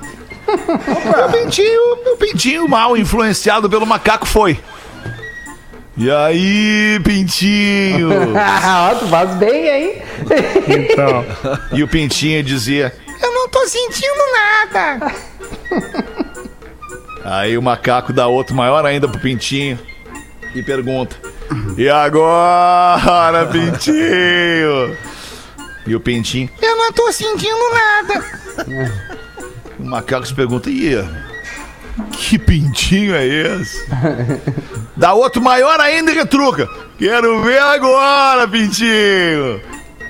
o 0.47 1.33
Pintinho, 1.33 2.13
o 2.13 2.17
Pintinho, 2.17 2.69
mal 2.69 2.97
influenciado 2.97 3.69
pelo 3.69 3.85
macaco, 3.85 4.25
foi. 4.27 4.61
E 5.97 6.09
aí, 6.09 7.01
Pintinho? 7.03 8.11
Ah, 8.39 8.95
tu 8.97 9.09
faz 9.09 9.35
bem, 9.35 9.69
hein? 9.69 10.03
Então, 10.69 11.25
E 11.77 11.83
o 11.83 11.89
Pintinho 11.89 12.45
dizia: 12.45 12.95
Eu 13.21 13.33
não 13.33 13.49
tô 13.49 13.67
sentindo 13.67 14.23
nada. 14.33 15.13
Aí 17.25 17.59
o 17.59 17.63
macaco 17.63 18.13
dá 18.13 18.29
outro 18.29 18.55
maior 18.55 18.87
ainda 18.87 19.09
pro 19.09 19.19
Pintinho 19.19 19.77
e 20.55 20.63
pergunta: 20.63 21.17
E 21.77 21.89
agora, 21.89 23.47
Pintinho? 23.47 24.97
E 25.87 25.95
o 25.95 26.01
Pintinho: 26.01 26.51
Eu 26.61 26.77
não 26.77 26.93
tô 26.93 27.11
sentindo 27.13 27.71
nada. 27.73 28.25
O 29.79 29.85
macaco 29.85 30.27
se 30.27 30.35
pergunta: 30.35 30.69
E 30.69 30.97
que 32.13 32.39
pintinho 32.39 33.15
é 33.15 33.27
esse? 33.27 33.87
Dá 34.97 35.15
outro 35.15 35.41
maior 35.41 35.81
ainda 35.81 36.13
retruca. 36.13 36.69
Quero 36.99 37.43
ver 37.43 37.59
agora, 37.61 38.47
pintinho. 38.47 39.61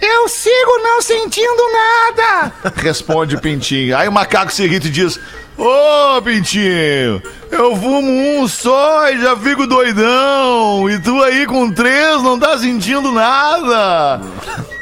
Eu 0.00 0.28
sigo 0.28 0.78
não 0.82 1.02
sentindo 1.02 1.62
nada. 1.72 2.52
Responde 2.76 3.36
o 3.36 3.40
pintinho. 3.40 3.96
Aí 3.96 4.08
o 4.08 4.12
macaco 4.12 4.52
se 4.52 4.64
irrita 4.64 4.86
e 4.86 4.90
diz: 4.90 5.18
Ô, 5.58 6.22
pintinho, 6.22 7.20
eu 7.50 7.74
fumo 7.74 8.08
um 8.08 8.46
só 8.46 9.10
e 9.10 9.20
já 9.20 9.36
fico 9.36 9.66
doidão. 9.66 10.88
E 10.88 11.00
tu 11.00 11.20
aí 11.22 11.44
com 11.46 11.68
três 11.72 12.22
não 12.22 12.38
tá 12.38 12.56
sentindo 12.56 13.10
nada. 13.10 14.20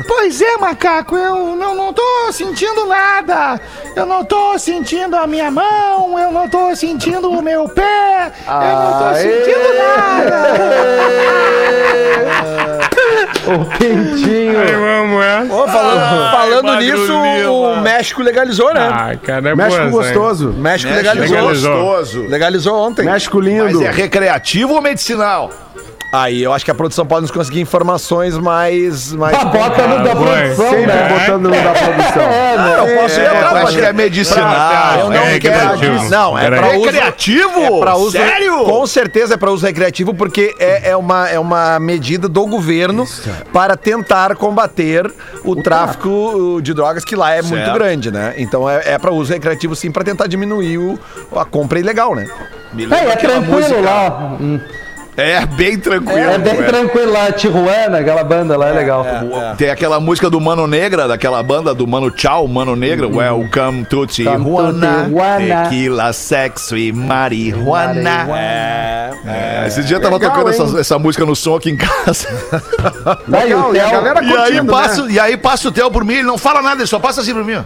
Pois 0.06 0.40
é, 0.42 0.58
macaco, 0.58 1.16
eu 1.16 1.56
não, 1.56 1.74
não 1.74 1.94
tô 1.94 2.30
sentindo 2.30 2.84
nada. 2.84 3.58
Eu 3.96 4.04
não 4.04 4.22
tô 4.22 4.58
sentindo 4.58 5.16
a 5.16 5.26
minha 5.26 5.50
mão, 5.50 6.18
eu 6.18 6.30
não 6.30 6.46
tô 6.46 6.76
sentindo 6.76 7.30
o 7.30 7.40
meu 7.40 7.66
pé, 7.70 8.32
eu 8.46 8.78
não 8.78 8.98
tô 8.98 9.14
sentindo 9.14 9.74
nada. 9.96 10.46
O 13.46 13.64
pintinho. 13.78 14.60
aí 14.60 14.74
vamos 14.74 15.24
essa. 15.24 15.54
Ô, 15.54 15.66
falando 15.68 16.30
falando 16.30 16.64
Magro 16.64 16.84
nisso, 16.84 17.14
o 17.14 17.80
México 17.80 18.22
legalizou, 18.22 18.74
né? 18.74 18.90
Ai, 18.92 19.16
cara, 19.16 19.50
é 19.50 19.54
México 19.54 19.90
boa 19.90 20.02
gostoso. 20.02 20.52
México 20.52 20.90
México 20.90 20.94
legalizou. 20.94 21.36
legalizou. 21.36 21.76
gostoso. 21.78 22.22
Legalizou 22.28 22.76
ontem. 22.76 23.04
México 23.04 23.38
Mas 23.38 23.46
lindo. 23.46 23.82
é 23.84 23.90
recreativo 23.90 24.74
ou 24.74 24.82
medicinal? 24.82 25.50
Aí 26.12 26.42
eu 26.42 26.52
acho 26.52 26.64
que 26.64 26.70
a 26.70 26.74
produção 26.74 27.04
pode 27.04 27.22
nos 27.22 27.30
conseguir 27.30 27.60
informações 27.60 28.38
mais. 28.38 29.12
mais... 29.12 29.36
A 29.36 29.44
bota 29.46 29.86
no 29.86 30.02
da 30.04 30.14
produção, 30.16 30.70
Sempre 30.70 30.86
né? 30.86 31.08
botando 31.08 31.42
no 31.42 31.50
da 31.50 31.72
produção. 31.72 32.22
É, 32.22 32.56
né? 32.56 32.74
eu 32.78 33.02
posso 33.02 33.20
ir 33.20 33.22
É, 33.24 33.26
atrás, 33.26 33.44
acho 33.54 33.64
mas 33.64 33.74
que 33.76 33.80
é 33.82 33.92
medicinal. 33.92 34.98
Eu 35.00 35.10
não 35.10 35.16
É 35.16 35.38
quero. 35.38 35.54
recreativo. 35.76 36.08
Não, 36.08 36.38
é 36.38 36.48
pra 36.48 36.68
uso. 36.70 36.84
Recreativo? 36.84 37.60
É 37.60 37.80
pra 37.80 37.96
uso, 37.96 38.10
Sério? 38.12 38.64
Com 38.64 38.86
certeza 38.86 39.34
é 39.34 39.36
para 39.36 39.50
uso 39.50 39.66
recreativo, 39.66 40.14
porque 40.14 40.54
é, 40.58 40.90
é, 40.90 40.96
uma, 40.96 41.28
é 41.28 41.38
uma 41.38 41.78
medida 41.80 42.28
do 42.28 42.46
governo 42.46 43.04
para 43.52 43.76
tentar 43.76 44.36
combater 44.36 45.12
o, 45.44 45.56
tráfico 45.56 46.60
de 46.62 46.72
drogas, 46.72 47.04
que 47.04 47.16
lá 47.16 47.32
é 47.34 47.42
muito 47.42 47.64
Certo. 47.64 47.74
grande, 47.74 48.10
né? 48.12 48.34
Então 48.38 48.68
é, 48.70 48.92
é 48.94 48.98
para 48.98 49.10
uso 49.10 49.32
recreativo, 49.32 49.74
sim, 49.74 49.90
para 49.90 50.04
tentar 50.04 50.28
diminuir 50.28 50.78
o, 50.78 50.98
a 51.36 51.44
compra 51.44 51.78
ilegal, 51.80 52.14
né? 52.14 52.26
Me 52.72 52.84
É, 52.84 52.86
lembra 52.86 53.12
é 53.12 53.16
tranquilo 53.16 53.50
música- 53.56 53.80
lá. 53.80 54.36
Hum, 54.40 54.60
É, 55.16 55.46
bem 55.46 55.78
tranquilo. 55.78 56.18
É 56.18 56.38
bem 56.38 56.58
é. 56.60 56.62
tranquilo 56.62 57.12
lá. 57.12 57.32
Tijuana, 57.32 57.98
aquela 58.00 58.22
banda 58.22 58.56
lá 58.56 58.68
é 58.68 58.72
legal. 58.72 59.06
Tem 59.56 59.70
aquela 59.70 59.98
música 59.98 60.28
do 60.28 60.40
Mano 60.40 60.66
Negra, 60.66 61.08
daquela 61.08 61.42
banda 61.42 61.74
do 61.74 61.86
Mano 61.86 62.10
Tchau, 62.10 62.46
Mano 62.46 62.76
Negra. 62.76 63.08
Welcome 63.08 63.84
to 63.86 64.06
Tijuana. 64.06 65.08
Tequila, 65.70 66.12
sexo 66.12 66.76
e 66.76 66.92
marihuana. 66.92 68.26
É, 68.36 69.10
é. 69.26 69.66
Esse 69.66 69.82
dia 69.82 69.96
eu 69.96 70.00
tava 70.00 70.16
Legal, 70.16 70.30
tocando 70.32 70.50
essa, 70.50 70.80
essa 70.80 70.98
música 70.98 71.24
no 71.24 71.34
som 71.34 71.56
aqui 71.56 71.70
em 71.70 71.76
casa. 71.76 72.28
O 73.26 73.30
Legal, 73.30 73.74
e 73.74 73.80
a 73.80 73.88
Theo- 73.88 74.02
galera 74.02 74.22
E 74.22 74.36
aí, 74.36 74.66
passa, 74.66 75.02
né? 75.04 75.12
e 75.12 75.18
aí 75.20 75.36
passa 75.36 75.68
o 75.68 75.72
Theo 75.72 75.90
por 75.90 76.04
mim, 76.04 76.14
ele 76.14 76.22
não 76.24 76.38
fala 76.38 76.60
nada, 76.60 76.80
ele 76.82 76.86
só 76.86 76.98
passa 76.98 77.22
assim 77.22 77.32
por 77.32 77.44
mim. 77.44 77.54
ó. 77.54 77.62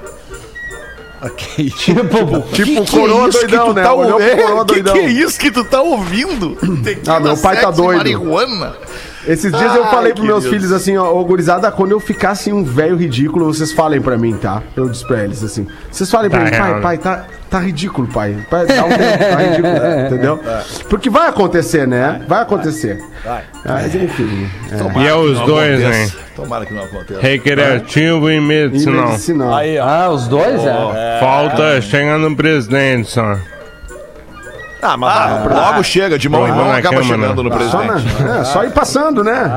Tipo, 1.76 2.42
Tipo, 2.42 2.42
Que 2.52 2.64
que 2.64 2.78
é 2.78 2.84
coroa 2.86 3.28
que 3.28 3.38
doidão, 3.38 3.72
né? 3.74 3.82
tá 3.82 3.92
Olhou 3.92 4.16
pro 4.18 4.24
ouvindo? 4.26 4.42
coroa 4.42 4.64
Que 4.66 4.72
doidão. 4.74 4.92
que 4.94 4.98
é 5.00 5.06
isso 5.08 5.38
que 5.38 5.50
tu 5.50 5.64
tá 5.64 5.82
ouvindo? 5.82 6.56
Tequila, 6.82 7.16
Ah, 7.16 7.20
meu 7.20 7.36
pai 7.36 7.56
tá 7.56 7.66
sexo 7.68 7.80
e 7.80 7.84
doido. 7.84 7.96
Marihuana. 7.98 8.76
Esses 9.26 9.52
dias 9.52 9.74
eu 9.76 9.86
falei 9.86 10.12
pros 10.14 10.26
meus 10.26 10.44
queridos. 10.44 10.66
filhos 10.68 10.72
assim, 10.72 10.96
ó, 10.96 11.12
ô 11.12 11.24
gurizada, 11.24 11.70
quando 11.70 11.90
eu 11.92 12.00
ficar 12.00 12.30
assim 12.30 12.52
um 12.52 12.64
velho 12.64 12.96
ridículo, 12.96 13.44
vocês 13.46 13.72
falem 13.72 14.00
pra 14.00 14.16
mim, 14.16 14.34
tá? 14.36 14.62
Eu 14.76 14.88
disse 14.88 15.06
pra 15.06 15.22
eles 15.24 15.42
assim. 15.44 15.66
Vocês 15.90 16.10
falem 16.10 16.30
pra 16.30 16.40
Tá 16.40 16.44
mim, 16.44 16.50
pai, 16.56 16.80
pai, 16.80 16.98
tá, 16.98 17.24
tá 17.50 17.58
ridículo, 17.60 18.08
pai. 18.08 18.36
pai 18.50 18.66
dá 18.66 18.84
um 18.84 18.88
tempo, 18.88 19.18
tá 19.18 19.36
ridículo, 19.42 20.06
entendeu? 20.06 20.40
Porque 20.88 21.10
vai 21.10 21.28
acontecer, 21.28 21.86
né? 21.86 22.22
Vai 22.26 22.42
acontecer. 22.42 22.98
Vai. 23.24 23.42
Mas 23.64 23.94
enfim. 23.94 24.48
E 25.02 25.06
é 25.06 25.14
os 25.14 25.38
dois, 25.40 25.80
aconteça. 25.82 25.98
hein? 26.02 26.12
Tomara 26.34 26.64
que 26.64 26.72
não 26.72 26.82
aconteça. 26.84 27.20
Recreativo 27.20 28.30
e 28.30 28.36
E 28.36 28.40
medicinal. 28.40 29.08
medicinal. 29.08 29.54
Aí, 29.54 29.78
ó. 29.78 29.84
Ah, 29.86 30.08
os 30.10 30.26
dois, 30.28 30.60
é? 30.64 31.18
Falta 31.20 31.80
chegar 31.82 32.18
no 32.18 32.34
presidente 32.34 33.10
só. 33.10 33.36
Ah, 34.82 34.96
mas 34.96 35.12
Ah, 35.16 35.42
logo 35.70 35.82
chega, 35.84 36.18
de 36.18 36.28
mão 36.28 36.46
em 36.48 36.52
mão, 36.52 36.70
acaba 36.72 36.96
Câmara. 37.00 37.04
chegando 37.04 37.42
no 37.42 37.50
Só, 37.50 37.56
presidente. 37.78 38.22
na- 38.22 38.38
é, 38.40 38.44
só 38.44 38.64
ir 38.64 38.70
passando, 38.72 39.22
né? 39.22 39.50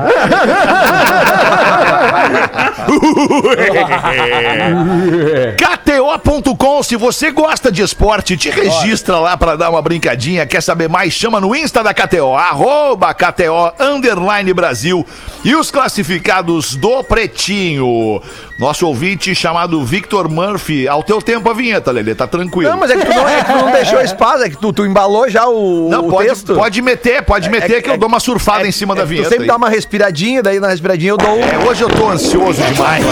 KTO.com, 5.56 6.82
se 6.82 6.96
você 6.96 7.30
gosta 7.30 7.70
de 7.70 7.82
esporte, 7.82 8.36
te 8.36 8.50
registra 8.50 9.18
lá 9.18 9.36
pra 9.36 9.56
dar 9.56 9.70
uma 9.70 9.82
brincadinha. 9.82 10.46
Quer 10.46 10.62
saber 10.62 10.88
mais? 10.88 11.12
Chama 11.12 11.40
no 11.40 11.54
Insta 11.54 11.82
da 11.82 11.92
KTO, 11.92 12.34
arroba 12.34 13.12
KTO 13.14 13.72
Underline 13.78 14.52
Brasil 14.52 15.06
e 15.44 15.54
os 15.54 15.70
classificados 15.70 16.74
do 16.76 17.02
Pretinho. 17.04 18.20
Nosso 18.56 18.86
ouvinte 18.86 19.34
chamado 19.34 19.84
Victor 19.84 20.28
Murphy, 20.30 20.86
ao 20.86 21.02
teu 21.02 21.20
tempo 21.20 21.50
a 21.50 21.52
vinheta, 21.54 21.90
Lelê, 21.90 22.14
tá 22.14 22.24
tranquilo. 22.26 22.70
Não, 22.70 22.78
mas 22.78 22.88
é 22.92 22.96
que 22.96 23.04
tu 23.04 23.12
não, 23.12 23.28
é 23.28 23.42
que 23.42 23.52
tu 23.52 23.58
não 23.58 23.72
deixou 23.72 24.00
espaço, 24.00 24.44
é 24.44 24.48
que 24.50 24.56
tu, 24.56 24.72
tu 24.72 24.86
embalou 24.86 25.28
já 25.28 25.48
o, 25.48 25.88
Não, 25.90 26.06
o 26.06 26.10
pode, 26.10 26.28
texto. 26.28 26.54
pode 26.54 26.80
meter, 26.80 27.22
pode 27.22 27.50
meter 27.50 27.82
que 27.82 27.90
eu 27.90 27.94
é- 27.94 27.98
dou 27.98 28.08
uma 28.08 28.20
surfada 28.20 28.64
em 28.66 28.70
cima 28.70 28.94
É 28.94 28.98
da 28.98 29.04
vinheta. 29.04 29.26
Tu 29.28 29.30
sempre 29.30 29.44
aí. 29.44 29.48
dá 29.48 29.56
uma 29.56 29.68
respiradinha, 29.68 30.40
daí 30.40 30.60
na 30.60 30.68
respiradinha 30.68 31.10
eu 31.10 31.16
dou. 31.16 31.36
É, 31.36 31.58
hoje 31.68 31.82
eu 31.82 31.88
tô 31.90 32.08
ansioso 32.08 32.62
demais. 32.62 33.04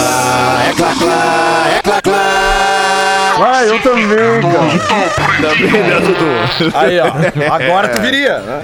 Vai, 3.39 3.69
eu 3.69 3.79
também, 3.81 4.07
cara. 4.43 5.41
Também, 5.41 5.83
né, 5.83 6.01
Dudu? 6.01 6.77
Aí, 6.77 6.99
ó. 7.01 7.07
Agora 7.55 7.89
tu 7.89 8.01
viria. 8.01 8.39
né? 8.39 8.63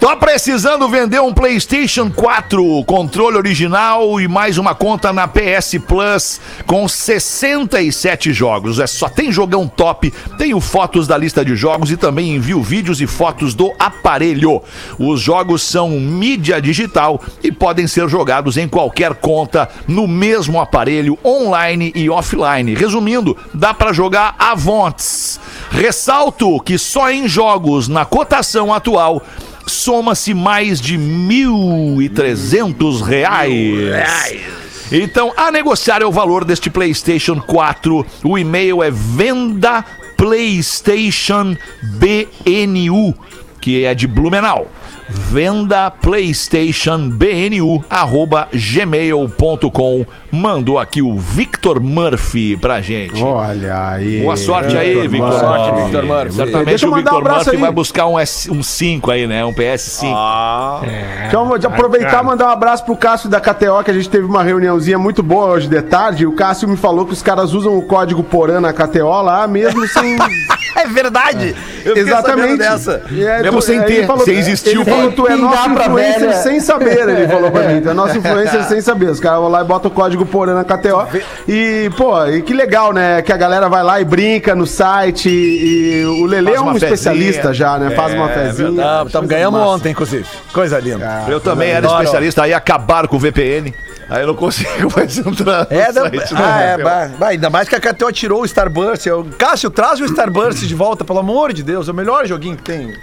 Tô 0.00 0.16
precisando 0.16 0.88
vender 0.88 1.20
um 1.20 1.34
PlayStation 1.34 2.08
4, 2.08 2.84
controle 2.84 3.36
original 3.36 4.20
e 4.20 4.28
mais 4.28 4.56
uma 4.56 4.72
conta 4.72 5.12
na 5.12 5.26
PS 5.26 5.76
Plus 5.88 6.40
com 6.66 6.86
67 6.86 8.32
jogos. 8.32 8.78
É 8.78 8.86
só 8.86 9.08
tem 9.08 9.32
jogão 9.32 9.66
top, 9.66 10.12
tenho 10.38 10.60
fotos 10.60 11.08
da 11.08 11.18
lista 11.18 11.44
de 11.44 11.56
jogos 11.56 11.90
e 11.90 11.96
também 11.96 12.36
envio 12.36 12.62
vídeos 12.62 13.00
e 13.00 13.08
fotos 13.08 13.54
do 13.54 13.72
aparelho. 13.76 14.62
Os 15.00 15.20
jogos 15.20 15.62
são 15.64 15.90
mídia 15.90 16.62
digital 16.62 17.20
e 17.42 17.50
podem 17.50 17.88
ser 17.88 18.08
jogados 18.08 18.56
em 18.56 18.68
qualquer 18.68 19.14
conta 19.14 19.68
no 19.88 20.06
mesmo 20.06 20.60
aparelho, 20.60 21.18
online 21.24 21.90
e 21.96 22.08
offline. 22.08 22.72
Resumindo, 22.72 23.36
dá 23.52 23.74
pra 23.74 23.92
jogar 23.92 24.36
avontes. 24.38 25.40
Ressalto 25.72 26.60
que 26.60 26.78
só 26.78 27.10
em 27.10 27.26
jogos 27.26 27.88
na 27.88 28.04
cotação 28.04 28.72
atual 28.72 29.22
soma-se 29.68 30.34
mais 30.34 30.80
de 30.80 30.98
1.300 30.98 33.02
reais. 33.02 34.58
Então, 34.90 35.32
a 35.36 35.50
negociar 35.50 36.00
é 36.00 36.06
o 36.06 36.12
valor 36.12 36.44
deste 36.44 36.70
PlayStation 36.70 37.40
4. 37.40 38.06
O 38.24 38.38
e-mail 38.38 38.82
é 38.82 38.90
venda 38.90 39.84
PlayStation 40.16 41.54
BNU, 41.82 43.14
que 43.60 43.84
é 43.84 43.94
de 43.94 44.06
Blumenau 44.06 44.66
venda 45.08 45.90
PlayStation 45.90 47.08
BNU, 47.10 47.84
arroba 47.88 48.48
gmail.com. 48.52 50.06
Mandou 50.30 50.78
aqui 50.78 51.00
o 51.00 51.16
Victor 51.16 51.80
Murphy 51.80 52.56
pra 52.56 52.80
gente. 52.82 53.22
Olha 53.22 53.92
aí. 53.92 54.20
Boa 54.22 54.36
sorte 54.36 54.76
aí, 54.76 55.08
Victor. 55.08 55.28
Boa 55.30 55.40
sorte, 55.40 55.70
Murphy. 55.70 55.82
Victor 55.84 56.04
Murphy. 56.04 56.32
Certamente 56.32 56.86
o 56.86 56.90
mandar 56.90 57.00
um 57.00 57.02
Victor 57.14 57.18
abraço 57.18 57.38
Murphy 57.46 57.56
aí. 57.56 57.62
vai 57.62 57.70
buscar 57.72 58.06
um, 58.06 58.18
S, 58.18 58.50
um 58.50 58.62
5 58.62 59.10
aí, 59.10 59.26
né? 59.26 59.44
Um 59.44 59.54
PS5. 59.54 60.06
Então, 61.28 61.46
vou 61.46 61.56
aproveitar 61.56 62.22
e 62.22 62.26
mandar 62.26 62.46
um 62.48 62.50
abraço 62.50 62.84
pro 62.84 62.96
Cássio 62.96 63.28
da 63.30 63.40
KTO, 63.40 63.82
que 63.84 63.90
a 63.90 63.94
gente 63.94 64.08
teve 64.10 64.24
uma 64.26 64.42
reuniãozinha 64.42 64.98
muito 64.98 65.22
boa 65.22 65.46
hoje 65.46 65.68
de 65.68 65.80
tarde. 65.82 66.26
O 66.26 66.32
Cássio 66.32 66.68
me 66.68 66.76
falou 66.76 67.06
que 67.06 67.12
os 67.12 67.22
caras 67.22 67.54
usam 67.54 67.76
o 67.78 67.82
código 67.82 68.22
Porã 68.22 68.60
na 68.60 68.72
KTO 68.72 69.22
lá, 69.22 69.46
mesmo 69.46 69.86
sem. 69.88 70.16
É 70.76 70.86
verdade. 70.86 71.56
Sabendo 71.82 71.98
Exatamente. 71.98 72.58
dessa. 72.58 73.02
É, 73.10 73.42
Mesmo 73.42 73.58
tu- 73.58 73.64
sem 73.64 73.82
ter, 73.82 74.06
falou- 74.06 74.24
sem 74.24 74.36
existir 74.38 74.78
o 74.78 74.84
falou, 74.98 75.12
tu 75.12 75.26
é 75.28 75.36
nosso 75.36 75.70
pra 75.70 75.84
influencer 75.86 76.20
velha. 76.20 76.32
sem 76.34 76.60
saber, 76.60 77.08
ele 77.08 77.28
falou 77.28 77.50
pra 77.50 77.62
mim. 77.68 77.80
Tu 77.80 77.88
é 77.90 77.94
nosso 77.94 78.16
influencer 78.18 78.64
sem 78.64 78.80
saber. 78.80 79.10
Os 79.10 79.20
caras 79.20 79.40
vão 79.40 79.48
lá 79.48 79.60
e 79.62 79.64
botam 79.64 79.90
o 79.90 79.94
código 79.94 80.24
Porã 80.26 80.54
na 80.54 80.64
KTO. 80.64 81.06
E, 81.48 81.90
pô, 81.96 82.24
e 82.26 82.42
que 82.42 82.52
legal, 82.52 82.92
né? 82.92 83.22
Que 83.22 83.32
a 83.32 83.36
galera 83.36 83.68
vai 83.68 83.82
lá 83.82 84.00
e 84.00 84.04
brinca 84.04 84.54
no 84.54 84.66
site. 84.66 85.28
E 85.28 86.04
o 86.04 86.26
Lele 86.26 86.52
é 86.52 86.60
um 86.60 86.74
especialista 86.76 87.52
já, 87.52 87.78
né? 87.78 87.90
Faz 87.90 88.14
uma 88.14 88.30
É, 88.30 88.34
fezinha. 88.34 88.82
Tá, 88.82 89.04
tá, 89.04 89.10
Coisa 89.18 89.26
ganhamos 89.26 89.60
massa. 89.60 89.72
ontem, 89.72 89.90
inclusive. 89.90 90.26
Coisa 90.52 90.78
linda. 90.78 91.24
Eu 91.28 91.40
também 91.40 91.70
era 91.70 91.86
Adoro. 91.86 92.02
especialista, 92.02 92.42
aí 92.42 92.52
acabaram 92.54 93.08
com 93.08 93.16
o 93.16 93.18
VPN. 93.18 93.72
Aí 94.10 94.22
eu 94.22 94.28
não 94.28 94.34
consigo 94.34 94.90
mais 94.96 95.18
entrar. 95.18 95.66
no 95.70 95.76
É, 95.76 95.92
da, 95.92 96.00
site, 96.02 96.34
ah, 96.34 96.40
né? 96.56 96.72
é, 96.72 96.78
bah, 96.82 97.10
bah, 97.18 97.26
ainda 97.28 97.50
mais 97.50 97.68
que 97.68 97.74
a 97.74 97.80
KTO 97.80 98.10
tirou 98.10 98.40
o 98.40 98.44
Starburst. 98.46 99.04
Eu, 99.06 99.26
Cássio, 99.36 99.68
traz 99.70 100.00
o 100.00 100.04
Starburst 100.06 100.62
de 100.66 100.74
volta, 100.74 101.04
pelo 101.04 101.18
amor 101.18 101.52
de 101.52 101.62
Deus. 101.62 101.88
É 101.88 101.92
o 101.92 101.94
melhor 101.94 102.26
joguinho 102.26 102.56
que 102.56 102.62
tem. 102.62 102.94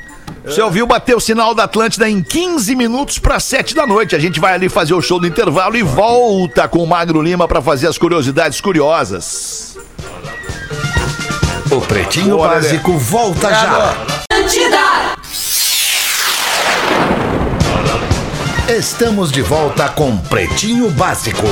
Você 0.46 0.62
ouviu 0.62 0.86
bater 0.86 1.16
o 1.16 1.20
sinal 1.20 1.56
da 1.56 1.64
Atlântida 1.64 2.08
em 2.08 2.22
15 2.22 2.76
minutos 2.76 3.18
para 3.18 3.40
7 3.40 3.74
da 3.74 3.88
noite. 3.88 4.16
A 4.16 4.20
gente 4.20 4.40
vai 4.40 4.54
ali 4.54 4.70
fazer 4.70 4.94
o 4.94 5.02
show 5.02 5.20
do 5.20 5.26
intervalo 5.26 5.76
e 5.76 5.82
volta 5.82 6.68
com 6.68 6.84
o 6.84 6.88
Magro 6.88 7.22
Lima 7.22 7.48
para 7.48 7.62
fazer 7.62 7.88
as 7.88 7.98
curiosidades 7.98 8.62
curiosas. 8.62 9.76
O 11.72 11.82
Pretinho 11.82 12.38
Boa, 12.38 12.50
Básico 12.50 12.98
volta 12.98 13.50
já. 13.50 13.96
Estamos 18.70 19.32
de 19.32 19.42
volta 19.42 19.90
com 19.90 20.16
Pretinho 20.18 20.90
Básico. 20.92 21.48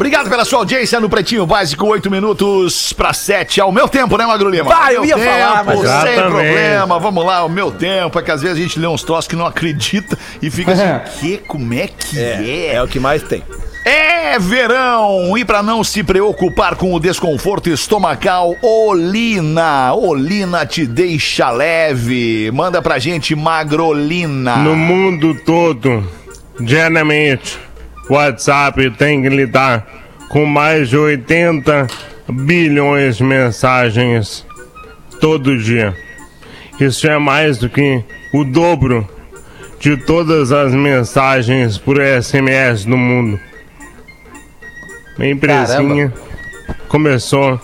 Obrigado 0.00 0.30
pela 0.30 0.46
sua 0.46 0.60
audiência 0.60 0.98
no 0.98 1.10
Pretinho 1.10 1.44
Básico, 1.44 1.86
8 1.86 2.10
minutos 2.10 2.90
para 2.90 3.12
7. 3.12 3.60
É 3.60 3.64
o 3.66 3.70
meu 3.70 3.86
tempo, 3.86 4.16
né, 4.16 4.24
Magro 4.24 4.48
Lima? 4.48 4.64
Vai, 4.64 4.96
eu 4.96 5.02
Meu 5.04 5.18
ia 5.18 5.24
falar, 5.30 5.62
mas- 5.62 5.78
Sem 5.78 5.84
Exatamente. 5.90 6.22
problema, 6.22 6.98
vamos 6.98 7.22
lá, 7.26 7.44
o 7.44 7.50
meu 7.50 7.70
tempo. 7.70 8.18
É 8.18 8.22
que 8.22 8.30
às 8.30 8.40
vezes 8.40 8.56
a 8.56 8.60
gente 8.62 8.78
lê 8.80 8.86
uns 8.86 9.02
troços 9.02 9.28
que 9.28 9.36
não 9.36 9.44
acredita 9.44 10.16
e 10.40 10.50
fica 10.50 10.72
assim, 10.72 10.84
que, 11.20 11.36
como 11.46 11.74
é 11.74 11.86
que 11.86 12.18
é? 12.18 12.76
É 12.76 12.82
o 12.82 12.88
que 12.88 12.98
mais 12.98 13.22
tem. 13.24 13.44
É 13.84 14.38
verão! 14.38 15.36
E 15.36 15.44
para 15.44 15.62
não 15.62 15.84
se 15.84 16.02
preocupar 16.02 16.76
com 16.76 16.94
o 16.94 16.98
desconforto 16.98 17.68
estomacal, 17.68 18.56
Olina. 18.62 19.92
Olina 19.92 20.64
te 20.64 20.86
deixa 20.86 21.50
leve. 21.50 22.50
Manda 22.54 22.80
pra 22.80 22.98
gente 22.98 23.34
Magrolina. 23.34 24.56
No 24.56 24.74
mundo 24.74 25.34
todo, 25.44 26.02
diariamente, 26.58 27.58
WhatsApp 28.10 28.90
tem 28.90 29.22
que 29.22 29.28
lidar 29.28 29.86
com 30.28 30.44
mais 30.44 30.88
de 30.88 30.96
80 30.96 31.86
bilhões 32.28 33.16
de 33.16 33.24
mensagens 33.24 34.46
todo 35.20 35.56
dia. 35.56 35.94
Isso 36.80 37.06
é 37.06 37.18
mais 37.18 37.58
do 37.58 37.68
que 37.68 38.02
o 38.32 38.44
dobro 38.44 39.08
de 39.78 39.96
todas 39.96 40.50
as 40.52 40.72
mensagens 40.74 41.78
por 41.78 41.98
SMS 42.00 42.84
no 42.84 42.96
mundo. 42.96 43.38
Minha 45.16 45.32
empresinha 45.32 46.12
começou 46.88 47.60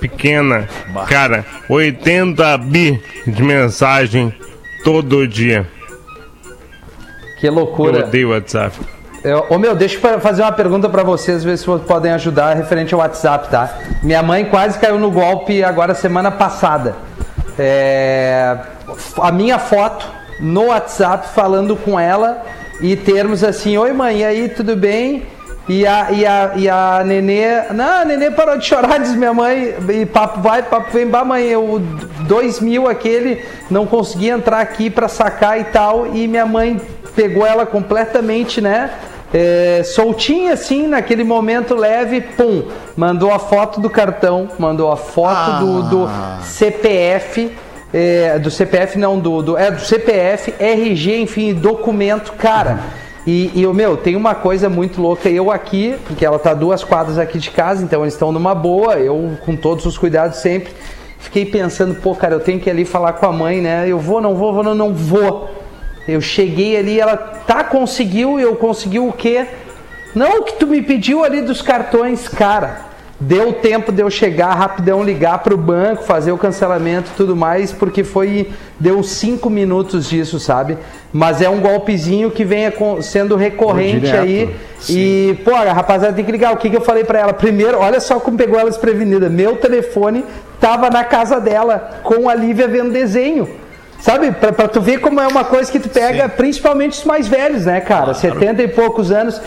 pequena, 0.00 0.68
cara, 1.08 1.44
80 1.68 2.58
bi 2.58 3.02
de 3.26 3.42
mensagem 3.42 4.34
todo 4.82 5.26
dia. 5.26 5.66
Que 7.40 7.48
Eu 7.48 7.54
loucura. 7.54 8.06
odeio 8.06 8.30
WhatsApp. 8.30 8.93
Eu, 9.24 9.58
meu, 9.58 9.74
deixa 9.74 9.96
eu 9.96 10.00
fa- 10.02 10.20
fazer 10.20 10.42
uma 10.42 10.52
pergunta 10.52 10.86
pra 10.86 11.02
vocês, 11.02 11.42
ver 11.42 11.56
se 11.56 11.64
vocês 11.64 11.86
podem 11.88 12.12
ajudar 12.12 12.54
referente 12.54 12.92
ao 12.92 13.00
WhatsApp, 13.00 13.48
tá? 13.48 13.70
Minha 14.02 14.22
mãe 14.22 14.44
quase 14.44 14.78
caiu 14.78 14.98
no 14.98 15.10
golpe 15.10 15.64
agora 15.64 15.94
semana 15.94 16.30
passada. 16.30 16.94
É, 17.58 18.54
a 19.18 19.32
minha 19.32 19.58
foto 19.58 20.06
no 20.40 20.66
WhatsApp 20.66 21.28
falando 21.34 21.74
com 21.74 21.98
ela 21.98 22.42
e 22.82 22.96
termos 22.96 23.42
assim, 23.42 23.78
oi 23.78 23.94
mãe, 23.94 24.18
e 24.18 24.24
aí, 24.24 24.48
tudo 24.50 24.76
bem? 24.76 25.26
E 25.66 25.86
a, 25.86 26.08
e 26.10 26.26
a, 26.26 26.52
e 26.56 26.68
a 26.68 27.02
Nenê, 27.06 27.62
não, 27.72 28.02
a 28.02 28.04
Nenê 28.04 28.30
parou 28.30 28.58
de 28.58 28.66
chorar, 28.66 28.98
diz 29.00 29.14
minha 29.14 29.32
mãe, 29.32 29.74
e 29.88 30.04
papo 30.04 30.40
vai, 30.42 30.62
papo 30.62 30.90
vem, 30.92 31.06
bah 31.06 31.24
mãe, 31.24 31.56
o 31.56 31.78
2000 32.28 32.86
aquele, 32.86 33.42
não 33.70 33.86
consegui 33.86 34.28
entrar 34.28 34.60
aqui 34.60 34.90
pra 34.90 35.08
sacar 35.08 35.58
e 35.58 35.64
tal, 35.64 36.08
e 36.08 36.28
minha 36.28 36.44
mãe 36.44 36.78
pegou 37.16 37.46
ela 37.46 37.64
completamente, 37.64 38.60
né? 38.60 38.90
É, 39.34 39.82
soltinha 39.82 40.52
assim, 40.52 40.86
naquele 40.86 41.24
momento 41.24 41.74
leve, 41.74 42.20
pum, 42.20 42.68
mandou 42.96 43.32
a 43.32 43.38
foto 43.40 43.80
do 43.80 43.90
cartão, 43.90 44.48
mandou 44.60 44.92
a 44.92 44.96
foto 44.96 45.58
do, 45.58 45.82
do 45.82 46.08
CPF, 46.40 47.50
é, 47.92 48.38
do 48.38 48.48
CPF 48.48 48.96
não, 48.96 49.18
do, 49.18 49.42
do, 49.42 49.58
é 49.58 49.72
do 49.72 49.80
CPF, 49.80 50.54
RG, 50.56 51.20
enfim, 51.20 51.52
documento, 51.52 52.32
cara. 52.34 52.78
E, 53.26 53.50
e 53.54 53.66
o 53.66 53.74
meu, 53.74 53.96
tem 53.96 54.14
uma 54.14 54.36
coisa 54.36 54.68
muito 54.68 55.02
louca, 55.02 55.28
eu 55.28 55.50
aqui, 55.50 55.96
porque 56.06 56.24
ela 56.24 56.38
tá 56.38 56.54
duas 56.54 56.84
quadras 56.84 57.18
aqui 57.18 57.40
de 57.40 57.50
casa, 57.50 57.82
então 57.82 58.02
eles 58.02 58.14
estão 58.14 58.30
numa 58.30 58.54
boa, 58.54 58.98
eu 58.98 59.32
com 59.44 59.56
todos 59.56 59.84
os 59.84 59.98
cuidados 59.98 60.38
sempre. 60.38 60.72
Fiquei 61.18 61.44
pensando, 61.44 61.96
pô, 61.96 62.14
cara, 62.14 62.34
eu 62.34 62.40
tenho 62.40 62.60
que 62.60 62.68
ir 62.68 62.70
ali 62.70 62.84
falar 62.84 63.14
com 63.14 63.26
a 63.26 63.32
mãe, 63.32 63.60
né? 63.60 63.86
Eu 63.88 63.98
vou, 63.98 64.20
não 64.20 64.36
vou, 64.36 64.52
vou, 64.52 64.62
não, 64.62 64.74
não 64.76 64.94
vou. 64.94 65.63
Eu 66.06 66.20
cheguei 66.20 66.76
ali, 66.76 67.00
ela 67.00 67.16
tá, 67.16 67.64
conseguiu, 67.64 68.38
eu 68.38 68.56
consegui 68.56 68.98
o 68.98 69.12
quê? 69.12 69.46
Não 70.14 70.40
o 70.40 70.42
que 70.44 70.54
tu 70.54 70.66
me 70.66 70.80
pediu 70.82 71.24
ali 71.24 71.40
dos 71.40 71.60
cartões, 71.60 72.28
cara. 72.28 72.94
Deu 73.18 73.52
tempo 73.54 73.92
de 73.92 74.02
eu 74.02 74.10
chegar 74.10 74.52
rapidão, 74.54 75.02
ligar 75.02 75.38
pro 75.38 75.56
banco, 75.56 76.02
fazer 76.02 76.32
o 76.32 76.36
cancelamento 76.36 77.10
e 77.12 77.16
tudo 77.16 77.34
mais, 77.34 77.72
porque 77.72 78.04
foi. 78.04 78.50
Deu 78.78 79.02
cinco 79.02 79.48
minutos 79.48 80.08
disso, 80.08 80.38
sabe? 80.40 80.76
Mas 81.12 81.40
é 81.40 81.48
um 81.48 81.60
golpezinho 81.60 82.30
que 82.30 82.44
vem 82.44 82.64
sendo 83.02 83.36
recorrente 83.36 84.00
Direto, 84.00 84.22
aí. 84.22 84.54
E, 84.88 85.38
pô, 85.44 85.54
a 85.54 85.72
rapaziada 85.72 86.14
tem 86.14 86.24
que 86.24 86.32
ligar. 86.32 86.52
O 86.52 86.56
que, 86.56 86.68
que 86.68 86.76
eu 86.76 86.80
falei 86.80 87.04
pra 87.04 87.20
ela? 87.20 87.32
Primeiro, 87.32 87.78
olha 87.78 88.00
só 88.00 88.18
como 88.18 88.36
pegou 88.36 88.58
ela 88.58 88.68
desprevenida. 88.68 89.30
Meu 89.30 89.56
telefone 89.56 90.24
tava 90.60 90.90
na 90.90 91.04
casa 91.04 91.40
dela, 91.40 92.00
com 92.02 92.28
a 92.28 92.34
Lívia 92.34 92.66
vendo 92.66 92.92
desenho. 92.92 93.48
Sabe, 94.04 94.32
pra, 94.32 94.52
pra 94.52 94.68
tu 94.68 94.82
ver 94.82 94.98
como 94.98 95.18
é 95.18 95.26
uma 95.26 95.44
coisa 95.44 95.72
que 95.72 95.80
tu 95.80 95.88
pega, 95.88 96.28
principalmente 96.28 96.98
os 96.98 97.04
mais 97.04 97.26
velhos, 97.26 97.64
né, 97.64 97.80
cara? 97.80 98.12
70 98.12 98.62
e 98.62 98.68
poucos 98.68 99.10
anos. 99.10 99.40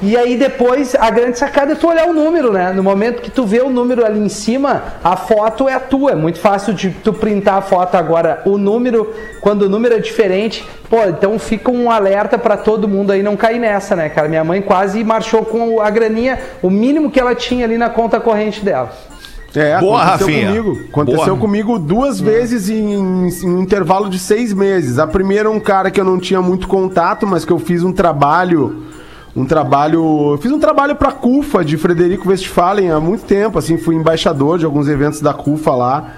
E 0.00 0.16
aí 0.16 0.36
depois, 0.36 0.94
a 0.94 1.10
grande 1.10 1.36
sacada 1.36 1.72
é 1.72 1.74
tu 1.74 1.88
olhar 1.88 2.06
o 2.06 2.12
número, 2.12 2.52
né? 2.52 2.72
No 2.72 2.80
momento 2.80 3.20
que 3.20 3.28
tu 3.28 3.44
vê 3.44 3.60
o 3.60 3.68
número 3.68 4.06
ali 4.06 4.20
em 4.20 4.28
cima, 4.28 4.84
a 5.02 5.16
foto 5.16 5.68
é 5.68 5.74
a 5.74 5.80
tua. 5.80 6.12
É 6.12 6.14
muito 6.14 6.38
fácil 6.38 6.72
de 6.72 6.90
tu 6.90 7.12
printar 7.12 7.56
a 7.56 7.60
foto 7.60 7.96
agora. 7.96 8.40
O 8.44 8.56
número, 8.56 9.12
quando 9.40 9.62
o 9.62 9.68
número 9.68 9.96
é 9.96 9.98
diferente, 9.98 10.64
pô, 10.88 11.02
então 11.08 11.36
fica 11.36 11.72
um 11.72 11.90
alerta 11.90 12.38
pra 12.38 12.56
todo 12.56 12.86
mundo 12.86 13.10
aí 13.10 13.20
não 13.20 13.34
cair 13.34 13.58
nessa, 13.58 13.96
né, 13.96 14.08
cara? 14.08 14.28
Minha 14.28 14.44
mãe 14.44 14.62
quase 14.62 15.02
marchou 15.02 15.44
com 15.44 15.80
a 15.80 15.90
graninha, 15.90 16.38
o 16.62 16.70
mínimo 16.70 17.10
que 17.10 17.18
ela 17.18 17.34
tinha 17.34 17.64
ali 17.64 17.76
na 17.76 17.90
conta 17.90 18.20
corrente 18.20 18.64
dela. 18.64 18.92
É, 19.56 19.78
Boa, 19.78 20.02
aconteceu 20.02 20.26
Rafinha. 20.26 20.46
comigo. 20.62 20.80
Aconteceu 20.90 21.26
Boa. 21.26 21.38
comigo 21.38 21.78
duas 21.78 22.18
vezes 22.20 22.68
em, 22.68 22.92
em 22.94 23.30
um 23.48 23.62
intervalo 23.62 24.08
de 24.08 24.18
seis 24.18 24.52
meses. 24.52 24.98
A 24.98 25.06
primeira, 25.06 25.50
um 25.50 25.60
cara 25.60 25.90
que 25.90 26.00
eu 26.00 26.04
não 26.04 26.18
tinha 26.18 26.42
muito 26.42 26.66
contato, 26.66 27.26
mas 27.26 27.44
que 27.44 27.52
eu 27.52 27.58
fiz 27.58 27.82
um 27.84 27.92
trabalho. 27.92 28.82
Um 29.36 29.44
trabalho. 29.44 30.32
Eu 30.32 30.38
fiz 30.38 30.50
um 30.50 30.58
trabalho 30.58 30.96
pra 30.96 31.12
CUFA 31.12 31.64
de 31.64 31.76
Frederico 31.76 32.28
Westphalen 32.28 32.90
há 32.90 32.98
muito 33.00 33.24
tempo. 33.24 33.58
Assim, 33.58 33.76
fui 33.78 33.94
embaixador 33.94 34.58
de 34.58 34.64
alguns 34.64 34.88
eventos 34.88 35.20
da 35.20 35.32
CUFA 35.32 35.72
lá. 35.72 36.12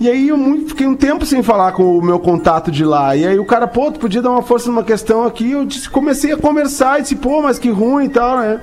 E 0.00 0.08
aí 0.08 0.28
eu 0.28 0.36
muito- 0.36 0.68
fiquei 0.68 0.86
um 0.86 0.94
tempo 0.94 1.26
sem 1.26 1.42
falar 1.42 1.72
com 1.72 1.98
o 1.98 2.02
meu 2.02 2.18
contato 2.20 2.70
de 2.70 2.84
lá. 2.84 3.16
E 3.16 3.26
aí 3.26 3.38
o 3.38 3.44
cara, 3.44 3.66
pô, 3.66 3.90
tu 3.90 3.98
podia 3.98 4.22
dar 4.22 4.30
uma 4.30 4.42
força 4.42 4.68
numa 4.70 4.84
questão 4.84 5.24
aqui. 5.26 5.50
Eu 5.52 5.64
disse, 5.64 5.88
comecei 5.90 6.32
a 6.32 6.36
conversar 6.36 6.98
e 6.98 7.02
disse, 7.02 7.16
pô, 7.16 7.42
mas 7.42 7.58
que 7.58 7.68
ruim 7.70 8.04
e 8.04 8.08
tal, 8.10 8.38
né? 8.38 8.60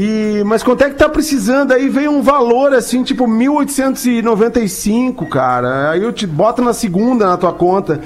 E, 0.00 0.44
mas 0.44 0.62
quanto 0.62 0.84
é 0.84 0.90
que 0.90 0.94
tá 0.96 1.08
precisando? 1.08 1.72
Aí 1.72 1.88
veio 1.88 2.10
um 2.12 2.22
valor 2.22 2.72
assim, 2.72 3.02
tipo 3.02 3.26
1895, 3.26 5.26
cara. 5.26 5.90
Aí 5.90 6.00
eu 6.02 6.12
te 6.12 6.24
boto 6.26 6.62
na 6.62 6.72
segunda 6.72 7.26
na 7.26 7.36
tua 7.36 7.52
conta. 7.52 8.00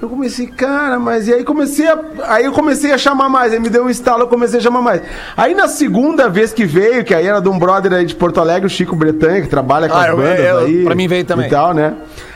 Eu 0.00 0.08
comecei, 0.08 0.46
cara, 0.46 0.98
mas 0.98 1.28
e 1.28 1.32
aí 1.34 1.44
comecei 1.44 1.86
a, 1.88 1.98
aí 2.28 2.44
eu 2.44 2.52
comecei 2.52 2.92
a 2.92 2.98
chamar 2.98 3.28
mais, 3.28 3.52
aí 3.52 3.60
me 3.60 3.70
deu 3.70 3.84
um 3.84 3.88
estalo, 3.88 4.22
eu 4.24 4.28
comecei 4.28 4.58
a 4.58 4.62
chamar 4.62 4.82
mais. 4.82 5.00
Aí 5.36 5.54
na 5.54 5.66
segunda 5.68 6.28
vez 6.28 6.52
que 6.52 6.64
veio, 6.66 7.04
que 7.04 7.14
aí 7.14 7.26
era 7.26 7.40
de 7.40 7.48
um 7.48 7.58
brother 7.58 7.92
aí 7.92 8.04
de 8.04 8.14
Porto 8.14 8.38
Alegre, 8.40 8.66
o 8.66 8.70
Chico 8.70 8.94
Bretanha, 8.94 9.40
que 9.40 9.48
trabalha 9.48 9.88
com 9.88 9.94
Ah, 9.96 10.02
as 10.02 10.08
eu- 10.08 10.16
bandas 10.16 10.40
eu- 10.40 10.58
aí. 10.58 10.84
pra 10.84 10.94
mim 10.94 11.08
veio 11.08 11.24
também. 11.24 11.46
E 11.46 11.50
tal, 11.50 11.72
né? 11.72 11.94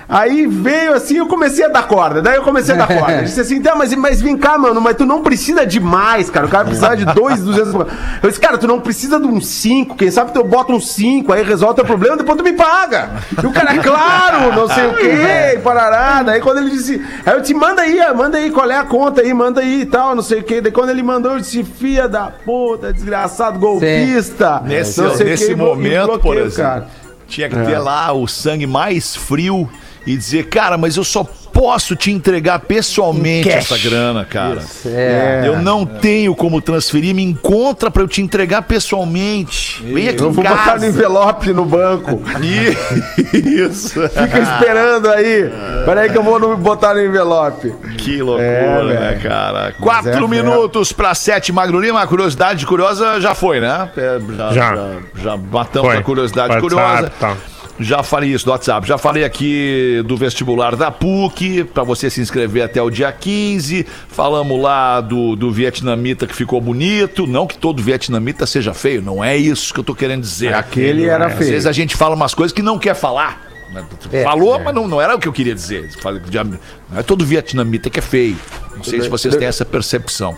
Aí 0.09 0.47
veio 0.47 0.95
assim, 0.95 1.19
eu 1.19 1.27
comecei 1.27 1.67
a 1.67 1.69
dar 1.69 1.87
corda. 1.87 2.23
Daí 2.23 2.37
eu 2.37 2.43
comecei 2.43 2.75
a 2.75 2.79
dar 2.79 2.87
corda. 2.87 3.13
Ele 3.19 3.25
disse 3.25 3.43
assim, 3.43 3.61
tá, 3.61 3.75
mas, 3.77 3.95
mas 3.95 4.23
vem 4.23 4.39
cá, 4.39 4.57
mano, 4.57 4.81
mas 4.81 4.97
tu 4.97 5.05
não 5.05 5.23
precisa 5.23 5.67
de 5.67 5.79
mais, 5.79 6.31
cara. 6.31 6.47
O 6.47 6.49
cara 6.49 6.65
precisava 6.65 6.97
de 6.97 7.05
dois, 7.05 7.43
duzentos. 7.43 7.75
Eu 7.75 8.29
disse, 8.29 8.41
cara, 8.41 8.57
tu 8.57 8.67
não 8.67 8.81
precisa 8.81 9.21
de 9.21 9.27
um 9.27 9.39
cinco. 9.39 9.97
Quem 9.97 10.11
sabe 10.11 10.33
tu 10.33 10.43
bota 10.43 10.73
um 10.73 10.81
cinco, 10.81 11.31
aí 11.31 11.43
resolve 11.43 11.75
teu 11.75 11.85
problema, 11.85 12.17
depois 12.17 12.39
tu 12.39 12.43
me 12.43 12.55
paga. 12.55 13.11
E 13.43 13.47
o 13.47 13.53
cara, 13.53 13.77
claro, 13.83 14.53
não 14.57 14.67
sei 14.67 14.87
o 14.87 14.95
quê, 14.97 15.59
parará. 15.63 16.23
Daí 16.23 16.41
quando 16.41 16.59
ele 16.59 16.71
disse, 16.71 17.05
aí 17.27 17.35
eu 17.35 17.41
disse, 17.43 17.53
manda 17.53 17.83
aí, 17.83 18.01
manda 18.15 18.39
aí, 18.39 18.51
qual 18.51 18.71
é 18.71 18.77
a 18.77 18.85
conta 18.85 19.21
aí, 19.21 19.35
manda 19.35 19.61
aí 19.61 19.83
e 19.83 19.87
tal, 19.87 20.15
não 20.15 20.23
sei 20.23 20.41
o 20.41 20.43
quê. 20.43 20.63
Daí 20.63 20.73
quando 20.73 20.89
ele 20.89 21.03
mandou, 21.03 21.33
eu 21.33 21.41
disse, 21.41 21.63
filha 21.63 22.09
da 22.09 22.29
puta, 22.31 22.95
desgraçado, 22.95 23.59
golpista. 23.59 24.63
Nesse, 24.65 25.03
não 25.03 25.15
sei 25.15 25.27
o 25.27 25.29
nesse 25.29 25.47
quê, 25.49 25.55
momento, 25.55 26.07
bloqueio, 26.07 26.21
por 26.21 26.37
exemplo, 26.39 26.63
cara. 26.63 26.87
tinha 27.27 27.49
que 27.51 27.57
ter 27.57 27.79
lá 27.79 28.11
o 28.13 28.27
sangue 28.27 28.67
mais 28.67 29.15
frio 29.15 29.69
e 30.11 30.17
dizer, 30.17 30.47
cara, 30.49 30.79
mas 30.79 30.97
eu 30.97 31.05
só 31.05 31.23
posso 31.53 31.97
te 31.97 32.11
entregar 32.13 32.61
pessoalmente 32.61 33.49
essa 33.51 33.77
grana, 33.77 34.25
cara. 34.25 34.63
É. 34.87 35.43
Eu 35.45 35.61
não 35.61 35.85
tenho 35.85 36.35
como 36.35 36.61
transferir, 36.63 37.15
me 37.15 37.23
encontra 37.23 37.91
pra 37.91 38.01
eu 38.03 38.09
te 38.09 38.23
entregar 38.23 38.63
pessoalmente. 38.63 39.83
Vem 39.83 40.09
aqui 40.09 40.23
Eu 40.23 40.29
em 40.29 40.33
vou 40.33 40.45
botar 40.45 40.55
no 40.57 40.65
casa. 40.73 40.87
envelope 40.87 41.53
no 41.53 41.65
banco. 41.65 42.23
Isso. 43.35 44.01
Fica 44.09 44.39
esperando 44.39 45.09
aí. 45.11 45.51
Peraí 45.85 46.11
que 46.11 46.17
eu 46.19 46.23
vou 46.23 46.39
no- 46.39 46.57
botar 46.57 46.95
no 46.95 47.05
envelope. 47.05 47.73
Que 47.99 48.23
loucura, 48.23 48.45
É, 48.45 49.01
né, 49.15 49.21
cara? 49.23 49.73
Quatro 49.81 50.25
é, 50.25 50.29
minutos 50.29 50.93
pra 50.93 51.15
sete, 51.15 51.53
Magro 51.53 51.81
Lima. 51.81 52.01
A 52.03 52.07
curiosidade 52.07 52.65
curiosa 52.67 53.21
já 53.21 53.35
foi, 53.35 53.61
né? 53.61 53.91
É, 53.97 54.19
já, 54.37 54.53
Já. 54.53 54.75
já. 54.77 54.89
já 55.23 55.37
matamos 55.37 55.89
Foi. 55.89 55.97
a 55.99 56.03
curiosidade 56.03 56.53
WhatsApp, 56.55 56.63
curiosa. 56.75 57.13
tá. 57.19 57.37
Já 57.81 58.03
falei 58.03 58.31
isso 58.31 58.45
do 58.45 58.51
WhatsApp. 58.51 58.87
Já 58.87 58.99
falei 58.99 59.25
aqui 59.25 60.03
do 60.07 60.17
vestibular 60.17 60.75
da 60.75 60.91
PUC, 60.91 61.65
pra 61.65 61.85
você 61.85 62.11
se 62.11 62.21
inscrever 62.21 62.65
até 62.65 62.83
o 62.83 62.91
dia 62.91 63.13
15. 63.13 63.87
Falamos 64.09 64.61
lá 64.61 65.01
do, 65.01 65.37
do 65.37 65.53
vietnamita 65.53 66.27
que 66.27 66.35
ficou 66.35 66.61
bonito. 66.61 67.27
Não 67.27 67.47
que 67.47 67.57
todo 67.57 67.83
vietnamita 67.83 68.47
seja 68.47 68.75
feio, 68.75 69.01
não 69.01 69.23
é 69.23 69.37
isso 69.37 69.73
que 69.73 69.81
eu 69.81 69.85
tô 69.85 69.95
querendo 69.95 70.23
dizer. 70.23 70.55
Aquele 70.55 71.05
era 71.07 71.27
Às 71.27 71.39
feio. 71.39 71.51
vezes 71.51 71.67
a 71.67 71.73
gente 71.73 71.97
fala 71.97 72.15
umas 72.15 72.35
coisas 72.35 72.53
que 72.53 72.63
não 72.63 72.79
quer 72.79 72.95
falar. 72.95 73.47
É, 74.11 74.25
Falou, 74.25 74.59
mas 74.59 74.75
não, 74.75 74.89
não 74.89 75.01
era 75.01 75.15
o 75.15 75.19
que 75.19 75.29
eu 75.29 75.33
queria 75.33 75.55
dizer. 75.55 75.91
Não 76.91 76.99
é 76.99 77.03
todo 77.03 77.25
vietnamita 77.25 77.91
que 77.91 77.99
é 77.99 78.03
feio. 78.03 78.37
Não 78.75 78.83
sei 78.83 79.01
se 79.03 79.09
vocês 79.09 79.37
têm 79.37 79.47
essa 79.47 79.65
percepção. 79.65 80.37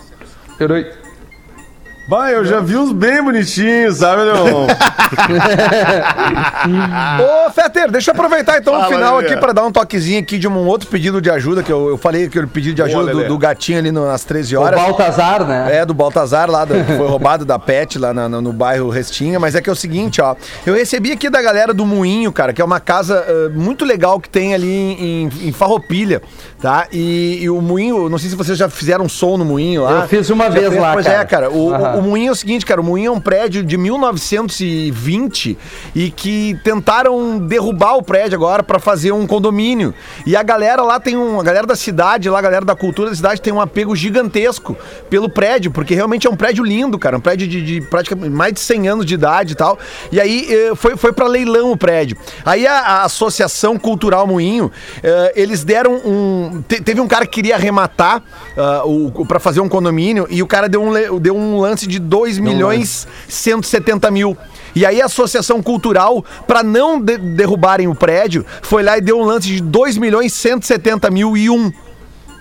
Vai, 2.07 2.35
eu 2.35 2.43
já 2.43 2.59
vi 2.59 2.75
uns 2.75 2.91
bem 2.91 3.23
bonitinhos, 3.23 3.97
sabe, 3.97 4.23
Leon? 4.23 4.67
Ô, 7.47 7.51
Fetter, 7.51 7.89
deixa 7.89 8.11
eu 8.11 8.15
aproveitar 8.15 8.57
então 8.57 8.73
Fala, 8.73 8.85
o 8.85 8.89
final 8.89 9.15
Lelê. 9.17 9.27
aqui 9.31 9.39
pra 9.39 9.53
dar 9.53 9.63
um 9.63 9.71
toquezinho 9.71 10.19
aqui 10.19 10.37
de 10.37 10.45
um 10.47 10.57
outro 10.67 10.89
pedido 10.89 11.21
de 11.21 11.29
ajuda, 11.29 11.63
que 11.63 11.71
eu, 11.71 11.89
eu 11.89 11.97
falei 11.97 12.25
aquele 12.25 12.47
pedido 12.47 12.75
de 12.75 12.81
ajuda 12.81 13.11
do, 13.11 13.17
Lelê. 13.17 13.29
do 13.29 13.37
gatinho 13.37 13.77
ali 13.77 13.91
no- 13.91 14.05
nas 14.05 14.25
13 14.25 14.57
O 14.57 14.61
horas. 14.61 14.81
Baltazar, 14.81 15.45
né? 15.45 15.77
É, 15.77 15.85
do 15.85 15.93
Baltazar 15.93 16.49
lá, 16.49 16.65
do- 16.65 16.73
que 16.83 16.97
foi 16.97 17.07
roubado 17.07 17.45
da 17.45 17.57
Pet 17.57 17.97
lá 17.97 18.13
na- 18.13 18.27
no, 18.27 18.41
no 18.41 18.51
bairro 18.51 18.89
Restinga. 18.89 19.39
Mas 19.39 19.55
é 19.55 19.61
que 19.61 19.69
é 19.69 19.73
o 19.73 19.75
seguinte, 19.75 20.21
ó. 20.21 20.35
Eu 20.65 20.73
recebi 20.73 21.11
aqui 21.13 21.29
da 21.29 21.41
galera 21.41 21.73
do 21.73 21.85
Moinho, 21.85 22.31
cara, 22.33 22.51
que 22.51 22.61
é 22.61 22.65
uma 22.65 22.79
casa 22.79 23.23
eh, 23.27 23.49
muito 23.53 23.85
legal 23.85 24.19
que 24.19 24.27
tem 24.29 24.53
ali 24.53 24.69
em, 24.69 25.29
em 25.47 25.51
Farroupilha, 25.53 26.21
tá? 26.61 26.87
E, 26.91 27.39
e 27.41 27.49
o 27.49 27.59
Moinho, 27.61 28.07
não 28.07 28.17
sei 28.17 28.29
se 28.29 28.35
vocês 28.35 28.57
já 28.57 28.69
fizeram 28.69 29.09
som 29.09 29.37
no 29.37 29.43
Moinho 29.43 29.83
lá. 29.83 30.01
Eu 30.01 30.07
fiz 30.07 30.29
uma 30.29 30.45
Já 30.45 30.49
vez 30.51 30.69
fez? 30.69 30.81
lá, 30.81 30.93
Pois 30.93 31.05
cara. 31.05 31.21
é, 31.21 31.25
cara. 31.25 31.49
O, 31.51 31.73
Aham. 31.73 31.97
o, 31.97 32.01
Moinho 32.03 32.29
é 32.29 32.31
o 32.31 32.35
seguinte, 32.35 32.65
cara. 32.65 32.79
O 32.79 32.83
Moinho 32.83 33.07
é 33.09 33.11
um 33.11 33.19
prédio 33.19 33.63
de 33.63 33.77
1920 33.77 35.57
e 35.95 36.11
que 36.11 36.57
tentaram 36.63 37.39
derrubar 37.39 37.95
o 37.97 38.03
prédio 38.03 38.35
agora 38.37 38.63
pra 38.63 38.79
fazer 38.79 39.11
um 39.11 39.25
condomínio. 39.25 39.93
E 40.25 40.35
a 40.35 40.43
galera 40.43 40.81
lá 40.81 40.99
tem 40.99 41.17
um. 41.17 41.39
A 41.39 41.43
galera 41.43 41.65
da 41.65 41.75
cidade, 41.75 42.29
lá, 42.29 42.39
a 42.39 42.41
galera 42.41 42.65
da 42.65 42.75
cultura 42.75 43.09
da 43.09 43.15
cidade 43.15 43.41
tem 43.41 43.51
um 43.51 43.59
apego 43.61 43.95
gigantesco 43.95 44.77
pelo 45.09 45.29
prédio, 45.29 45.71
porque 45.71 45.95
realmente 45.95 46.27
é 46.27 46.29
um 46.29 46.35
prédio 46.35 46.63
lindo, 46.63 46.97
cara. 46.99 47.17
Um 47.17 47.21
prédio 47.21 47.47
de, 47.47 47.61
de 47.61 47.81
praticamente 47.81 48.29
mais 48.29 48.53
de 48.53 48.59
100 48.59 48.87
anos 48.87 49.05
de 49.05 49.13
idade 49.13 49.53
e 49.53 49.55
tal. 49.55 49.77
E 50.11 50.19
aí 50.19 50.47
eh, 50.49 50.75
foi, 50.75 50.95
foi 50.95 51.11
para 51.11 51.27
leilão 51.27 51.71
o 51.71 51.77
prédio. 51.77 52.17
Aí 52.45 52.67
a, 52.67 52.73
a 52.79 53.03
Associação 53.03 53.77
Cultural 53.77 54.27
Moinho, 54.27 54.71
eh, 55.03 55.33
eles 55.35 55.63
deram 55.63 55.93
um. 56.05 56.50
Te- 56.67 56.81
teve 56.81 56.99
um 57.01 57.07
cara 57.07 57.25
que 57.25 57.31
queria 57.33 57.55
arrematar 57.55 58.21
ah, 58.57 58.83
o, 58.85 59.25
para 59.25 59.39
fazer 59.39 59.59
um 59.61 59.69
condomínio 59.69 60.27
e 60.29 60.41
o 60.43 60.47
cara 60.47 60.67
deu 60.69 60.81
um, 60.83 61.19
deu 61.19 61.35
um 61.35 61.59
lance 61.59 61.85
de 61.87 61.99
2 61.99 62.37
milhões 62.39 63.07
170 63.27 64.09
mil. 64.11 64.37
E 64.75 64.85
aí 64.85 65.01
a 65.01 65.05
Associação 65.05 65.61
Cultural, 65.61 66.23
para 66.47 66.63
não 66.63 66.99
de- 66.99 67.17
derrubarem 67.17 67.87
o 67.87 67.95
prédio, 67.95 68.45
foi 68.61 68.83
lá 68.83 68.97
e 68.97 69.01
deu 69.01 69.19
um 69.19 69.23
lance 69.25 69.47
de 69.47 69.61
2 69.61 69.97
milhões 69.97 70.33
170 70.33 71.09
mil 71.09 71.35
e 71.35 71.49
um. 71.49 71.71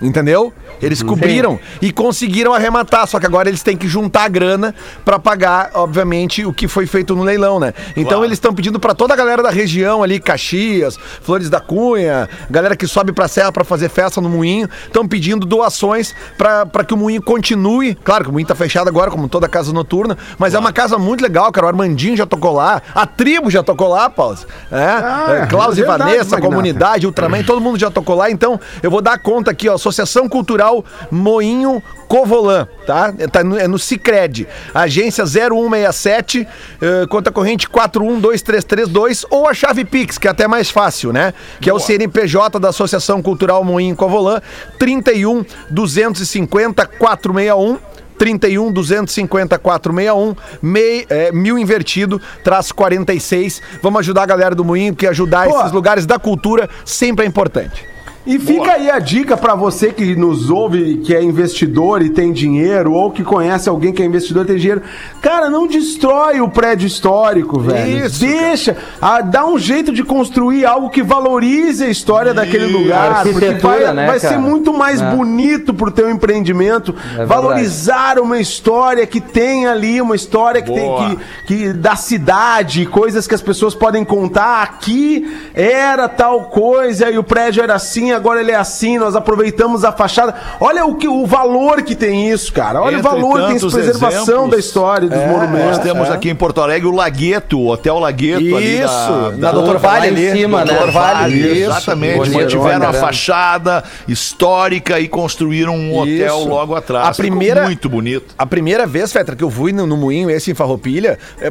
Entendeu? 0.00 0.52
Eles 0.80 1.02
cobriram 1.02 1.58
e 1.82 1.92
conseguiram 1.92 2.54
arrematar, 2.54 3.06
só 3.06 3.20
que 3.20 3.26
agora 3.26 3.48
eles 3.48 3.62
têm 3.62 3.76
que 3.76 3.86
juntar 3.86 4.24
a 4.24 4.28
grana 4.28 4.74
pra 5.04 5.18
pagar, 5.18 5.70
obviamente, 5.74 6.44
o 6.44 6.54
que 6.54 6.66
foi 6.66 6.86
feito 6.86 7.14
no 7.14 7.22
leilão, 7.22 7.60
né? 7.60 7.74
Então 7.94 8.24
eles 8.24 8.36
estão 8.36 8.54
pedindo 8.54 8.80
pra 8.80 8.94
toda 8.94 9.12
a 9.12 9.16
galera 9.16 9.42
da 9.42 9.50
região 9.50 10.02
ali, 10.02 10.18
Caxias, 10.18 10.96
Flores 10.96 11.50
da 11.50 11.60
Cunha, 11.60 12.28
galera 12.48 12.74
que 12.76 12.86
sobe 12.86 13.12
pra 13.12 13.28
serra 13.28 13.52
pra 13.52 13.62
fazer 13.62 13.90
festa 13.90 14.20
no 14.22 14.28
moinho, 14.30 14.68
estão 14.86 15.06
pedindo 15.06 15.44
doações 15.46 16.14
pra 16.38 16.64
pra 16.64 16.84
que 16.84 16.94
o 16.94 16.96
moinho 16.96 17.20
continue. 17.22 17.94
Claro 17.94 18.24
que 18.24 18.30
o 18.30 18.32
moinho 18.32 18.48
tá 18.48 18.54
fechado 18.54 18.88
agora, 18.88 19.10
como 19.10 19.28
toda 19.28 19.48
casa 19.48 19.72
noturna, 19.72 20.16
mas 20.38 20.54
é 20.54 20.58
uma 20.58 20.72
casa 20.72 20.98
muito 20.98 21.20
legal, 21.20 21.52
cara. 21.52 21.66
O 21.66 21.68
Armandinho 21.68 22.16
já 22.16 22.24
tocou 22.24 22.52
lá, 22.52 22.80
a 22.94 23.06
tribo 23.06 23.50
já 23.50 23.62
tocou 23.62 23.88
lá, 23.88 24.08
Paulo. 24.08 24.38
É, 24.70 25.42
é, 25.42 25.46
Klaus 25.46 25.76
e 25.76 25.80
verdade, 25.80 26.04
Vanessa, 26.04 26.30
Magnata. 26.30 26.42
comunidade. 26.42 27.06
Ultraman, 27.06 27.42
todo 27.42 27.60
mundo 27.60 27.78
já 27.78 27.90
tocou 27.90 28.16
lá, 28.16 28.30
então 28.30 28.58
eu 28.82 28.90
vou 28.90 29.02
dar 29.02 29.18
conta 29.18 29.50
aqui, 29.50 29.68
ó, 29.68 29.76
Associação 29.90 30.28
Cultural 30.28 30.84
Moinho 31.10 31.82
Covolan, 32.08 32.66
tá? 32.86 33.14
É, 33.18 33.26
tá 33.28 33.44
no, 33.44 33.56
é 33.56 33.68
no 33.68 33.78
Cicred, 33.78 34.48
agência 34.74 35.24
0167, 35.24 36.46
eh, 36.80 37.06
conta 37.08 37.30
corrente 37.30 37.68
412332 37.68 39.26
ou 39.30 39.48
a 39.48 39.54
chave 39.54 39.84
Pix, 39.84 40.18
que 40.18 40.26
é 40.26 40.30
até 40.30 40.48
mais 40.48 40.70
fácil, 40.70 41.12
né? 41.12 41.32
Que 41.60 41.70
é 41.70 41.72
o 41.72 41.78
CNPJ 41.78 42.58
da 42.58 42.70
Associação 42.70 43.22
Cultural 43.22 43.62
Moinho 43.62 43.94
Covolan, 43.94 44.40
31 44.78 45.44
250 45.70 46.84
461 46.86 47.78
31 48.18 48.72
250 48.72 49.58
461 49.58 50.36
mei, 50.60 51.06
é, 51.08 51.32
mil 51.32 51.58
invertido, 51.58 52.20
traço 52.44 52.74
46. 52.74 53.62
Vamos 53.82 54.00
ajudar 54.00 54.24
a 54.24 54.26
galera 54.26 54.54
do 54.54 54.64
Moinho, 54.64 54.92
porque 54.92 55.06
ajudar 55.06 55.48
Pô. 55.48 55.58
esses 55.58 55.72
lugares 55.72 56.04
da 56.04 56.18
cultura 56.18 56.68
sempre 56.84 57.24
é 57.24 57.28
importante. 57.28 57.88
E 58.26 58.38
fica 58.38 58.72
aí 58.72 58.90
a 58.90 58.98
dica 58.98 59.34
pra 59.34 59.54
você 59.54 59.90
que 59.92 60.14
nos 60.14 60.50
ouve, 60.50 60.98
que 60.98 61.14
é 61.14 61.22
investidor 61.22 62.02
e 62.02 62.10
tem 62.10 62.32
dinheiro, 62.32 62.92
ou 62.92 63.10
que 63.10 63.24
conhece 63.24 63.66
alguém 63.68 63.92
que 63.94 64.02
é 64.02 64.04
investidor 64.04 64.44
e 64.44 64.48
tem 64.48 64.56
dinheiro. 64.56 64.82
Cara, 65.22 65.48
não 65.48 65.66
destrói 65.66 66.38
o 66.40 66.48
prédio 66.48 66.86
histórico, 66.86 67.58
velho. 67.58 68.06
Isso, 68.06 68.20
Deixa. 68.20 68.76
Ah, 69.00 69.22
dá 69.22 69.46
um 69.46 69.58
jeito 69.58 69.90
de 69.90 70.04
construir 70.04 70.66
algo 70.66 70.90
que 70.90 71.02
valorize 71.02 71.82
a 71.82 71.88
história 71.88 72.34
daquele 72.34 72.66
lugar. 72.66 73.22
Porque 73.22 73.52
vai, 73.52 73.92
né, 73.94 74.06
vai 74.06 74.18
ser 74.20 74.38
muito 74.38 74.72
mais 74.72 75.00
É. 75.00 75.10
bonito 75.10 75.72
pro 75.72 75.90
teu 75.90 76.10
empreendimento. 76.10 76.92
verdade. 76.92 77.26
valorizar 77.26 78.18
uma 78.18 78.38
história 78.38 79.06
que 79.06 79.20
tem 79.20 79.66
ali, 79.66 80.00
uma 80.00 80.14
história 80.14 80.60
que 80.60 80.70
tem 80.72 80.86
Boa. 80.86 81.16
que, 81.46 81.54
que 81.56 81.72
da 81.72 81.96
cidade, 81.96 82.84
coisas 82.86 83.26
que 83.26 83.34
as 83.34 83.40
pessoas 83.42 83.74
podem 83.74 84.04
contar. 84.04 84.62
Aqui 84.62 85.26
era 85.54 86.06
tal 86.08 86.44
coisa 86.44 87.10
e 87.10 87.16
o 87.16 87.24
prédio 87.24 87.62
era 87.62 87.74
assim, 87.74 88.09
agora 88.12 88.40
ele 88.40 88.50
é 88.52 88.56
assim. 88.56 88.98
Nós 88.98 89.14
aproveitamos 89.16 89.84
a 89.84 89.92
fachada. 89.92 90.34
Olha 90.60 90.84
o, 90.84 90.94
que, 90.94 91.08
o 91.08 91.26
valor 91.26 91.82
que 91.82 91.94
tem 91.94 92.30
isso, 92.30 92.52
cara. 92.52 92.80
Olha 92.80 92.96
Entre 92.96 93.08
o 93.08 93.10
valor 93.10 93.32
que 93.40 93.46
tem 93.46 93.56
essa 93.56 93.60
tantos 93.66 93.72
preservação 93.74 94.22
exemplos, 94.22 94.50
da 94.50 94.58
história, 94.58 95.08
dos 95.08 95.18
monumentos. 95.18 95.66
Nós 95.66 95.78
temos 95.78 96.08
é. 96.08 96.12
aqui 96.12 96.30
em 96.30 96.34
Porto 96.34 96.60
Alegre 96.60 96.86
o 96.88 96.92
Lagueto, 96.94 97.58
o 97.58 97.68
Hotel 97.68 97.98
Lagueto 97.98 98.56
ali 98.56 98.80
Isso, 98.80 99.30
da, 99.38 99.48
na 99.48 99.52
Doutor 99.52 99.78
Vale 99.78 100.06
em 100.06 100.10
ali. 100.10 100.30
cima, 100.40 100.64
né? 100.64 100.72
Doutor 100.72 100.90
Vale, 100.90 101.18
Vale, 101.20 101.36
isso. 101.36 101.70
exatamente. 101.70 102.30
Mantiveram 102.30 102.76
a 102.76 102.80
caramba. 102.80 102.92
fachada 102.98 103.84
histórica 104.08 104.98
e 105.00 105.08
construíram 105.08 105.74
um 105.76 105.98
hotel 105.98 106.38
Isso. 106.38 106.48
logo 106.48 106.74
atrás. 106.74 107.08
A 107.08 107.12
primeira- 107.14 107.54
Ficou 107.60 107.66
muito 107.68 107.88
bonito. 107.88 108.34
A 108.38 108.46
primeira 108.46 108.86
vez, 108.86 109.12
Fetra, 109.12 109.34
que 109.34 109.42
eu 109.44 109.50
fui 109.50 109.72
no, 109.72 109.86
no 109.86 109.96
Moinho, 109.96 110.30
esse 110.30 110.50
em 110.50 110.54
Farroupilha, 110.54 111.18
é, 111.40 111.50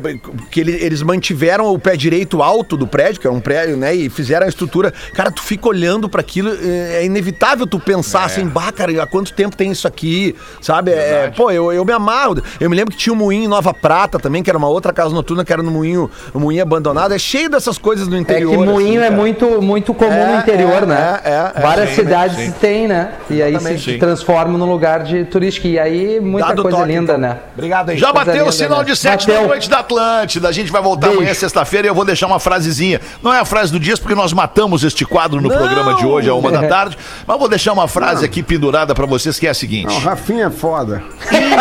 que 0.51 0.59
ele- 0.59 0.77
eles 0.83 1.01
mantiveram 1.01 1.73
o 1.73 1.79
pé 1.79 1.95
direito 1.95 2.41
alto 2.41 2.77
do 2.77 2.87
prédio, 2.87 3.19
que 3.21 3.27
é 3.27 3.31
um 3.31 3.39
prédio, 3.39 3.75
né, 3.77 3.93
e 3.95 4.09
fizeram 4.09 4.45
a 4.45 4.49
estrutura. 4.49 4.93
Cara, 5.13 5.31
tu 5.31 5.41
fica 5.41 5.67
olhando 5.67 6.07
pra 6.09 6.21
aquilo 6.21 6.48
é 6.61 7.05
inevitável 7.05 7.65
tu 7.67 7.79
pensar 7.79 8.23
assim, 8.23 8.45
bah, 8.47 8.71
cara, 8.71 9.03
há 9.03 9.07
quanto 9.07 9.33
tempo 9.33 9.55
tem 9.55 9.71
isso 9.71 9.87
aqui, 9.87 10.35
sabe? 10.61 10.91
É, 10.91 11.31
pô, 11.35 11.51
eu, 11.51 11.71
eu 11.71 11.83
me 11.85 11.91
amarro. 11.93 12.41
Eu 12.59 12.69
me 12.69 12.75
lembro 12.75 12.91
que 12.93 12.97
tinha 12.97 13.13
um 13.13 13.15
moinho 13.17 13.43
em 13.45 13.47
Nova 13.47 13.73
Prata 13.73 14.19
também, 14.19 14.41
que 14.43 14.49
era 14.49 14.57
uma 14.57 14.67
outra 14.69 14.91
casa 14.93 15.13
noturna, 15.13 15.43
que 15.45 15.51
era 15.53 15.61
no 15.63 15.71
moinho, 15.71 16.09
um 16.33 16.39
moinho 16.39 16.61
abandonado. 16.61 17.13
É 17.13 17.19
cheio 17.19 17.49
dessas 17.49 17.77
coisas 17.77 18.07
no 18.07 18.15
É 18.15 18.19
interior. 18.19 18.51
que 18.51 18.57
moinho 18.57 19.01
assim, 19.01 19.13
é 19.13 19.15
muito, 19.15 19.61
muito 19.61 19.93
comum 19.93 20.11
É, 20.11 20.33
no 20.35 20.39
interior, 20.39 20.83
é, 20.83 20.85
né? 20.85 21.19
é, 21.23 21.51
é, 21.55 21.61
Várias 21.61 21.89
sim, 21.89 21.95
cidades 21.95 22.35
sim. 22.37 22.51
tem, 22.59 22.87
né? 22.87 23.11
E 23.29 23.41
aí 23.41 23.53
Exatamente. 23.55 23.83
se 23.83 23.91
Sim. 23.93 23.99
transforma 23.99 24.57
num 24.57 24.69
lugar 24.69 25.03
de 25.03 25.25
turístico. 25.25 25.67
E 25.67 25.77
aí 25.79 26.19
muita 26.19 26.49
Dado 26.49 26.61
coisa 26.63 26.77
toque, 26.77 26.89
linda, 26.89 27.01
então. 27.13 27.17
né? 27.17 27.37
Obrigado 27.53 27.89
aí. 27.89 27.97
Já 27.97 28.11
Coisa 28.11 28.25
bateu 28.25 28.47
o 28.47 28.51
sinal 28.51 28.79
né? 28.79 28.85
de 28.85 28.95
sete 28.95 29.27
da 29.27 29.33
Bateu. 29.33 29.47
noite 29.47 29.69
da 29.69 29.79
Atlântida. 29.79 30.47
A 30.47 30.51
gente 30.51 30.71
vai 30.71 30.81
voltar 30.81 31.07
Beijo. 31.07 31.19
amanhã, 31.21 31.33
sexta-feira, 31.33 31.87
e 31.87 31.89
eu 31.89 31.95
vou 31.95 32.05
deixar 32.05 32.27
uma 32.27 32.39
frasezinha. 32.39 32.99
Não 33.21 33.33
é 33.33 33.39
a 33.39 33.45
frase 33.45 33.71
do 33.71 33.79
dia, 33.79 33.95
porque 33.97 34.15
nós 34.15 34.33
matamos 34.33 34.83
este 34.83 35.05
quadro 35.05 35.41
no 35.41 35.49
Não. 35.49 35.57
programa 35.57 35.95
de 35.95 36.05
hoje, 36.05 36.29
uma 36.39 36.51
da 36.51 36.67
tarde. 36.67 36.97
Mas 37.25 37.39
vou 37.39 37.47
deixar 37.47 37.73
uma 37.73 37.87
frase 37.87 38.25
aqui 38.25 38.41
pendurada 38.41 38.93
pra 38.95 39.05
vocês, 39.05 39.37
que 39.39 39.47
é 39.47 39.49
a 39.49 39.53
seguinte: 39.53 39.87
Não, 39.87 39.99
Rafinha 39.99 40.45
é 40.45 40.49
foda. 40.49 41.03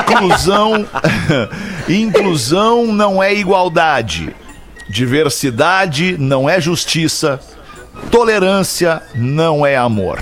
Inclusão. 0.00 0.86
Inclusão 1.88 2.86
não 2.86 3.22
é 3.22 3.34
igualdade. 3.34 4.34
Diversidade 4.88 6.16
não 6.18 6.48
é 6.48 6.60
justiça. 6.60 7.40
Tolerância 8.10 9.02
não 9.14 9.66
é 9.66 9.76
amor. 9.76 10.20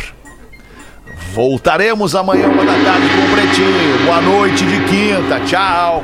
Voltaremos 1.32 2.14
amanhã, 2.14 2.48
uma 2.48 2.64
da 2.64 2.72
tarde, 2.72 3.08
com 3.08 3.22
o 3.22 3.30
Pretinho. 3.34 4.04
Boa 4.06 4.20
noite 4.22 4.64
de 4.64 4.80
quinta. 4.84 5.40
Tchau. 5.40 6.02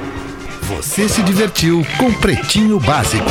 Você 0.62 1.09
se 1.09 1.22
divertiu 1.22 1.84
com 1.98 2.12
Pretinho 2.12 2.78
Básico. 2.78 3.30